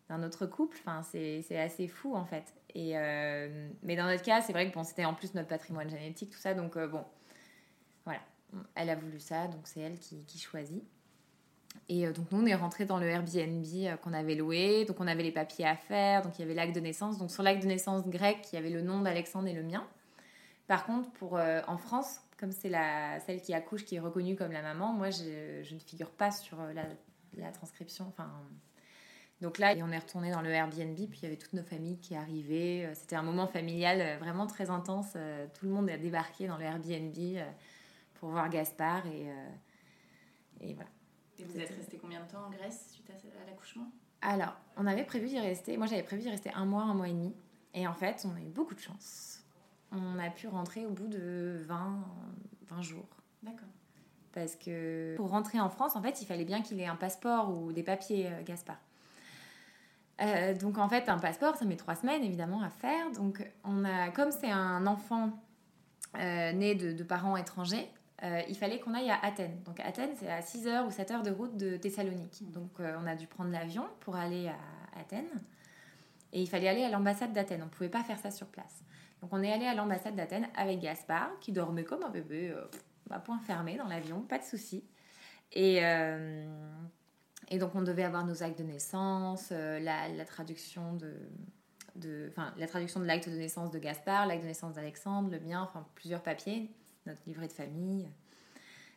d'un 0.09 0.23
autre 0.23 0.47
couple. 0.47 0.77
Enfin, 0.81 1.03
c'est 1.03 1.59
assez 1.59 1.89
fou, 1.89 2.15
en 2.15 2.25
fait. 2.25 2.55
Et, 2.75 2.93
euh, 2.95 3.69
mais 3.83 3.97
dans 3.97 4.05
notre 4.05 4.23
cas, 4.23 4.41
c'est 4.43 4.53
vrai 4.53 4.69
que 4.69 4.75
bon, 4.75 4.85
c'était 4.85 5.05
en 5.05 5.15
plus 5.15 5.35
notre 5.35 5.49
patrimoine 5.49 5.89
génétique, 5.89 6.31
tout 6.31 6.39
ça. 6.39 6.55
Donc, 6.55 6.77
euh, 6.77 6.87
bon, 6.87 7.05
voilà. 8.05 8.21
Elle 8.75 8.91
a 8.91 8.97
voulu 8.97 9.19
ça, 9.19 9.49
donc 9.49 9.63
c'est 9.65 9.81
elle 9.81 9.99
qui, 9.99 10.39
choisit. 10.39 10.85
Et 11.89 12.07
euh, 12.07 12.13
donc, 12.13 12.31
nous, 12.31 12.41
on 12.43 12.47
est 12.47 12.55
rentré 12.55 12.85
dans 12.85 12.99
le 12.99 13.07
Airbnb 13.07 13.65
qu'on 14.03 14.13
avait 14.13 14.35
loué. 14.35 14.85
Donc, 14.85 15.01
on 15.01 15.07
avait 15.07 15.23
les 15.23 15.33
papiers 15.33 15.67
à 15.67 15.77
faire. 15.77 16.23
Donc, 16.23 16.39
il 16.39 16.43
y 16.43 16.45
avait 16.45 16.55
l'acte 16.55 16.75
de 16.75 16.81
naissance. 16.81 17.19
Donc, 17.19 17.31
sur 17.31 17.43
l'acte 17.43 17.63
de 17.63 17.69
naissance 17.69 18.07
grec, 18.07 18.47
il 18.53 18.57
y 18.57 18.59
avait 18.59 18.71
le 18.71 18.83
nom 18.83 19.01
d'Alexandre 19.01 19.49
et 19.49 19.55
le 19.55 19.63
mien. 19.63 19.87
Par 20.67 20.85
contre, 20.85 21.11
pour, 21.13 21.35
en 21.35 21.79
France, 21.79 22.21
comme 22.39 22.51
c'est 22.51 22.69
la, 22.69 23.21
celle 23.21 23.41
qui 23.41 23.55
accouche 23.55 23.85
qui 23.85 23.97
est 23.97 24.01
reconnue 24.01 24.37
comme 24.37 24.53
la 24.53 24.63
maman, 24.63 24.93
moi, 24.93 25.11
je, 25.11 25.63
je 25.63 25.75
ne 25.75 25.81
figure 25.81 26.11
pas 26.11 26.33
sur 26.33 26.59
la, 26.75 26.83
la 27.37 27.53
transcription, 27.53 28.07
enfin, 28.09 28.31
donc 29.43 29.59
là, 29.59 29.75
on 29.83 29.93
est 29.93 29.99
retourné 29.99 30.31
dans 30.31 30.41
le 30.41 30.49
Airbnb, 30.49 30.97
puis 30.97 31.19
il 31.21 31.23
y 31.23 31.27
avait 31.27 31.37
toutes 31.37 31.53
nos 31.53 31.63
familles 31.63 31.99
qui 31.99 32.15
arrivaient. 32.15 32.87
Euh, 32.87 32.95
c'était 32.95 33.17
un 33.17 33.23
moment 33.23 33.47
familial 33.47 34.01
euh, 34.01 34.17
vraiment 34.19 34.47
très 34.47 34.71
intense. 34.71 35.13
Euh, 35.15 35.47
tout 35.53 35.67
le 35.67 35.73
monde 35.73 35.91
a 35.91 35.99
débarqué 35.99 36.47
dans 36.47 36.57
le 36.57 36.65
Airbnb 36.65 37.15
pour 38.15 38.31
voir 38.31 38.49
Gaspard 38.49 39.07
et, 39.07 39.27
et 40.63 40.73
voilà. 40.73 40.89
Et 41.39 41.45
vous 41.45 41.59
êtes 41.61 41.69
resté 41.69 41.99
combien 41.99 42.25
de 42.25 42.31
temps 42.31 42.47
en 42.47 42.51
Grèce 42.51 42.93
suite 42.93 43.11
à 43.11 43.47
l'accouchement? 43.47 43.91
Alors, 44.23 44.57
on 44.79 44.87
avait 44.87 45.05
prévu 45.05 45.29
d'y 45.29 45.39
rester. 45.39 45.77
Moi, 45.77 45.87
j'avais 45.87 46.03
prévu 46.03 46.23
d'y 46.23 46.31
rester 46.31 46.51
un 46.55 46.65
mois, 46.65 46.85
un 46.85 46.95
mois 46.95 47.09
et 47.09 47.13
demi. 47.13 47.35
Et 47.75 47.87
en 47.87 47.93
fait, 47.93 48.25
on 48.25 48.35
a 48.35 48.41
eu 48.41 48.49
beaucoup 48.49 48.75
de 48.75 48.81
chance. 48.81 49.45
On 49.93 50.19
a 50.19 50.31
pu 50.31 50.49
rentrer 50.49 50.87
au 50.87 50.91
bout 50.91 51.09
de 51.09 51.61
20, 51.67 52.05
20 52.69 52.83
jours. 52.83 53.09
D'accord. 53.43 53.69
Parce 54.33 54.57
que 54.57 55.15
pour 55.17 55.29
rentrer 55.29 55.61
en 55.61 55.69
France, 55.69 55.95
en 55.95 56.01
fait, 56.01 56.23
il 56.23 56.27
fallait 56.27 56.47
bien 56.47 56.63
qu'il 56.63 56.81
ait 56.81 56.87
un 56.87 56.97
passeport 56.97 57.55
ou 57.55 57.71
des 57.73 57.83
papiers, 57.83 58.31
Gaspard. 58.47 58.79
Euh, 60.23 60.55
donc 60.55 60.79
en 60.79 60.89
fait, 60.89 61.09
un 61.09 61.19
passeport, 61.19 61.57
ça 61.57 61.65
met 61.65 61.77
trois 61.77 61.95
semaines 61.95 62.23
évidemment 62.23 62.63
à 62.63 62.71
faire. 62.71 63.11
Donc 63.13 63.47
on 63.65 63.85
a, 63.85 64.11
comme 64.11 64.31
c'est 64.31 64.51
un 64.51 64.87
enfant 64.87 65.31
euh, 66.19 66.53
né 66.53 66.75
de, 66.75 67.03
parents 67.03 67.37
étrangers, 67.37 67.89
euh, 68.23 68.41
il 68.49 68.57
fallait 68.57 68.81
qu'on 68.81 68.95
aille 68.95 69.11
à 69.11 69.19
Athènes. 69.23 69.63
Donc 69.65 69.79
Athènes, 69.81 70.15
c'est 70.19 70.31
à 70.31 70.41
6 70.41 70.67
heures 70.69 70.87
ou 70.87 70.91
7 70.91 71.11
heures 71.11 71.23
de 71.23 71.31
route 71.31 71.57
de 71.57 71.77
Thessalonique. 71.77 72.51
Donc 72.51 72.71
on 72.81 73.07
a 73.07 73.15
dû 73.15 73.27
prendre 73.27 73.51
l'avion 73.51 73.85
pour 74.01 74.17
aller 74.17 74.49
à 74.49 75.01
Athènes. 75.01 75.43
Et 76.33 76.41
il 76.43 76.49
fallait 76.49 76.69
aller 76.69 76.85
à 76.85 76.91
l'ambassade 76.91 77.33
d'Athènes. 77.33 77.63
On 77.63 77.67
ne 77.67 77.71
pouvait 77.71 77.89
pas 77.89 78.03
faire 78.03 78.19
ça 78.19 78.31
sur 78.31 78.47
place. 78.47 78.83
Donc 79.21 79.33
on 79.33 79.43
est 79.43 79.53
allé 79.53 79.67
à 79.67 79.75
l'ambassade 79.75 80.15
d'Athènes 80.15 80.49
avec 80.57 80.81
Gaspard, 80.81 81.31
qui 81.41 81.53
dormait 81.53 81.85
comme 81.85 82.03
un 82.03 82.11
bébé, 82.11 82.55
à 83.11 83.19
point 83.21 83.39
fermé 83.39 83.77
dans 83.77 83.87
l'avion, 83.87 84.23
pas 84.23 84.39
de 84.39 84.45
souci. 84.45 84.85
Et, 85.53 85.81
et 87.49 87.59
donc 87.59 87.75
on 87.75 87.83
devait 87.83 88.05
avoir 88.05 88.25
nos 88.27 88.43
actes 88.43 88.59
de 88.59 88.65
naissance, 88.65 89.51
la, 89.51 90.09
la, 90.09 90.25
traduction 90.25 90.95
de, 90.95 91.13
de, 91.95 92.27
enfin, 92.31 92.53
la 92.57 92.67
traduction 92.67 93.01
de 93.01 93.05
l'acte 93.05 93.29
de 93.29 93.37
naissance 93.37 93.71
de 93.71 93.79
Gaspard, 93.79 94.27
l'acte 94.27 94.43
de 94.43 94.49
naissance 94.49 94.75
d'Alexandre, 94.75 95.31
le 95.31 95.41
mien, 95.41 95.63
enfin 95.63 95.87
plusieurs 95.95 96.23
papiers, 96.23 96.71
notre 97.07 97.21
livret 97.27 97.47
de 97.47 97.53
famille, 97.53 98.09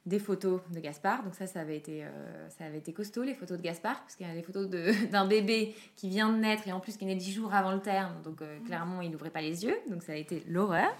des 0.05 0.19
photos 0.19 0.61
de 0.71 0.79
Gaspard. 0.79 1.23
Donc 1.23 1.35
ça, 1.35 1.47
ça 1.47 1.61
avait 1.61 1.77
été, 1.77 2.03
euh, 2.03 2.49
ça 2.49 2.65
avait 2.65 2.79
été 2.79 2.93
costaud, 2.93 3.23
les 3.23 3.35
photos 3.35 3.57
de 3.57 3.63
Gaspard, 3.63 3.99
parce 4.01 4.15
qu'il 4.15 4.27
y 4.27 4.29
a 4.29 4.33
des 4.33 4.43
photos 4.43 4.69
d'un 5.11 5.25
bébé 5.25 5.75
qui 5.95 6.09
vient 6.09 6.31
de 6.31 6.37
naître 6.37 6.67
et 6.67 6.71
en 6.71 6.79
plus 6.79 6.97
qui 6.97 7.05
né 7.05 7.15
dix 7.15 7.31
jours 7.31 7.53
avant 7.53 7.71
le 7.71 7.81
terme. 7.81 8.21
Donc 8.23 8.41
euh, 8.41 8.59
clairement, 8.65 9.01
il 9.01 9.11
n'ouvrait 9.11 9.29
pas 9.29 9.41
les 9.41 9.65
yeux. 9.65 9.77
Donc 9.89 10.03
ça 10.03 10.13
a 10.13 10.15
été 10.15 10.43
l'horreur. 10.47 10.91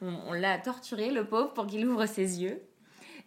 On, 0.00 0.32
l'a 0.32 0.58
torturé, 0.58 1.10
le 1.10 1.24
pauvre, 1.24 1.52
pour 1.54 1.66
qu'il 1.66 1.84
ouvre 1.84 2.06
ses 2.06 2.40
yeux. 2.40 2.62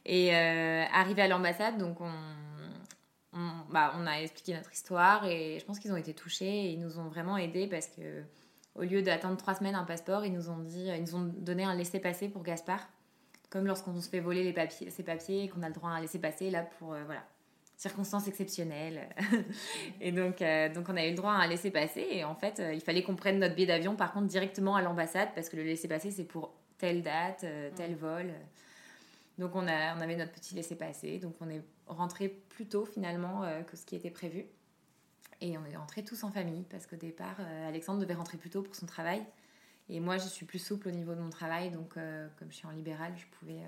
Et 0.06 0.34
euh, 0.34 0.86
arrivé 0.94 1.22
à 1.22 1.28
l'ambassade, 1.28 1.78
donc 1.78 2.00
on, 2.00 2.06
on, 2.06 2.51
bah, 3.72 3.94
on, 3.98 4.06
a 4.08 4.22
expliqué 4.22 4.54
notre 4.54 4.72
histoire 4.72 5.26
et 5.26 5.58
je 5.60 5.66
pense 5.66 5.80
qu'ils 5.80 5.92
ont 5.92 5.98
été 5.98 6.14
touchés 6.14 6.66
et 6.66 6.72
ils 6.72 6.80
nous 6.80 7.00
ont 7.00 7.08
vraiment 7.08 7.38
aidés 7.38 7.68
parce 7.68 7.88
que 7.88 8.24
au 8.76 8.84
lieu 8.84 9.02
d'attendre 9.02 9.38
trois 9.38 9.56
semaines 9.56 9.76
un 9.76 9.84
passeport, 9.84 10.26
ils 10.26 10.34
nous 10.34 10.50
ont 10.50 10.60
dit, 10.60 10.88
ils 10.88 11.02
nous 11.02 11.16
ont 11.16 11.32
donné 11.38 11.64
un 11.64 11.76
laissez-passer 11.76 12.30
pour 12.30 12.44
Gaspard, 12.44 12.88
comme 13.50 13.66
lorsqu'on 13.66 14.00
se 14.00 14.10
fait 14.10 14.20
voler 14.20 14.44
les 14.44 14.54
papiers, 14.54 14.90
ses 14.90 15.04
papiers 15.04 15.44
et 15.44 15.50
qu'on 15.50 15.62
a 15.62 15.68
le 15.68 15.74
droit 15.74 15.90
à 15.90 15.94
un 15.94 16.02
laissez-passer 16.02 16.50
là 16.50 16.64
pour 16.80 16.94
euh, 16.94 17.04
voilà 17.06 17.24
circonstances 17.78 18.28
exceptionnelles. 18.28 19.10
et 20.02 20.12
donc, 20.12 20.42
euh, 20.42 20.72
donc 20.72 20.88
on 20.88 20.96
a 20.96 21.06
eu 21.06 21.10
le 21.10 21.16
droit 21.16 21.32
à 21.32 21.38
un 21.38 21.48
laissez-passer 21.48 22.08
et 22.12 22.24
en 22.24 22.36
fait 22.36 22.60
euh, 22.60 22.74
il 22.74 22.82
fallait 22.82 23.02
qu'on 23.02 23.16
prenne 23.16 23.40
notre 23.40 23.56
billet 23.56 23.68
d'avion 23.68 23.96
par 23.96 24.14
contre 24.14 24.28
directement 24.28 24.76
à 24.76 24.82
l'ambassade 24.82 25.30
parce 25.34 25.50
que 25.50 25.58
le 25.58 25.64
laissez-passer 25.64 26.12
c'est 26.12 26.24
pour 26.24 26.54
telle 26.78 27.02
date, 27.02 27.46
tel 27.76 27.96
vol. 27.96 28.32
Donc 29.38 29.56
on, 29.56 29.68
a, 29.68 29.96
on 29.96 30.02
avait 30.02 30.16
notre 30.16 30.32
petit 30.32 30.56
laissez-passer, 30.56 31.20
donc 31.20 31.36
on 31.42 31.50
est 31.50 31.64
rentré 31.88 32.30
plus 32.30 32.68
tôt 32.68 32.86
finalement 32.86 33.44
euh, 33.44 33.62
que 33.62 33.78
ce 33.78 33.86
qui 33.86 33.96
était 33.96 34.12
prévu. 34.12 34.46
Et 35.40 35.58
on 35.58 35.66
est 35.66 35.76
rentrés 35.76 36.04
tous 36.04 36.24
en 36.24 36.32
famille 36.32 36.66
parce 36.70 36.86
qu'au 36.86 36.96
départ, 36.96 37.38
euh, 37.40 37.68
Alexandre 37.68 38.00
devait 38.00 38.14
rentrer 38.14 38.38
plus 38.38 38.50
tôt 38.50 38.62
pour 38.62 38.76
son 38.76 38.86
travail. 38.86 39.24
Et 39.90 40.00
moi, 40.00 40.18
je 40.18 40.28
suis 40.28 40.46
plus 40.46 40.60
souple 40.60 40.88
au 40.88 40.92
niveau 40.92 41.16
de 41.16 41.20
mon 41.20 41.32
travail, 41.32 41.72
donc 41.72 41.98
euh, 41.98 42.28
comme 42.38 42.50
je 42.52 42.58
suis 42.58 42.68
en 42.68 42.72
libéral, 42.72 43.12
je 43.18 43.26
pouvais. 43.38 43.60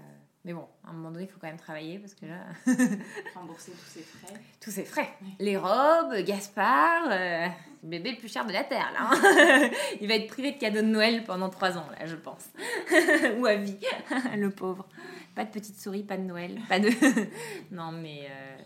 Mais 0.45 0.53
bon, 0.53 0.66
à 0.86 0.91
un 0.91 0.93
moment 0.93 1.11
donné, 1.11 1.26
il 1.26 1.30
faut 1.30 1.39
quand 1.39 1.47
même 1.47 1.57
travailler 1.57 1.99
parce 1.99 2.14
que 2.14 2.26
là. 2.26 2.45
Rembourser 3.36 3.72
tous 3.72 3.89
ses 3.89 4.03
frais. 4.03 4.34
Tous 4.61 4.72
ses 4.72 4.86
frais. 4.86 5.09
Les 5.39 5.57
robes, 5.57 6.16
Gaspard, 6.24 7.09
le 7.84 7.89
bébé 7.89 8.11
le 8.11 8.18
plus 8.18 8.32
cher 8.32 8.45
de 8.45 8.53
la 8.53 8.64
Terre, 8.64 8.91
là. 8.93 9.09
Hein. 9.11 9.70
il 10.01 10.07
va 10.07 10.16
être 10.16 10.28
privé 10.28 10.51
de 10.51 10.57
cadeaux 10.57 10.82
de 10.82 10.88
Noël 10.88 11.24
pendant 11.24 11.49
trois 11.49 11.78
ans, 11.78 11.88
là, 11.99 12.05
je 12.05 12.16
pense. 12.16 12.49
Ou 13.39 13.45
à 13.45 13.55
vie, 13.55 13.78
le 14.38 14.49
pauvre. 14.49 14.88
Pas 15.36 15.46
de 15.46 15.50
petite 15.50 15.80
souris, 15.80 16.04
pas 16.04 16.18
de 16.18 16.24
Noël, 16.24 16.60
pas 16.70 16.80
de. 16.80 16.90
non, 17.72 17.92
mais. 17.92 18.28
Euh, 18.30 18.58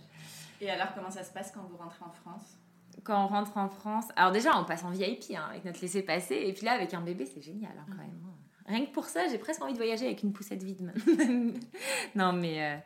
Et 0.62 0.70
alors, 0.70 0.94
comment 0.94 1.10
ça 1.10 1.24
se 1.24 1.32
passe 1.32 1.52
quand 1.52 1.62
vous 1.64 1.78
rentrez 1.78 2.04
en 2.04 2.12
France? 2.12 2.58
Quand 3.04 3.24
on 3.24 3.28
rentre 3.28 3.58
en 3.58 3.70
France. 3.70 4.06
Alors, 4.16 4.32
déjà, 4.32 4.58
on 4.58 4.66
passe 4.66 4.84
en 4.84 4.92
VIP 4.92 5.32
hein, 5.36 5.48
avec 5.50 5.64
notre 5.64 5.80
laissez-passer. 5.82 6.36
Et 6.36 6.54
puis 6.54 6.66
là, 6.66 6.74
avec 6.74 6.94
un 6.94 7.02
bébé, 7.02 7.26
c'est 7.26 7.42
génial 7.42 7.72
hein, 7.78 7.86
quand 7.88 7.96
mm. 7.96 7.98
même. 7.98 8.22
Rien 8.66 8.86
que 8.86 8.92
pour 8.92 9.06
ça, 9.06 9.30
j'ai 9.30 9.38
presque 9.38 9.62
envie 9.62 9.72
de 9.72 9.78
voyager 9.78 10.08
avec 10.08 10.24
une 10.24 10.34
poussette 10.34 10.62
vide. 10.62 10.92
non, 12.16 12.34
mais. 12.34 12.64
Euh, 12.64 12.78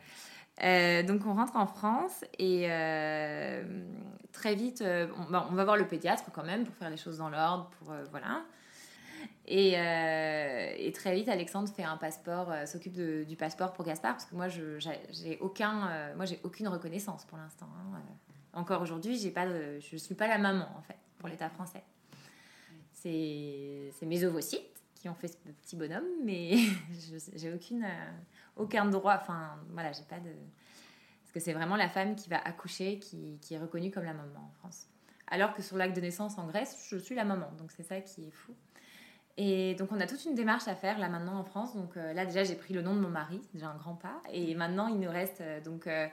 euh, 0.64 1.02
donc 1.02 1.26
on 1.26 1.34
rentre 1.34 1.56
en 1.56 1.66
France 1.66 2.24
et 2.38 2.68
très 4.32 4.54
vite, 4.54 4.84
on, 4.84 5.34
on, 5.34 5.56
va 5.56 5.64
voir 5.64 5.78
le 5.78 5.88
pédiatre 5.88 6.26
quand 6.32 6.44
même 6.44 6.66
pour 6.66 6.76
faire 6.76 6.90
les 6.90 6.98
choses 6.98 7.18
dans 7.18 7.30
l'ordre, 7.30 7.72
pour 7.80 7.96
voilà. 8.12 8.44
Euh, 9.52 10.74
et, 10.78 10.92
très 10.94 11.14
vite, 11.14 11.28
Alexandre 11.28 11.70
fait 11.70 11.84
un 11.84 11.98
passeport, 11.98 12.52
euh, 12.52 12.66
s'occupe 12.66 12.94
du 12.94 13.36
passeport 13.36 13.74
pour 13.74 13.84
Gaspard, 13.84 14.14
parce 14.14 14.26
que 14.26 14.36
moi, 14.36 14.48
je 14.48 14.80
j'ai 15.10 15.38
aucun, 15.40 15.90
euh, 15.90 16.16
moi, 16.16 16.26
j'ai 16.26 16.40
aucune 16.44 16.68
reconnaissance 16.68 17.26
pour 17.26 17.38
l'instant. 17.38 17.68
Hein, 17.78 18.02
encore 18.54 18.82
aujourd'hui, 18.82 19.18
j'ai 19.18 19.32
pas, 19.32 19.48
je 19.80 19.98
suis 19.98 20.16
pas 20.16 20.28
la 20.28 20.38
maman 20.38 20.68
en 20.78 20.82
fait 20.82 20.98
pour 21.18 21.30
l'État 21.30 21.50
français. 21.50 21.84
C'est 22.94 23.92
mes 24.04 24.24
ovocytes 24.26 24.84
qui 24.96 25.10
ont 25.10 25.16
fait 25.16 25.30
ce 25.30 25.38
petit 25.38 25.76
bonhomme, 25.76 26.08
mais 26.24 26.58
j'ai 27.36 27.54
aucune, 27.54 27.86
aucun 28.56 28.86
droit. 28.86 29.18
Enfin, 29.20 29.58
voilà, 29.70 29.92
j'ai 29.92 30.04
pas 30.04 30.20
de, 30.20 30.30
parce 31.24 31.34
que 31.34 31.40
c'est 31.40 31.54
vraiment 31.54 31.78
la 31.78 31.90
femme 31.90 32.16
qui 32.16 32.30
va 32.30 32.38
accoucher 32.38 33.00
qui, 33.00 33.40
qui 33.42 33.54
est 33.54 33.60
reconnue 33.60 33.90
comme 33.90 34.04
la 34.04 34.14
maman 34.14 34.40
en 34.40 34.52
France. 34.60 34.88
Alors 35.28 35.54
que 35.54 35.62
sur 35.62 35.78
l'acte 35.78 35.96
de 35.96 36.02
naissance 36.02 36.38
en 36.38 36.46
Grèce, 36.46 36.78
je 36.90 36.98
suis 36.98 37.16
la 37.16 37.24
maman, 37.24 37.50
donc 37.58 37.72
c'est 37.72 37.84
ça 37.84 38.02
qui 38.02 38.28
est 38.28 38.32
fou. 38.32 38.54
Et 39.44 39.74
donc 39.74 39.92
on 39.92 40.00
a 40.00 40.06
toute 40.06 40.24
une 40.26 40.36
démarche 40.36 40.68
à 40.68 40.76
faire 40.76 41.00
là 41.00 41.10
maintenant 41.10 41.36
en 41.40 41.44
France. 41.44 41.76
Donc 41.76 41.98
euh, 41.98 42.14
là 42.14 42.28
déjà 42.28 42.44
j'ai 42.44 42.54
pris 42.54 42.76
le 42.76 42.84
nom 42.84 42.94
de 42.94 43.00
mon 43.00 43.10
mari, 43.10 43.42
déjà 43.56 43.70
un 43.70 43.76
grand 43.76 43.96
pas. 43.96 44.22
Et 44.32 44.54
maintenant 44.54 44.88
il 44.88 45.00
nous 45.00 45.10
reste 45.10 45.42
euh, 45.42 45.60
donc 45.62 45.88
euh, 45.88 46.08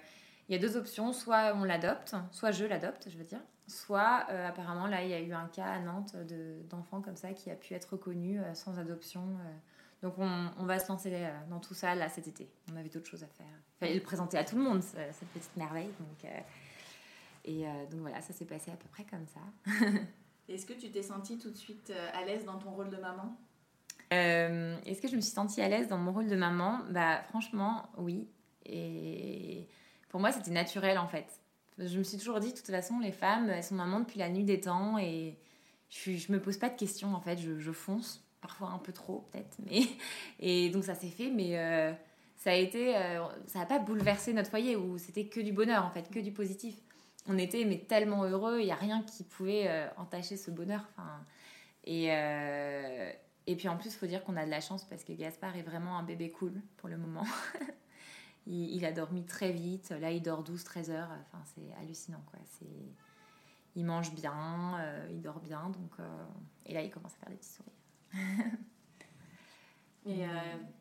il 0.49 0.55
y 0.55 0.59
a 0.59 0.59
deux 0.59 0.79
options, 0.79 1.12
soit 1.12 1.53
on 1.55 1.64
l'adopte, 1.64 2.14
soit 2.31 2.53
je 2.53 2.64
l'adopte, 2.64 3.11
je 3.11 3.18
veux 3.18 3.24
dire. 3.24 3.41
Soit 3.66 4.24
apparemment 4.47 4.87
là 4.87 5.05
il 5.05 5.11
y 5.11 5.12
a 5.12 5.20
eu 5.20 5.35
un 5.35 5.47
cas 5.49 5.66
à 5.66 5.79
Nantes 5.79 6.16
d'enfant 6.70 7.03
comme 7.03 7.16
ça 7.16 7.35
qui 7.35 7.51
a 7.51 7.55
pu 7.55 7.74
être 7.74 7.93
reconnu 7.93 8.41
sans 8.55 8.79
adoption. 8.79 9.20
donc 10.01 10.14
on, 10.16 10.49
on, 10.59 10.64
va 10.64 10.79
se 10.79 10.89
lancer 10.89 11.12
dans 11.51 11.61
tout 11.61 11.74
ça 11.74 11.95
là 11.95 12.09
cet 12.09 12.29
été. 12.29 12.49
On 12.72 12.76
avait 12.79 12.89
d'autres 12.89 13.11
choses 13.11 13.24
à 13.24 13.26
faire. 13.26 13.47
Il 13.47 13.79
fallait 13.79 13.95
le 13.95 14.01
présenter 14.01 14.39
à 14.39 14.45
tout 14.45 14.57
le 14.57 14.62
monde 14.62 14.83
cette 14.83 15.29
petite 15.35 15.55
merveille. 15.59 15.91
Donc, 16.01 16.33
et 17.45 17.66
donc 17.91 18.01
voilà 18.01 18.22
ça 18.22 18.33
s'est 18.33 18.47
passé 18.47 18.70
à 18.70 18.76
peu 18.76 18.89
près 18.89 19.05
comme 19.05 19.26
ça. 19.26 19.70
Est-ce 20.49 20.64
que 20.64 20.72
tu 20.72 20.90
t'es 20.90 21.03
sentie 21.03 21.38
tout 21.38 21.51
de 21.51 21.57
suite 21.57 21.90
euh, 21.90 22.09
à 22.14 22.24
l'aise 22.24 22.44
dans 22.44 22.59
ton 22.59 22.70
rôle 22.70 22.88
de 22.88 22.96
maman? 22.96 23.36
Euh, 24.12 24.76
Est-ce 24.86 25.03
que 25.03 25.09
je 25.09 25.16
me 25.16 25.20
suis 25.20 25.32
sentie 25.32 25.61
à 25.61 25.68
l'aise 25.68 25.88
dans 25.88 25.99
mon 25.99 26.12
rôle 26.12 26.28
de 26.28 26.36
maman? 26.36 26.80
Bah 26.90 27.22
franchement, 27.28 27.90
oui. 27.99 28.26
Et 28.64 29.68
pour 30.09 30.20
moi, 30.20 30.32
c'était 30.32 30.51
naturel 30.51 30.96
en 30.96 31.07
fait. 31.07 31.26
Je 31.78 31.99
me 31.99 32.03
suis 32.03 32.18
toujours 32.18 32.40
dit, 32.40 32.53
de 32.53 32.57
toute 32.57 32.66
façon, 32.66 32.99
les 32.99 33.12
femmes, 33.12 33.51
elles 33.51 33.62
sont 33.62 33.74
mamans 33.74 34.01
depuis 34.01 34.18
la 34.18 34.30
nuit 34.30 34.44
des 34.44 34.61
temps 34.61 34.99
et 34.99 35.38
je, 35.90 36.12
je 36.12 36.32
me 36.32 36.40
pose 36.40 36.57
pas 36.57 36.70
de 36.70 36.76
questions 36.76 37.14
en 37.14 37.20
fait. 37.20 37.38
Je, 37.38 37.72
fonce, 37.72 38.24
parfois 38.40 38.70
un 38.70 38.78
peu 38.78 38.92
trop 38.92 39.28
peut-être. 39.30 39.57
Mais 39.66 39.82
et 40.40 40.70
donc 40.70 40.84
ça 40.84 40.94
s'est 40.94 41.11
fait, 41.11 41.30
mais 41.30 41.59
euh, 41.59 41.92
ça 42.36 42.53
a 42.53 42.55
été, 42.55 42.94
ça 43.46 43.59
n'a 43.59 43.66
pas 43.66 43.78
bouleversé 43.78 44.32
notre 44.32 44.49
foyer 44.49 44.76
où 44.76 44.96
c'était 44.96 45.26
que 45.26 45.40
du 45.40 45.53
bonheur 45.53 45.84
en 45.84 45.90
fait, 45.90 46.11
que 46.11 46.20
du 46.20 46.32
positif 46.32 46.74
on 47.29 47.37
était 47.37 47.64
mais 47.64 47.79
tellement 47.79 48.24
heureux, 48.24 48.61
il 48.61 48.64
n'y 48.64 48.72
a 48.72 48.76
rien 48.76 49.03
qui 49.03 49.22
pouvait 49.22 49.68
euh, 49.68 49.87
entacher 49.97 50.37
ce 50.37 50.51
bonheur. 50.51 50.85
Enfin, 50.93 51.24
et, 51.85 52.12
euh, 52.12 53.12
et 53.47 53.55
puis 53.55 53.68
en 53.68 53.76
plus, 53.76 53.91
il 53.91 53.99
faut 53.99 54.07
dire 54.07 54.24
qu'on 54.24 54.37
a 54.37 54.45
de 54.45 54.51
la 54.51 54.61
chance 54.61 54.85
parce 54.85 55.05
que 55.05 55.12
Gaspard 55.12 55.57
est 55.57 55.62
vraiment 55.62 55.99
un 55.99 56.03
bébé 56.03 56.31
cool 56.31 56.61
pour 56.79 56.89
le 56.89 56.97
moment. 56.97 57.26
il, 58.47 58.85
a 58.87 58.93
dormi 58.93 59.24
très 59.24 59.53
vite, 59.53 59.91
là 59.91 60.11
il 60.11 60.22
dort 60.22 60.43
12-13 60.43 60.91
heures, 60.91 61.11
enfin, 61.20 61.43
c'est 61.55 61.70
hallucinant. 61.81 62.24
Quoi. 62.31 62.39
Il 63.76 63.85
mange 63.85 64.14
bien, 64.14 64.79
euh, 64.81 65.07
il 65.11 65.20
dort 65.20 65.41
bien, 65.41 65.68
donc, 65.68 65.93
et 66.64 66.72
là 66.72 66.83
il 66.83 66.91
commence 66.91 67.12
à 67.14 67.18
faire 67.18 67.29
des 67.29 67.37
petits 67.37 67.53
sourires. 67.53 68.53
et 70.07 70.24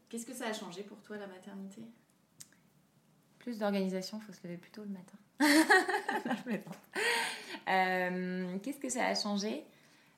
qu'est-ce 0.07 0.25
que 0.25 0.33
ça 0.33 0.47
a 0.47 0.53
changé 0.53 0.83
pour 0.83 1.01
toi 1.01 1.17
la 1.17 1.27
maternité? 1.27 1.81
Plus 3.39 3.59
d'organisation, 3.59 4.17
il 4.17 4.23
faut 4.23 4.33
se 4.33 4.43
lever 4.43 4.57
plus 4.57 4.71
tôt 4.71 4.83
le 4.83 4.89
matin. 4.89 5.17
Euh, 7.69 8.57
qu'est-ce 8.63 8.79
que 8.79 8.87
ça 8.87 9.05
a 9.07 9.13
changé? 9.13 9.65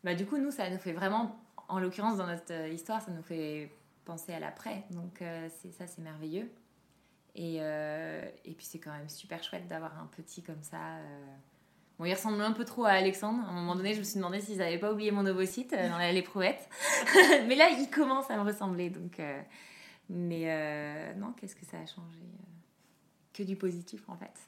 Bah, 0.04 0.14
Du 0.14 0.28
coup, 0.28 0.38
nous, 0.38 0.52
ça 0.52 0.70
nous 0.70 0.78
fait 0.78 0.92
vraiment, 0.94 1.36
en 1.68 1.80
l'occurrence, 1.80 2.18
dans 2.18 2.28
notre 2.28 2.54
euh, 2.54 2.68
histoire, 2.68 3.02
ça 3.02 3.10
nous 3.10 3.24
fait 3.24 3.72
penser 4.06 4.34
à 4.34 4.40
l'après. 4.40 4.84
Donc, 4.92 5.24
euh, 5.24 5.50
ça, 5.76 5.88
c'est 5.88 6.04
merveilleux. 6.04 6.52
Et, 7.34 7.56
et 7.56 8.54
puis, 8.54 8.66
c'est 8.66 8.78
quand 8.78 8.92
même 8.92 9.10
super 9.10 9.42
chouette 9.44 9.68
d'avoir 9.68 9.98
un 10.00 10.08
petit 10.16 10.44
comme 10.44 10.62
ça. 10.62 10.98
Bon, 11.98 12.06
il 12.06 12.14
ressemble 12.14 12.40
un 12.42 12.52
peu 12.52 12.66
trop 12.66 12.86
à 12.86 12.92
Alexandre. 12.92 13.44
À 13.48 13.50
un 13.50 13.54
moment 13.54 13.76
donné, 13.76 13.94
je 13.94 14.00
me 14.00 14.04
suis 14.04 14.18
demandé 14.18 14.42
s'ils 14.42 14.58
n'avaient 14.58 14.78
pas 14.78 14.92
oublié 14.92 15.10
mon 15.12 15.26
ovocyte 15.26 15.74
dans 15.74 15.98
l'éprouvette. 16.12 16.70
mais 17.48 17.56
là, 17.56 17.70
il 17.70 17.90
commence 17.90 18.30
à 18.30 18.36
me 18.36 18.44
ressembler. 18.44 18.90
Donc, 18.90 19.22
mais 20.10 21.14
non, 21.16 21.34
qu'est-ce 21.34 21.56
que 21.56 21.66
ça 21.66 21.78
a 21.78 21.86
changé? 21.86 22.20
Du 23.44 23.56
positif 23.56 24.08
en 24.08 24.16
fait. 24.16 24.48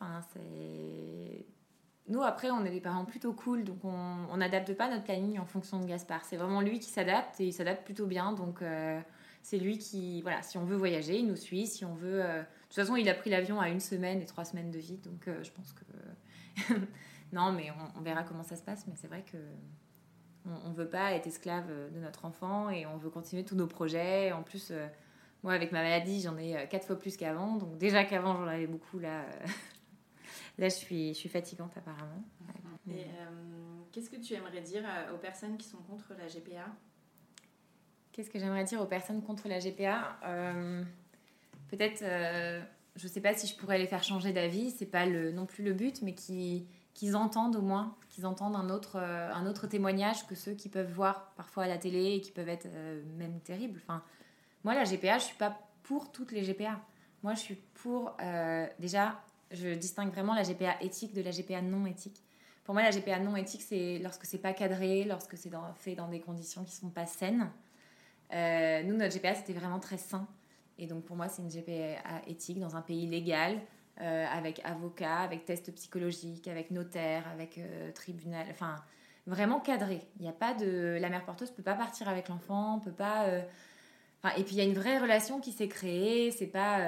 Nous, 2.11 2.21
après, 2.21 2.51
on 2.51 2.65
est 2.65 2.71
des 2.71 2.81
parents 2.81 3.05
plutôt 3.05 3.31
cool, 3.31 3.63
donc 3.63 3.77
on 3.85 4.35
n'adapte 4.35 4.73
pas 4.73 4.89
notre 4.89 5.03
planning 5.03 5.39
en 5.39 5.45
fonction 5.45 5.79
de 5.79 5.85
Gaspard. 5.85 6.25
C'est 6.25 6.35
vraiment 6.35 6.59
lui 6.59 6.79
qui 6.79 6.89
s'adapte 6.89 7.39
et 7.39 7.45
il 7.45 7.53
s'adapte 7.53 7.85
plutôt 7.85 8.05
bien. 8.05 8.33
Donc, 8.33 8.61
euh, 8.61 8.99
c'est 9.43 9.57
lui 9.57 9.77
qui, 9.77 10.21
voilà, 10.21 10.41
si 10.41 10.57
on 10.57 10.65
veut 10.65 10.75
voyager, 10.75 11.19
il 11.19 11.27
nous 11.27 11.37
suit. 11.37 11.67
Si 11.67 11.85
on 11.85 11.93
veut. 11.93 12.21
Euh, 12.21 12.41
de 12.41 12.45
toute 12.67 12.75
façon, 12.75 12.95
il 12.95 13.07
a 13.07 13.13
pris 13.13 13.29
l'avion 13.29 13.61
à 13.61 13.69
une 13.69 13.79
semaine 13.79 14.21
et 14.21 14.25
trois 14.25 14.45
semaines 14.45 14.71
de 14.71 14.79
vie, 14.79 14.97
donc 14.97 15.27
euh, 15.27 15.41
je 15.43 15.51
pense 15.51 15.73
que. 15.73 16.73
non, 17.33 17.53
mais 17.53 17.71
on, 17.97 18.01
verra 18.01 18.23
comment 18.23 18.43
ça 18.43 18.55
se 18.55 18.63
passe, 18.63 18.87
mais 18.87 18.93
c'est 18.95 19.07
vrai 19.07 19.23
que. 19.31 19.37
On 20.65 20.69
ne 20.69 20.73
veut 20.73 20.89
pas 20.89 21.13
être 21.13 21.27
esclave 21.27 21.67
de 21.93 21.99
notre 21.99 22.25
enfant 22.25 22.71
et 22.71 22.87
on 22.87 22.97
veut 22.97 23.11
continuer 23.11 23.45
tous 23.45 23.55
nos 23.55 23.67
projets. 23.67 24.31
En 24.31 24.41
plus, 24.41 24.73
moi, 25.43 25.53
avec 25.53 25.71
ma 25.71 25.81
maladie, 25.81 26.21
j'en 26.21 26.37
ai 26.37 26.55
euh, 26.55 26.65
quatre 26.67 26.85
fois 26.85 26.99
plus 26.99 27.17
qu'avant. 27.17 27.57
Donc, 27.57 27.77
déjà 27.77 28.03
qu'avant, 28.03 28.35
j'en 28.35 28.47
avais 28.47 28.67
beaucoup. 28.67 28.99
Là, 28.99 29.21
euh, 29.21 29.45
là 30.59 30.69
je, 30.69 30.75
suis, 30.75 31.13
je 31.13 31.19
suis 31.19 31.29
fatigante, 31.29 31.75
apparemment. 31.77 32.23
Et 32.89 33.03
euh, 33.03 33.83
qu'est-ce 33.91 34.09
que 34.09 34.15
tu 34.17 34.33
aimerais 34.33 34.61
dire 34.61 34.83
aux 35.13 35.17
personnes 35.17 35.57
qui 35.57 35.67
sont 35.67 35.77
contre 35.77 36.13
la 36.17 36.27
GPA 36.27 36.67
Qu'est-ce 38.11 38.29
que 38.29 38.39
j'aimerais 38.39 38.63
dire 38.63 38.81
aux 38.81 38.87
personnes 38.87 39.21
contre 39.21 39.47
la 39.47 39.59
GPA 39.59 40.17
euh, 40.25 40.83
Peut-être, 41.69 42.01
euh, 42.01 42.61
je 42.95 43.07
ne 43.07 43.11
sais 43.11 43.21
pas 43.21 43.33
si 43.33 43.47
je 43.47 43.55
pourrais 43.55 43.77
les 43.77 43.87
faire 43.87 44.03
changer 44.03 44.33
d'avis, 44.33 44.71
c'est 44.71 44.85
pas 44.85 45.05
le, 45.05 45.31
non 45.31 45.45
plus 45.45 45.63
le 45.63 45.73
but, 45.73 46.01
mais 46.01 46.13
qu'ils 46.13 47.15
entendent 47.15 47.55
au 47.55 47.61
moins, 47.61 47.95
qu'ils 48.09 48.25
entendent 48.25 48.55
un 48.55 48.69
autre, 48.69 48.97
un 48.97 49.45
autre 49.45 49.67
témoignage 49.67 50.27
que 50.27 50.35
ceux 50.35 50.53
qui 50.53 50.67
peuvent 50.67 50.91
voir 50.91 51.31
parfois 51.35 51.63
à 51.63 51.67
la 51.67 51.77
télé 51.77 52.15
et 52.15 52.21
qui 52.21 52.31
peuvent 52.31 52.49
être 52.49 52.67
même 53.15 53.39
terribles. 53.39 53.79
Enfin, 53.83 54.03
moi, 54.63 54.73
la 54.75 54.83
GPA, 54.83 55.17
je 55.17 55.25
suis 55.25 55.37
pas 55.37 55.59
pour 55.83 56.11
toutes 56.11 56.31
les 56.31 56.43
GPA. 56.43 56.79
Moi, 57.23 57.33
je 57.33 57.39
suis 57.39 57.55
pour. 57.55 58.15
déjà, 58.79 59.21
je 59.51 59.73
distingue 59.75 60.11
vraiment 60.11 60.33
la 60.33 60.43
GPA 60.43 60.81
éthique 60.81 61.13
de 61.13 61.21
la 61.21 61.31
GPA 61.31 61.61
non 61.61 61.85
éthique. 61.85 62.21
Pour 62.63 62.73
moi, 62.73 62.83
la 62.83 62.91
GPA 62.91 63.19
non 63.19 63.35
éthique, 63.35 63.63
c'est 63.63 63.99
lorsque 63.99 64.25
c'est 64.25 64.37
pas 64.37 64.53
cadré, 64.53 65.03
lorsque 65.03 65.37
c'est 65.37 65.51
fait 65.75 65.95
dans 65.95 66.07
des 66.07 66.19
conditions 66.19 66.63
qui 66.63 66.75
sont 66.75 66.89
pas 66.89 67.05
saines. 67.05 67.49
Euh, 68.33 68.83
nous, 68.83 68.95
notre 68.95 69.13
GPA, 69.13 69.35
c'était 69.35 69.53
vraiment 69.53 69.79
très 69.79 69.97
sain. 69.97 70.27
Et 70.77 70.87
donc, 70.87 71.03
pour 71.03 71.15
moi, 71.15 71.27
c'est 71.27 71.41
une 71.41 71.49
GPA 71.49 72.21
éthique 72.27 72.59
dans 72.59 72.75
un 72.75 72.81
pays 72.81 73.07
légal, 73.07 73.59
euh, 73.99 74.25
avec 74.27 74.61
avocat, 74.63 75.19
avec 75.19 75.45
test 75.45 75.73
psychologique, 75.75 76.47
avec 76.47 76.71
notaire, 76.71 77.27
avec 77.27 77.57
euh, 77.57 77.91
tribunal. 77.91 78.47
Enfin, 78.51 78.75
vraiment 79.27 79.59
cadré. 79.59 80.01
Il 80.17 80.23
n'y 80.23 80.29
a 80.29 80.33
pas 80.33 80.53
de. 80.53 80.97
La 81.01 81.09
mère 81.09 81.25
porteuse 81.25 81.51
peut 81.51 81.63
pas 81.63 81.75
partir 81.75 82.07
avec 82.07 82.29
l'enfant, 82.29 82.79
peut 82.79 82.91
pas. 82.91 83.27
Et 84.37 84.43
puis, 84.43 84.55
il 84.55 84.57
y 84.57 84.61
a 84.61 84.65
une 84.65 84.73
vraie 84.73 84.99
relation 84.99 85.39
qui 85.39 85.51
s'est 85.51 85.67
créée. 85.67 86.31
C'est 86.31 86.47
pas. 86.47 86.79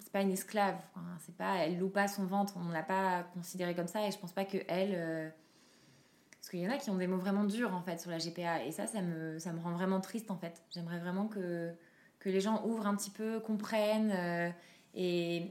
c'est 0.00 0.12
pas 0.12 0.20
une 0.20 0.32
esclave. 0.32 0.76
c'est 1.20 1.36
pas. 1.36 1.56
Elle 1.58 1.78
loue 1.78 1.88
pas 1.88 2.08
son 2.08 2.26
ventre. 2.26 2.54
On 2.56 2.70
l'a 2.70 2.82
pas 2.82 3.24
considérée 3.34 3.74
comme 3.74 3.88
ça. 3.88 4.06
Et 4.06 4.10
je 4.10 4.18
pense 4.18 4.32
pas 4.32 4.44
que 4.44 4.58
elle 4.68 5.32
parce 6.46 6.52
qu'il 6.52 6.60
y 6.60 6.68
en 6.68 6.70
a 6.70 6.78
qui 6.78 6.90
ont 6.90 6.96
des 6.96 7.08
mots 7.08 7.16
vraiment 7.16 7.42
durs 7.42 7.74
en 7.74 7.82
fait 7.82 8.00
sur 8.00 8.12
la 8.12 8.18
GPA 8.18 8.62
et 8.64 8.70
ça, 8.70 8.86
ça 8.86 9.02
me, 9.02 9.36
ça 9.40 9.52
me 9.52 9.58
rend 9.58 9.72
vraiment 9.72 10.00
triste 10.00 10.30
en 10.30 10.36
fait. 10.36 10.62
J'aimerais 10.70 11.00
vraiment 11.00 11.26
que, 11.26 11.72
que 12.20 12.28
les 12.28 12.40
gens 12.40 12.64
ouvrent 12.64 12.86
un 12.86 12.94
petit 12.94 13.10
peu, 13.10 13.40
comprennent 13.40 14.12
euh, 14.12 14.48
et, 14.94 15.50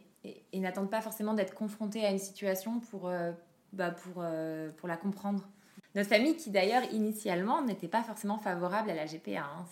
n'attendent 0.53 0.89
pas 0.89 1.01
forcément 1.01 1.33
d'être 1.33 1.53
confrontés 1.53 2.05
à 2.05 2.11
une 2.11 2.17
situation 2.17 2.79
pour, 2.79 3.09
euh, 3.09 3.33
bah, 3.73 3.91
pour, 3.91 4.23
euh, 4.23 4.71
pour 4.77 4.87
la 4.87 4.95
comprendre. 4.95 5.45
Notre 5.95 6.07
famille 6.07 6.37
qui 6.37 6.49
d'ailleurs 6.49 6.83
initialement 6.93 7.61
n'était 7.61 7.89
pas 7.89 8.01
forcément 8.01 8.37
favorable 8.37 8.89
à 8.89 8.95
la 8.95 9.05
GPA. 9.05 9.43
Hein, 9.43 9.65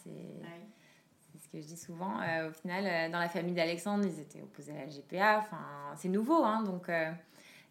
que 1.54 1.62
je 1.62 1.68
dis 1.68 1.78
souvent. 1.78 2.18
au 2.47 2.51
final, 2.51 3.12
dans 3.12 3.20
la 3.20 3.30
famille 3.30 3.54
d'Alexandre, 3.54 4.06
ils 4.06 4.20
étaient 4.20 4.41
opposés 4.41 4.74
à 4.74 4.86
la 4.86 4.88
GPA. 4.88 5.38
Enfin, 5.39 5.64
c'est 5.95 6.10
nouveau, 6.10 6.43
hein, 6.43 6.64
donc 6.64 6.89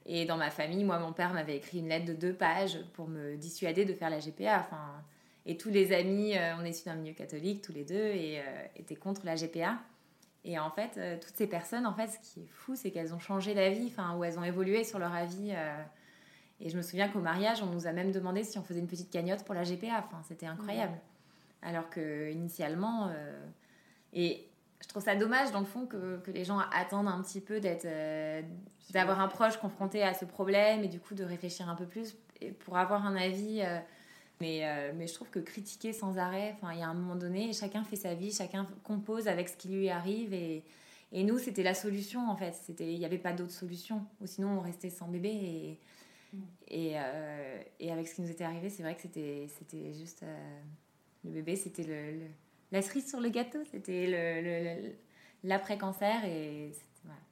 et 0.06 0.24
dans 0.24 0.36
ma 0.36 0.50
famille, 0.50 0.84
moi, 0.84 0.98
mon 0.98 1.12
père 1.12 1.32
m'avait 1.32 1.56
écrit 1.56 1.78
une 1.78 1.88
lettre 1.88 2.06
de 2.06 2.14
deux 2.14 2.32
pages 2.32 2.78
pour 2.94 3.08
me 3.08 3.36
dissuader 3.36 3.84
de 3.84 3.94
faire 3.94 4.10
la 4.10 4.18
GPA. 4.18 4.60
Enfin, 4.60 5.02
et 5.46 5.56
tous 5.56 5.70
les 5.70 5.92
amis, 5.92 6.36
euh, 6.36 6.56
on 6.58 6.64
est 6.64 6.70
issus 6.70 6.86
d'un 6.86 6.94
milieu 6.94 7.14
catholique, 7.14 7.62
tous 7.62 7.72
les 7.72 7.84
deux, 7.84 7.94
et 7.94 8.40
euh, 8.40 8.42
étaient 8.76 8.96
contre 8.96 9.24
la 9.24 9.36
GPA. 9.36 9.78
Et 10.44 10.58
en 10.58 10.70
fait, 10.70 10.96
euh, 10.96 11.16
toutes 11.20 11.36
ces 11.36 11.46
personnes, 11.46 11.86
en 11.86 11.94
fait, 11.94 12.08
ce 12.08 12.18
qui 12.18 12.40
est 12.40 12.48
fou, 12.48 12.74
c'est 12.74 12.90
qu'elles 12.90 13.14
ont 13.14 13.20
changé 13.20 13.54
d'avis, 13.54 13.86
enfin, 13.86 14.16
ou 14.16 14.24
elles 14.24 14.38
ont 14.38 14.44
évolué 14.44 14.82
sur 14.82 14.98
leur 14.98 15.14
avis. 15.14 15.52
et 16.60 16.68
je 16.68 16.76
me 16.76 16.82
souviens 16.82 17.08
qu'au 17.08 17.20
mariage, 17.20 17.62
on 17.62 17.66
nous 17.66 17.86
a 17.86 17.92
même 17.92 18.10
demandé 18.10 18.42
si 18.42 18.58
on 18.58 18.62
faisait 18.62 18.80
une 18.80 18.88
petite 18.88 19.10
cagnotte 19.10 19.44
pour 19.44 19.54
la 19.54 19.62
GPA. 19.62 20.04
Enfin, 20.04 20.20
c'était 20.26 20.46
incroyable. 20.46 20.98
Alors 21.62 21.90
que 21.90 22.30
initialement, 22.32 23.12
et 24.12 24.48
je 24.82 24.88
trouve 24.88 25.02
ça 25.02 25.14
dommage 25.14 25.52
dans 25.52 25.60
le 25.60 25.66
fond 25.66 25.86
que, 25.86 26.18
que 26.18 26.30
les 26.30 26.44
gens 26.44 26.58
attendent 26.72 27.08
un 27.08 27.22
petit 27.22 27.40
peu 27.40 27.60
d'être 27.60 27.84
euh, 27.86 28.42
d'avoir 28.90 29.20
un 29.20 29.28
proche 29.28 29.56
confronté 29.56 30.02
à 30.02 30.12
ce 30.12 30.24
problème 30.24 30.84
et 30.84 30.88
du 30.88 31.00
coup 31.00 31.14
de 31.14 31.24
réfléchir 31.24 31.68
un 31.68 31.76
peu 31.76 31.86
plus 31.86 32.16
pour 32.60 32.76
avoir 32.76 33.06
un 33.06 33.16
avis 33.16 33.60
euh, 33.62 33.78
mais, 34.40 34.66
euh, 34.66 34.92
mais 34.96 35.06
je 35.06 35.14
trouve 35.14 35.30
que 35.30 35.38
critiquer 35.38 35.92
sans 35.92 36.18
arrêt 36.18 36.54
enfin 36.56 36.72
il 36.72 36.80
y 36.80 36.82
a 36.82 36.88
un 36.88 36.94
moment 36.94 37.14
donné 37.14 37.52
chacun 37.52 37.84
fait 37.84 37.96
sa 37.96 38.14
vie 38.14 38.32
chacun 38.32 38.66
compose 38.82 39.28
avec 39.28 39.48
ce 39.48 39.56
qui 39.56 39.68
lui 39.68 39.88
arrive 39.88 40.34
et, 40.34 40.64
et 41.12 41.22
nous 41.22 41.38
c'était 41.38 41.62
la 41.62 41.74
solution 41.74 42.28
en 42.28 42.36
fait 42.36 42.52
c'était 42.52 42.92
il 42.92 42.98
n'y 42.98 43.04
avait 43.04 43.18
pas 43.18 43.32
d'autre 43.32 43.52
solution 43.52 44.04
ou 44.20 44.26
sinon 44.26 44.58
on 44.58 44.60
restait 44.60 44.90
sans 44.90 45.06
bébé 45.06 45.30
et 45.30 45.78
mm. 46.32 46.40
et, 46.68 46.96
et, 47.78 47.92
avec 47.92 48.08
ce 48.08 48.16
qui 48.16 48.22
nous 48.22 48.30
était 48.30 48.44
arrivé 48.44 48.68
c'est 48.68 48.82
vrai 48.82 48.96
que 48.96 49.02
c'était 49.02 49.46
c'était 49.58 49.92
juste 49.94 50.24
le 51.24 51.30
bébé 51.30 51.54
c'était 51.54 51.84
le 51.84 52.26
la 52.72 52.82
cerise 52.82 53.08
sur 53.08 53.20
le 53.20 53.28
gâteau, 53.28 53.58
c'était 53.70 54.96
l'après-cancer 55.44 56.24
et 56.24 56.72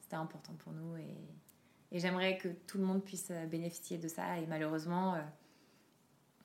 c'était 0.01 0.16
important 0.16 0.53
pour 0.62 0.72
nous. 0.72 0.97
Et, 0.97 1.99
j'aimerais 1.99 2.38
que 2.38 2.47
tout 2.68 2.78
le 2.78 2.84
monde 2.84 3.03
puisse 3.03 3.32
euh, 3.32 3.47
bénéficier 3.47 3.99
de 3.99 4.07
ça. 4.07 4.38
Et 4.38 4.47
malheureusement, 4.47 5.14
euh, 5.14 5.18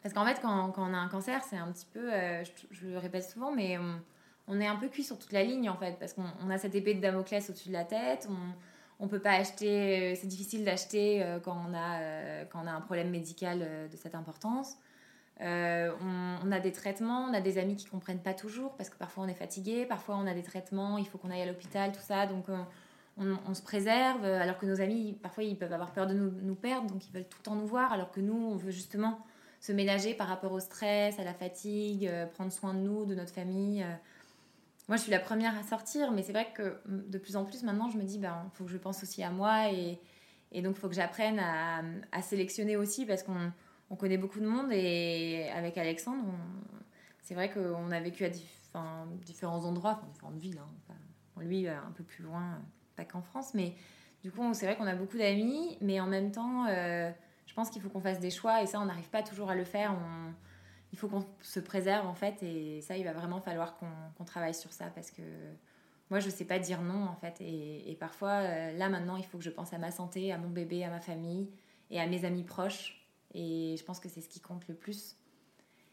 parce 0.02 0.12
qu'en 0.12 0.26
fait, 0.26 0.42
quand, 0.42 0.74
on 0.76 0.94
a 0.94 0.98
un 0.98 1.08
cancer, 1.08 1.44
c'est 1.44 1.58
un 1.58 1.72
petit 1.72 1.86
peu, 1.86 2.12
euh, 2.12 2.44
je, 2.72 2.88
le 2.88 2.98
répète 2.98 3.30
souvent, 3.30 3.52
mais 3.52 3.78
on, 4.48 4.60
est 4.60 4.66
un 4.66 4.76
peu 4.76 4.88
cuit 4.88 5.04
sur 5.04 5.20
toute 5.20 5.34
la 5.34 5.44
ligne 5.44 5.70
en 5.70 5.78
fait, 5.78 6.00
parce 6.00 6.14
qu'on 6.14 6.50
a 6.50 6.58
cette 6.58 6.74
épée 6.74 6.96
de 6.96 7.02
Damoclès 7.02 7.48
au-dessus 7.48 7.68
de 7.68 7.74
la 7.74 7.84
tête. 7.84 8.28
On, 8.28 9.04
on 9.04 9.08
peut 9.08 9.20
pas 9.20 9.34
acheter, 9.34 10.16
c'est 10.16 10.28
difficile 10.28 10.64
d'acheter 10.64 11.24
quand, 11.44 11.70
quand 12.50 12.64
on 12.64 12.68
a 12.68 12.72
un 12.72 12.82
problème 12.82 13.10
médical 13.10 13.90
de 13.92 13.98
cette 13.98 14.16
importance. 14.16 14.78
Euh, 15.42 15.92
on, 16.44 16.52
a 16.52 16.60
des 16.60 16.72
traitements, 16.72 17.26
on 17.30 17.34
a 17.34 17.42
des 17.42 17.58
amis 17.58 17.76
qui 17.76 17.86
comprennent 17.86 18.22
pas 18.22 18.34
toujours 18.34 18.74
parce 18.78 18.90
que 18.90 18.96
parfois 18.96 19.26
on 19.26 19.28
est 19.28 19.36
fatigué, 19.36 19.86
parfois 19.86 20.16
on 20.16 20.28
a 20.28 20.34
des 20.34 20.44
traitements, 20.44 20.98
il 20.98 21.06
faut 21.06 21.18
qu'on 21.18 21.30
aille 21.30 21.42
à 21.42 21.46
l'hôpital, 21.46 21.92
tout 21.92 22.02
ça. 22.02 22.26
Donc 22.26 22.48
euh, 22.48 22.58
on, 23.18 23.54
se 23.54 23.62
préserve 23.62 24.24
alors 24.24 24.58
que 24.58 24.66
nos 24.66 24.80
amis, 24.80 25.18
parfois 25.22 25.44
ils 25.44 25.58
peuvent 25.58 25.74
avoir 25.74 25.92
peur 25.92 26.08
de 26.08 26.14
nous, 26.14 26.56
perdre, 26.56 26.90
donc 26.90 27.06
ils 27.08 27.12
veulent 27.12 27.28
tout 27.28 27.40
le 27.40 27.44
temps 27.44 27.56
nous 27.56 27.68
voir 27.68 27.92
alors 27.92 28.12
que 28.12 28.22
nous, 28.22 28.34
on 28.34 28.56
veut 28.56 28.72
justement 28.72 29.20
se 29.60 29.74
ménager 29.74 30.14
par 30.14 30.28
rapport 30.28 30.54
au 30.54 30.60
stress, 30.60 31.20
à 31.20 31.24
la 31.24 31.34
fatigue, 31.34 32.08
euh, 32.08 32.26
prendre 32.28 32.52
soin 32.52 32.74
de 32.74 32.80
nous, 32.80 33.06
de 33.06 33.16
notre 33.16 33.34
famille. 33.34 33.86
Moi, 34.88 34.98
je 34.98 35.02
suis 35.02 35.12
la 35.12 35.20
première 35.20 35.58
à 35.58 35.64
sortir, 35.64 36.12
mais 36.12 36.22
c'est 36.22 36.34
vrai 36.34 36.48
que 36.54 36.78
mm, 36.86 37.10
de 37.10 37.18
plus 37.18 37.36
en 37.36 37.44
plus 37.44 37.64
maintenant, 37.64 37.90
je 37.90 37.98
me 37.98 38.04
dis, 38.04 38.20
ben, 38.20 38.50
faut 38.54 38.64
que 38.64 38.72
je 38.72 38.78
pense 38.78 39.04
aussi 39.04 39.22
à 39.22 39.32
moi 39.32 39.70
et, 39.70 40.00
donc 40.62 40.78
il 40.78 40.80
faut 40.80 40.88
que 40.88 40.96
j'apprenne 40.96 41.38
à 41.40 42.22
sélectionner 42.22 42.78
aussi 42.78 43.06
parce 43.06 43.24
qu'on 43.24 43.52
on 43.90 43.96
connaît 43.96 44.18
beaucoup 44.18 44.40
de 44.40 44.48
monde 44.48 44.72
et 44.72 45.50
avec 45.54 45.78
Alexandre, 45.78 46.34
c'est 47.22 47.34
vrai 47.34 47.52
qu'on 47.52 47.92
a 47.92 48.00
vécu 48.00 48.26
à 48.26 48.30
différents 48.30 49.66
endroits, 49.66 50.00
enfin 50.00 50.08
différentes 50.08 50.38
villes. 50.38 50.60
Hein, 50.60 50.96
lui, 51.42 51.68
euh, 51.68 51.78
un 51.78 51.92
peu 51.92 52.04
plus 52.04 52.24
loin, 52.24 52.42
euh, 52.42 52.60
pas 52.96 53.06
qu'en 53.06 53.22
France, 53.22 53.54
mais 53.54 53.76
du 54.24 54.32
coup, 54.32 54.42
c'est 54.54 54.66
vrai 54.66 54.76
qu'on 54.76 54.88
a 54.88 54.96
beaucoup 54.96 55.18
d'amis, 55.18 55.78
mais 55.82 56.00
en 56.00 56.08
même 56.08 56.32
temps, 56.32 56.66
euh, 56.68 57.12
je 57.46 57.54
pense 57.54 57.70
qu'il 57.70 57.82
faut 57.82 57.90
qu'on 57.90 58.02
fasse 58.02 58.20
des 58.20 58.32
choix 58.32 58.62
et 58.62 58.68
ça, 58.68 58.80
on 58.80 58.86
n'arrive 58.86 59.10
pas 59.10 59.24
toujours 59.24 59.50
à 59.50 59.56
le 59.56 59.66
faire. 59.66 59.96
il 60.92 60.98
faut 60.98 61.08
qu'on 61.08 61.26
se 61.42 61.60
préserve 61.60 62.08
en 62.08 62.14
fait 62.14 62.42
et 62.42 62.82
ça, 62.82 62.98
il 62.98 63.04
va 63.04 63.14
vraiment 63.14 63.42
falloir 63.42 63.78
qu'on 63.78 64.24
travaille 64.24 64.54
sur 64.54 64.72
ça 64.72 64.86
parce 64.88 65.12
que 65.12 65.22
moi, 66.10 66.20
je 66.20 66.28
ne 66.28 66.32
sais 66.32 66.46
pas 66.46 66.58
dire 66.58 66.82
non 66.82 67.06
en 67.06 67.16
fait. 67.16 67.40
Et 67.42 67.96
parfois, 68.00 68.72
là 68.72 68.90
maintenant, 68.90 69.18
il 69.18 69.26
faut 69.26 69.38
que 69.38 69.44
je 69.44 69.50
pense 69.50 69.74
à 69.74 69.78
ma 69.78 69.92
santé, 69.92 70.32
à 70.32 70.38
mon 70.38 70.50
bébé, 70.50 70.84
à 70.84 70.90
ma 70.90 71.02
famille 71.02 71.50
et 71.92 72.00
à 72.00 72.08
mes 72.08 72.26
amis 72.26 72.44
proches 72.44 73.05
et 73.36 73.76
je 73.78 73.84
pense 73.84 74.00
que 74.00 74.08
c'est 74.08 74.22
ce 74.22 74.30
qui 74.30 74.40
compte 74.40 74.68
le 74.68 74.74
plus. 74.74 75.18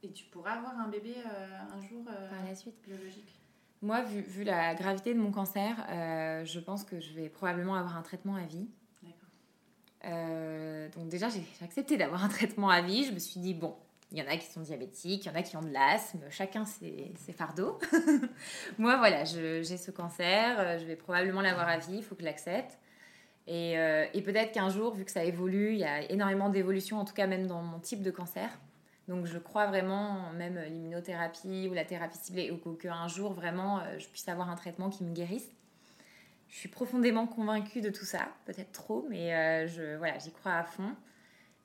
Et 0.04 0.12
tu 0.12 0.24
pourras 0.26 0.52
avoir 0.52 0.78
un 0.78 0.88
bébé 0.88 1.14
euh, 1.16 1.76
un 1.76 1.80
jour 1.80 2.04
euh, 2.08 2.30
par 2.30 2.44
la 2.44 2.54
suite 2.54 2.80
biologique 2.84 3.40
Moi, 3.82 4.02
vu, 4.02 4.20
vu, 4.20 4.44
la 4.44 4.74
gravité 4.74 5.12
de 5.12 5.18
mon 5.18 5.32
cancer, 5.32 5.76
euh, 5.90 6.44
je 6.44 6.60
pense 6.60 6.84
que 6.84 7.00
je 7.00 7.12
vais 7.12 7.28
probablement 7.28 7.74
avoir 7.74 7.96
un 7.96 8.02
traitement 8.02 8.36
à 8.36 8.44
vie. 8.44 8.68
D'accord. 9.02 10.90
donc 10.96 11.08
déjà, 11.08 11.28
j'ai 11.28 11.44
accepté 11.64 11.96
d'avoir 11.96 12.24
un 12.24 12.28
traitement 12.28 12.70
à 12.70 12.80
vie. 12.80 13.04
Je 13.04 13.12
me 13.12 13.18
suis 13.18 13.40
dit, 13.40 13.54
bon, 13.54 13.76
il 14.12 14.18
y 14.18 14.22
en 14.22 14.28
a 14.28 14.36
qui 14.36 14.46
sont 14.46 14.60
diabétiques, 14.60 15.24
il 15.24 15.28
y 15.28 15.30
en 15.30 15.34
a 15.34 15.42
qui 15.42 15.56
ont 15.56 15.62
de 15.62 15.72
l'asthme, 15.72 16.20
chacun 16.30 16.64
ses, 16.64 17.12
ses 17.16 17.32
fardeaux. 17.32 17.78
Moi, 18.78 18.96
voilà, 18.98 19.24
j'ai 19.24 19.64
ce 19.64 19.90
cancer, 19.90 20.78
je 20.78 20.84
vais 20.84 20.96
probablement 20.96 21.40
l'avoir 21.40 21.68
à 21.68 21.78
vie, 21.78 21.96
il 21.96 22.04
faut 22.04 22.14
que 22.14 22.20
je 22.20 22.26
l'accepte. 22.26 22.78
Euh, 23.48 24.06
et, 24.14 24.22
peut-être 24.22 24.52
qu'un 24.52 24.68
jour, 24.68 24.94
vu 24.94 25.04
que 25.04 25.10
ça 25.10 25.24
évolue, 25.24 25.72
il 25.72 25.78
y 25.78 25.84
a 25.84 26.10
énormément 26.10 26.48
d'évolutions, 26.48 26.98
en 26.98 27.04
tout 27.04 27.14
cas 27.14 27.26
même 27.26 27.46
dans 27.46 27.62
mon 27.62 27.78
type 27.80 28.02
de 28.02 28.10
cancer. 28.10 28.48
Donc 29.08 29.26
je 29.26 29.38
crois 29.38 29.66
vraiment, 29.66 30.32
même 30.32 30.60
l'immunothérapie 30.68 31.68
ou 31.68 31.74
la 31.74 31.84
thérapie 31.84 32.18
ciblée, 32.18 32.50
ou 32.50 32.74
qu'un 32.74 33.08
jour, 33.08 33.32
vraiment, 33.32 33.80
euh, 33.80 33.98
je 33.98 34.06
puisse 34.08 34.28
avoir 34.28 34.48
un 34.48 34.54
traitement 34.54 34.90
qui 34.90 35.02
me 35.04 35.12
guérisse. 35.12 35.50
Je 36.48 36.56
suis 36.56 36.68
profondément 36.68 37.26
convaincue 37.26 37.80
de 37.80 37.90
tout 37.90 38.04
ça, 38.04 38.28
peut-être 38.44 38.72
trop, 38.72 39.06
mais 39.08 39.34
euh, 39.34 39.66
je, 39.66 39.96
voilà, 39.96 40.18
j'y 40.18 40.30
crois 40.30 40.52
à 40.52 40.64
fond. 40.64 40.94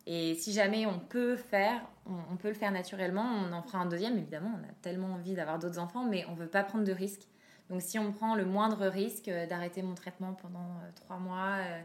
Et 0.08 0.36
si 0.36 0.54
jamais 0.54 0.86
on 0.86 1.00
peut 1.00 1.36
faire, 1.36 1.82
on, 2.06 2.38
peut 2.38 2.48
le 2.48 2.54
faire 2.54 2.72
naturellement, 2.72 3.26
on 3.26 3.52
en 3.52 3.62
fera 3.62 3.80
un 3.80 3.86
deuxième, 3.86 4.18
évidemment, 4.18 4.58
on 4.58 4.64
a 4.64 4.72
tellement 4.82 5.14
envie 5.16 5.34
d'avoir 5.34 5.60
d'autres 5.60 5.80
enfants, 5.80 6.06
mais 6.06 6.26
on 6.30 6.32
ne 6.32 6.38
veut 6.38 6.48
pas 6.48 6.64
prendre 6.64 6.86
de 6.86 6.94
risques. 6.94 7.28
Donc 7.70 7.82
si 7.82 8.00
on 8.00 8.12
prend 8.12 8.36
le 8.36 8.46
moindre 8.46 8.88
risque 8.88 9.28
euh, 9.28 9.46
d'arrêter 9.46 9.82
mon 9.82 9.94
traitement 9.94 10.34
pendant 10.34 10.60
euh, 10.60 10.92
trois 10.96 11.18
mois, 11.18 11.58
euh, 11.58 11.82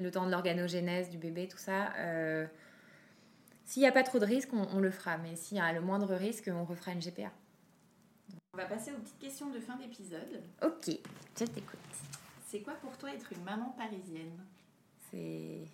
le 0.00 0.10
temps 0.10 0.26
de 0.26 0.30
l'organogénèse 0.30 1.10
du 1.10 1.18
bébé, 1.18 1.48
tout 1.48 1.58
ça, 1.58 1.92
s'il 3.64 3.82
n'y 3.82 3.88
a 3.88 3.92
pas 3.92 4.02
trop 4.02 4.18
de 4.18 4.24
risques, 4.24 4.50
on, 4.52 4.78
le 4.78 4.90
fera. 4.90 5.18
Mais 5.18 5.34
s'il 5.36 5.56
y 5.56 5.60
a 5.60 5.72
le 5.72 5.80
moindre 5.80 6.14
risque, 6.14 6.48
on 6.52 6.64
refera 6.64 6.92
une 6.92 7.00
GPA. 7.00 7.32
On 8.54 8.58
va 8.58 8.66
passer 8.66 8.92
aux 8.92 8.98
petites 8.98 9.18
questions 9.18 9.50
de 9.50 9.58
fin 9.58 9.76
d'épisode. 9.76 10.42
Ok, 10.62 10.96
je 11.38 11.44
t'écoute. 11.44 11.78
C'est 12.46 12.60
quoi 12.60 12.74
pour 12.74 12.96
toi 12.98 13.12
être 13.12 13.32
une 13.32 13.42
maman 13.42 13.74
parisienne? 13.76 14.38
C'est 15.10 15.64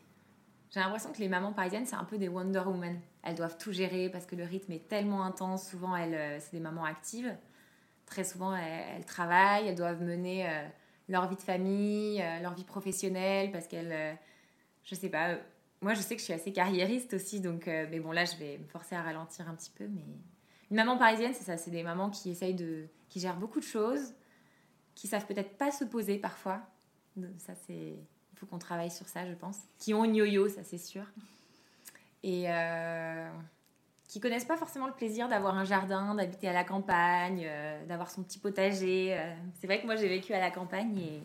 j'ai 0.70 0.80
l'impression 0.80 1.12
que 1.12 1.18
les 1.18 1.28
mamans 1.28 1.52
parisiennes, 1.52 1.86
c'est 1.86 1.96
un 1.96 2.04
peu 2.04 2.18
des 2.18 2.28
Wonder 2.28 2.62
Woman. 2.66 2.98
Elles 3.22 3.34
doivent 3.34 3.56
tout 3.56 3.72
gérer 3.72 4.10
parce 4.10 4.26
que 4.26 4.36
le 4.36 4.44
rythme 4.44 4.72
est 4.72 4.88
tellement 4.88 5.24
intense. 5.24 5.68
Souvent, 5.68 5.96
elles, 5.96 6.40
c'est 6.40 6.52
des 6.52 6.60
mamans 6.60 6.84
actives. 6.84 7.34
Très 8.06 8.24
souvent, 8.24 8.54
elles, 8.54 9.04
travaillent, 9.04 9.68
elles 9.68 9.74
doivent 9.74 10.02
mener 10.02 10.48
euh, 10.48 10.66
leur 11.08 11.28
vie 11.28 11.36
de 11.36 11.42
famille, 11.42 12.22
euh, 12.22 12.40
leur 12.40 12.54
vie 12.54 12.64
professionnelle 12.64 13.50
parce 13.50 13.66
qu'elles, 13.66 14.18
je 14.84 14.94
sais 14.94 15.08
pas. 15.08 15.36
Moi, 15.82 15.94
je 15.94 16.00
sais 16.00 16.14
que 16.14 16.20
je 16.20 16.24
suis 16.24 16.32
assez 16.32 16.52
carriériste 16.52 17.14
aussi, 17.14 17.40
donc, 17.40 17.66
mais 17.66 18.00
bon, 18.00 18.12
là, 18.12 18.24
je 18.24 18.36
vais 18.36 18.58
me 18.58 18.66
forcer 18.66 18.94
à 18.94 19.02
ralentir 19.02 19.48
un 19.48 19.54
petit 19.54 19.70
peu. 19.70 19.86
Mais 19.86 20.16
une 20.70 20.76
maman 20.76 20.96
parisienne, 20.96 21.32
c'est 21.34 21.44
ça, 21.44 21.56
c'est 21.56 21.70
des 21.70 21.82
mamans 21.82 22.10
qui 22.10 22.30
essayent 22.30 22.54
de, 22.54 22.86
qui 23.08 23.20
gèrent 23.20 23.36
beaucoup 23.36 23.60
de 23.60 23.64
choses, 23.64 24.14
qui 24.94 25.06
savent 25.06 25.26
peut-être 25.26 25.58
pas 25.58 25.70
se 25.70 25.84
poser 25.84 26.18
parfois. 26.18 26.62
Ça, 27.38 27.54
c'est 27.66 27.96
il 28.36 28.38
faut 28.38 28.46
qu'on 28.46 28.58
travaille 28.58 28.90
sur 28.90 29.08
ça, 29.08 29.26
je 29.26 29.32
pense. 29.32 29.60
Qui 29.78 29.94
ont 29.94 30.04
une 30.04 30.14
yo-yo, 30.14 30.48
ça 30.48 30.62
c'est 30.62 30.78
sûr. 30.78 31.04
Et 32.22 32.44
euh, 32.48 33.30
qui 34.08 34.20
connaissent 34.20 34.44
pas 34.44 34.56
forcément 34.56 34.86
le 34.86 34.92
plaisir 34.92 35.28
d'avoir 35.28 35.56
un 35.56 35.64
jardin, 35.64 36.14
d'habiter 36.14 36.48
à 36.48 36.52
la 36.52 36.64
campagne, 36.64 37.42
euh, 37.44 37.84
d'avoir 37.86 38.10
son 38.10 38.22
petit 38.22 38.38
potager. 38.38 39.16
Euh. 39.18 39.34
C'est 39.54 39.66
vrai 39.66 39.80
que 39.80 39.86
moi 39.86 39.96
j'ai 39.96 40.08
vécu 40.08 40.32
à 40.32 40.40
la 40.40 40.50
campagne 40.50 40.98
et, 40.98 41.22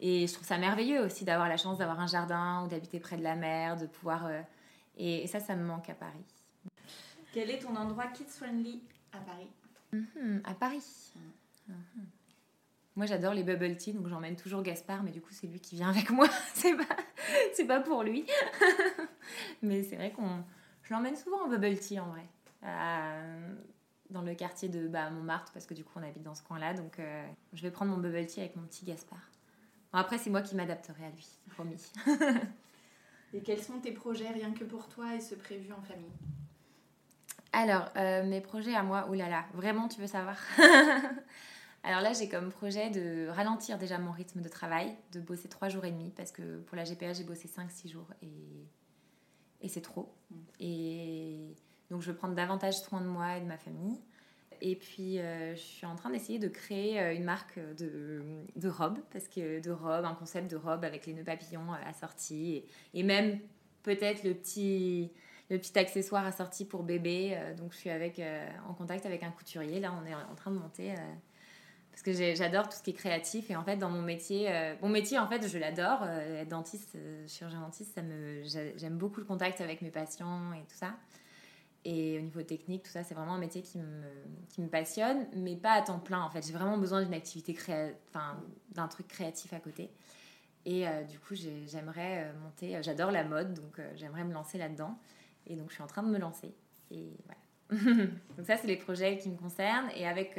et 0.00 0.26
je 0.26 0.32
trouve 0.32 0.46
ça 0.46 0.58
merveilleux 0.58 1.04
aussi 1.04 1.24
d'avoir 1.24 1.48
la 1.48 1.56
chance 1.56 1.78
d'avoir 1.78 2.00
un 2.00 2.06
jardin 2.06 2.64
ou 2.64 2.68
d'habiter 2.68 3.00
près 3.00 3.16
de 3.16 3.22
la 3.22 3.36
mer, 3.36 3.76
de 3.76 3.86
pouvoir. 3.86 4.26
Euh, 4.26 4.40
et, 4.96 5.26
ça, 5.26 5.40
ça 5.40 5.56
me 5.56 5.64
manque 5.64 5.90
à 5.90 5.94
Paris. 5.94 6.24
Quel 7.32 7.50
est 7.50 7.58
ton 7.58 7.74
endroit 7.74 8.06
kids-friendly 8.06 8.80
à 9.12 9.18
Paris? 9.18 9.50
Mhm, 9.92 10.42
À 10.44 10.54
Paris. 10.54 11.12
Mhm. 11.68 12.06
Moi, 12.96 13.06
j'adore 13.06 13.34
les 13.34 13.42
bubble 13.42 13.76
tea, 13.76 13.92
donc 13.92 14.06
j'emmène 14.06 14.36
toujours 14.36 14.62
Gaspard, 14.62 15.02
mais 15.02 15.10
du 15.10 15.20
coup, 15.20 15.32
c'est 15.32 15.48
lui 15.48 15.58
qui 15.58 15.74
vient 15.74 15.88
avec 15.90 16.10
moi. 16.10 16.28
c'est 16.54 16.76
pas, 16.76 16.96
c'est 17.52 17.66
pas 17.66 17.80
pour 17.80 18.04
lui. 18.04 18.24
mais 19.62 19.82
c'est 19.82 19.96
vrai 19.96 20.12
qu'on, 20.12 20.44
je 20.84 20.92
l'emmène 20.92 21.16
souvent 21.16 21.44
en 21.44 21.48
bubble 21.48 21.78
tea 21.78 21.98
en 21.98 22.06
vrai, 22.06 22.26
dans 24.10 24.22
le 24.22 24.34
quartier 24.34 24.68
de 24.68 24.86
bah, 24.86 25.10
Montmartre, 25.10 25.52
parce 25.52 25.66
que 25.66 25.74
du 25.74 25.84
coup, 25.84 25.92
on 25.96 26.02
habite 26.02 26.22
dans 26.22 26.34
ce 26.34 26.42
coin-là, 26.42 26.74
donc 26.74 26.98
euh, 26.98 27.26
je 27.52 27.62
vais 27.62 27.70
prendre 27.70 27.90
mon 27.90 27.98
bubble 27.98 28.26
tea 28.26 28.40
avec 28.40 28.56
mon 28.56 28.62
petit 28.62 28.84
Gaspard. 28.84 29.30
après, 29.92 30.18
c'est 30.18 30.30
moi 30.30 30.42
qui 30.42 30.54
m'adapterai 30.54 31.06
à 31.06 31.10
lui, 31.10 31.26
promis. 31.50 31.82
et 33.34 33.40
quels 33.40 33.62
sont 33.62 33.80
tes 33.80 33.92
projets 33.92 34.28
rien 34.28 34.52
que 34.52 34.64
pour 34.64 34.88
toi 34.88 35.14
et 35.14 35.20
ce 35.20 35.34
prévu 35.34 35.72
en 35.72 35.82
famille? 35.82 36.12
Alors, 37.52 37.88
euh, 37.96 38.24
mes 38.24 38.40
projets 38.40 38.74
à 38.74 38.82
moi, 38.82 39.08
oulala, 39.08 39.44
vraiment, 39.54 39.88
tu 39.88 40.00
veux 40.00 40.06
savoir? 40.06 40.36
Alors 41.84 42.00
là, 42.00 42.12
j'ai 42.12 42.28
comme 42.28 42.50
projet 42.50 42.90
de 42.90 43.28
ralentir 43.28 43.78
déjà 43.78 43.98
mon 43.98 44.10
rythme 44.10 44.40
de 44.40 44.48
travail, 44.48 44.96
de 45.12 45.20
bosser 45.20 45.48
trois 45.48 45.68
jours 45.68 45.84
et 45.84 45.90
demi, 45.90 46.10
parce 46.16 46.32
que 46.32 46.60
pour 46.60 46.76
la 46.76 46.84
GPA, 46.84 47.12
j'ai 47.12 47.24
bossé 47.24 47.46
5-6 47.46 47.90
jours 47.90 48.08
et, 48.22 48.66
et 49.60 49.68
c'est 49.68 49.80
trop. 49.80 50.14
Et 50.60 51.54
donc, 51.90 52.02
je 52.02 52.10
veux 52.10 52.16
prendre 52.16 52.34
davantage 52.34 52.80
soin 52.80 53.00
de 53.00 53.06
moi 53.06 53.36
et 53.36 53.40
de 53.40 53.46
ma 53.46 53.58
famille. 53.58 54.00
Et 54.60 54.76
puis, 54.76 55.18
euh, 55.18 55.54
je 55.54 55.60
suis 55.60 55.86
en 55.86 55.96
train 55.96 56.10
d'essayer 56.10 56.38
de 56.38 56.48
créer 56.48 57.00
euh, 57.00 57.14
une 57.14 57.24
marque 57.24 57.58
de, 57.76 58.22
de 58.56 58.68
robes, 58.68 58.98
parce 59.10 59.28
que 59.28 59.60
de 59.60 59.70
robes, 59.70 60.04
un 60.04 60.14
concept 60.14 60.50
de 60.50 60.56
robe 60.56 60.84
avec 60.84 61.06
les 61.06 61.12
nœuds 61.12 61.24
papillons 61.24 61.72
euh, 61.72 61.88
assortis, 61.88 62.56
et, 62.56 62.66
et 62.94 63.02
même 63.02 63.38
peut-être 63.82 64.24
le 64.24 64.32
petit, 64.32 65.10
le 65.50 65.58
petit 65.58 65.78
accessoire 65.78 66.24
assorti 66.24 66.64
pour 66.64 66.82
bébé. 66.82 67.38
Donc, 67.58 67.72
je 67.72 67.78
suis 67.78 67.90
avec, 67.90 68.22
en 68.66 68.72
contact 68.72 69.04
avec 69.04 69.22
un 69.22 69.30
couturier. 69.30 69.80
Là, 69.80 69.92
on 70.00 70.06
est 70.06 70.14
en 70.14 70.34
train 70.34 70.50
de 70.50 70.56
monter 70.56 70.94
parce 71.94 72.02
que 72.02 72.34
j'adore 72.34 72.68
tout 72.68 72.76
ce 72.76 72.82
qui 72.82 72.90
est 72.90 72.94
créatif 72.94 73.52
et 73.52 73.56
en 73.56 73.62
fait 73.62 73.76
dans 73.76 73.88
mon 73.88 74.02
métier 74.02 74.50
euh, 74.50 74.74
mon 74.82 74.88
métier 74.88 75.16
en 75.16 75.28
fait 75.28 75.46
je 75.46 75.58
l'adore 75.58 76.00
euh, 76.02 76.42
être 76.42 76.48
dentiste 76.48 76.96
euh, 76.96 77.24
chirurgien 77.28 77.60
dentiste 77.60 77.94
ça 77.94 78.02
me 78.02 78.42
j'aime 78.42 78.98
beaucoup 78.98 79.20
le 79.20 79.26
contact 79.26 79.60
avec 79.60 79.80
mes 79.80 79.90
patients 79.90 80.52
et 80.54 80.62
tout 80.62 80.76
ça. 80.76 80.96
Et 81.84 82.18
au 82.18 82.22
niveau 82.22 82.42
technique 82.42 82.82
tout 82.82 82.90
ça 82.90 83.04
c'est 83.04 83.14
vraiment 83.14 83.34
un 83.34 83.38
métier 83.38 83.62
qui 83.62 83.78
me, 83.78 84.02
qui 84.48 84.60
me 84.60 84.66
passionne 84.66 85.28
mais 85.36 85.54
pas 85.54 85.70
à 85.70 85.82
temps 85.82 86.00
plein 86.00 86.20
en 86.20 86.30
fait. 86.30 86.44
J'ai 86.44 86.52
vraiment 86.52 86.78
besoin 86.78 87.00
d'une 87.00 87.14
activité 87.14 87.56
enfin 88.08 88.42
d'un 88.72 88.88
truc 88.88 89.06
créatif 89.06 89.52
à 89.52 89.60
côté. 89.60 89.88
Et 90.66 90.86
du 91.08 91.20
coup 91.20 91.36
j'aimerais 91.36 92.32
monter 92.42 92.82
j'adore 92.82 93.12
la 93.12 93.22
mode 93.22 93.54
donc 93.54 93.80
j'aimerais 93.94 94.24
me 94.24 94.32
lancer 94.32 94.58
là 94.58 94.68
dedans 94.68 94.98
et 95.46 95.54
donc 95.54 95.68
je 95.68 95.74
suis 95.74 95.82
en 95.84 95.86
train 95.86 96.02
de 96.02 96.08
me 96.08 96.18
lancer. 96.18 96.52
Et 96.90 97.12
voilà. 97.24 97.40
Donc 98.36 98.46
ça 98.46 98.56
c'est 98.56 98.66
les 98.66 98.76
projets 98.76 99.16
qui 99.16 99.30
me 99.30 99.36
concernent. 99.36 99.90
Et 99.96 100.06
avec 100.06 100.38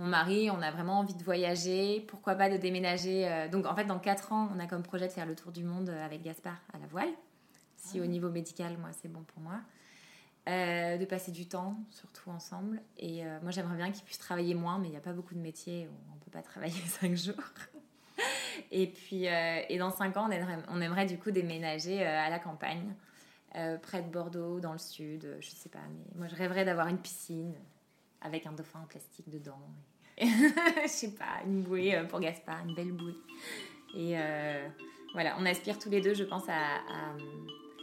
mon 0.00 0.06
mari, 0.06 0.50
on 0.50 0.62
a 0.62 0.70
vraiment 0.70 0.98
envie 1.00 1.14
de 1.14 1.22
voyager, 1.22 2.00
pourquoi 2.08 2.34
pas 2.34 2.48
de 2.48 2.56
déménager. 2.56 3.28
Euh, 3.28 3.48
donc 3.48 3.66
en 3.66 3.76
fait, 3.76 3.84
dans 3.84 3.98
4 3.98 4.32
ans, 4.32 4.48
on 4.54 4.58
a 4.58 4.66
comme 4.66 4.82
projet 4.82 5.06
de 5.06 5.12
faire 5.12 5.26
le 5.26 5.36
tour 5.36 5.52
du 5.52 5.62
monde 5.62 5.90
avec 5.90 6.22
Gaspard 6.22 6.58
à 6.72 6.78
la 6.78 6.86
voile. 6.86 7.10
Si 7.76 8.00
ah. 8.00 8.02
au 8.02 8.06
niveau 8.06 8.30
médical, 8.30 8.78
moi, 8.78 8.88
c'est 8.92 9.12
bon 9.12 9.22
pour 9.24 9.42
moi. 9.42 9.60
Euh, 10.48 10.96
de 10.96 11.04
passer 11.04 11.32
du 11.32 11.46
temps, 11.46 11.76
surtout 11.90 12.30
ensemble. 12.30 12.80
Et 12.96 13.26
euh, 13.26 13.38
moi, 13.42 13.50
j'aimerais 13.50 13.76
bien 13.76 13.92
qu'il 13.92 14.02
puisse 14.02 14.18
travailler 14.18 14.54
moins, 14.54 14.78
mais 14.78 14.88
il 14.88 14.92
n'y 14.92 14.96
a 14.96 15.02
pas 15.02 15.12
beaucoup 15.12 15.34
de 15.34 15.40
métiers 15.40 15.86
où 15.86 16.12
on 16.12 16.14
ne 16.14 16.20
peut 16.20 16.30
pas 16.30 16.42
travailler 16.42 16.80
5 16.86 17.14
jours. 17.14 17.34
et 18.70 18.86
puis, 18.86 19.26
et 19.26 19.78
dans 19.78 19.90
5 19.90 20.16
ans, 20.16 20.28
on 20.28 20.30
aimerait, 20.30 20.56
on 20.68 20.80
aimerait, 20.80 21.04
du 21.04 21.18
coup 21.18 21.30
déménager 21.30 22.02
à 22.06 22.30
la 22.30 22.38
campagne, 22.38 22.94
près 23.82 24.00
de 24.00 24.08
Bordeaux, 24.08 24.60
dans 24.60 24.72
le 24.72 24.78
sud, 24.78 25.36
je 25.40 25.50
sais 25.50 25.68
pas. 25.68 25.78
Mais 25.90 26.18
moi, 26.18 26.26
je 26.26 26.36
rêverais 26.36 26.64
d'avoir 26.64 26.86
une 26.86 26.98
piscine 26.98 27.54
avec 28.22 28.46
un 28.46 28.52
dauphin 28.52 28.80
en 28.80 28.86
plastique 28.86 29.28
dedans. 29.28 29.60
je 30.82 30.88
sais 30.88 31.12
pas, 31.12 31.40
une 31.46 31.62
bouée 31.62 31.94
euh, 31.94 32.04
pour 32.04 32.20
Gaspard, 32.20 32.62
une 32.66 32.74
belle 32.74 32.92
bouée. 32.92 33.16
Et 33.94 34.18
euh, 34.18 34.68
voilà, 35.14 35.34
on 35.38 35.46
aspire 35.46 35.78
tous 35.78 35.88
les 35.88 36.00
deux, 36.00 36.14
je 36.14 36.24
pense, 36.24 36.48
à, 36.48 36.80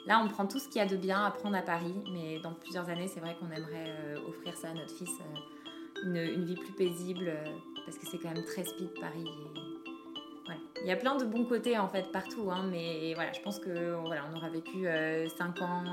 Là, 0.05 0.21
on 0.23 0.29
prend 0.29 0.45
tout 0.45 0.57
ce 0.57 0.69
qu'il 0.69 0.77
y 0.77 0.85
a 0.85 0.85
de 0.85 0.95
bien 0.95 1.25
à 1.25 1.31
prendre 1.31 1.57
à 1.57 1.61
Paris, 1.61 1.95
mais 2.13 2.39
dans 2.39 2.53
plusieurs 2.53 2.88
années, 2.88 3.09
c'est 3.09 3.19
vrai 3.19 3.35
qu'on 3.38 3.51
aimerait 3.51 3.89
euh, 3.89 4.15
offrir 4.29 4.55
ça 4.55 4.69
à 4.69 4.73
notre 4.73 4.93
fils, 4.95 5.11
une, 6.03 6.45
vie 6.45 6.55
plus 6.55 6.71
paisible, 6.71 7.33
parce 7.85 7.97
que 7.97 8.05
c'est 8.05 8.17
quand 8.17 8.33
même 8.33 8.45
très 8.45 8.63
speed 8.63 8.93
Paris. 9.01 9.25
Voilà. 10.45 10.61
Il 10.81 10.88
y 10.88 10.91
a 10.91 10.95
plein 10.95 11.17
de 11.17 11.25
bons 11.25 11.43
côtés 11.43 11.77
en 11.77 11.89
fait 11.89 12.09
partout, 12.13 12.49
hein, 12.51 12.65
mais 12.71 13.15
voilà, 13.15 13.33
je 13.33 13.41
pense 13.41 13.59
que 13.59 13.95
voilà, 14.05 14.29
on 14.31 14.38
aura 14.38 14.49
vécu 14.49 14.88
5 15.38 15.61
ans, 15.61 15.83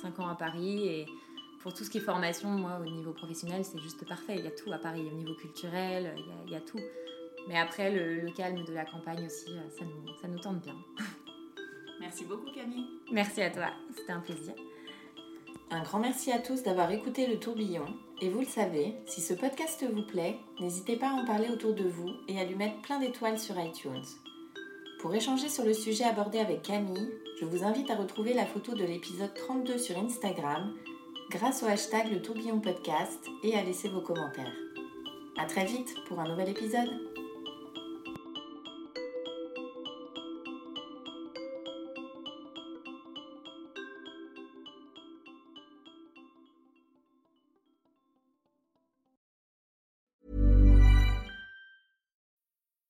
5 0.00 0.18
ans 0.18 0.26
à 0.26 0.34
Paris 0.34 0.88
et 0.88 1.06
pour 1.62 1.72
tout 1.72 1.84
ce 1.84 1.90
qui 1.90 1.98
est 1.98 2.02
formation, 2.02 2.48
moi, 2.48 2.80
au 2.80 2.90
niveau 2.90 3.12
professionnel, 3.12 3.64
c'est 3.64 3.78
juste 3.78 4.06
parfait. 4.06 4.34
Il 4.36 4.44
y 4.44 4.48
a 4.48 4.50
tout 4.50 4.72
à 4.72 4.78
Paris, 4.78 5.08
au 5.10 5.14
niveau 5.14 5.34
culturel, 5.34 6.14
il 6.46 6.52
y 6.52 6.56
a, 6.56 6.60
tout. 6.60 6.80
Mais 7.48 7.58
après, 7.58 7.90
le, 7.90 8.30
calme 8.32 8.64
de 8.64 8.72
la 8.72 8.84
campagne 8.84 9.24
aussi, 9.26 9.50
euh, 9.50 9.70
ça 9.78 9.84
nous, 9.84 10.14
ça 10.20 10.28
nous 10.28 10.38
tente 10.40 10.60
bien. 10.60 10.74
Merci 12.00 12.24
beaucoup, 12.24 12.50
Camille. 12.52 12.86
Merci 13.12 13.42
à 13.42 13.50
toi, 13.50 13.68
c'était 13.96 14.12
un 14.12 14.20
plaisir. 14.20 14.54
Un 15.70 15.82
grand 15.82 16.00
merci 16.00 16.32
à 16.32 16.38
tous 16.38 16.62
d'avoir 16.64 16.90
écouté 16.90 17.26
le 17.26 17.38
tourbillon. 17.38 17.86
Et 18.20 18.28
vous 18.28 18.40
le 18.40 18.46
savez, 18.46 18.96
si 19.06 19.20
ce 19.20 19.32
podcast 19.32 19.84
vous 19.90 20.02
plaît, 20.02 20.36
n'hésitez 20.60 20.96
pas 20.96 21.10
à 21.10 21.14
en 21.14 21.24
parler 21.24 21.48
autour 21.48 21.74
de 21.74 21.88
vous 21.88 22.10
et 22.28 22.38
à 22.38 22.44
lui 22.44 22.56
mettre 22.56 22.82
plein 22.82 22.98
d'étoiles 22.98 23.38
sur 23.38 23.58
iTunes. 23.58 24.04
Pour 25.00 25.14
échanger 25.14 25.48
sur 25.48 25.64
le 25.64 25.72
sujet 25.72 26.04
abordé 26.04 26.38
avec 26.38 26.62
Camille, 26.62 27.10
je 27.40 27.46
vous 27.46 27.64
invite 27.64 27.90
à 27.90 27.96
retrouver 27.96 28.34
la 28.34 28.46
photo 28.46 28.74
de 28.74 28.84
l'épisode 28.84 29.32
32 29.34 29.78
sur 29.78 29.96
Instagram 29.96 30.74
grâce 31.32 31.62
au 31.62 31.66
hashtag 31.66 32.12
Le 32.12 32.20
Tourbillon 32.20 32.60
Podcast 32.60 33.26
et 33.42 33.56
à 33.56 33.62
laisser 33.62 33.88
vos 33.88 34.02
commentaires. 34.02 34.52
A 35.38 35.46
très 35.46 35.64
vite 35.64 35.94
pour 36.06 36.20
un 36.20 36.28
nouvel 36.28 36.50
épisode. 36.50 36.90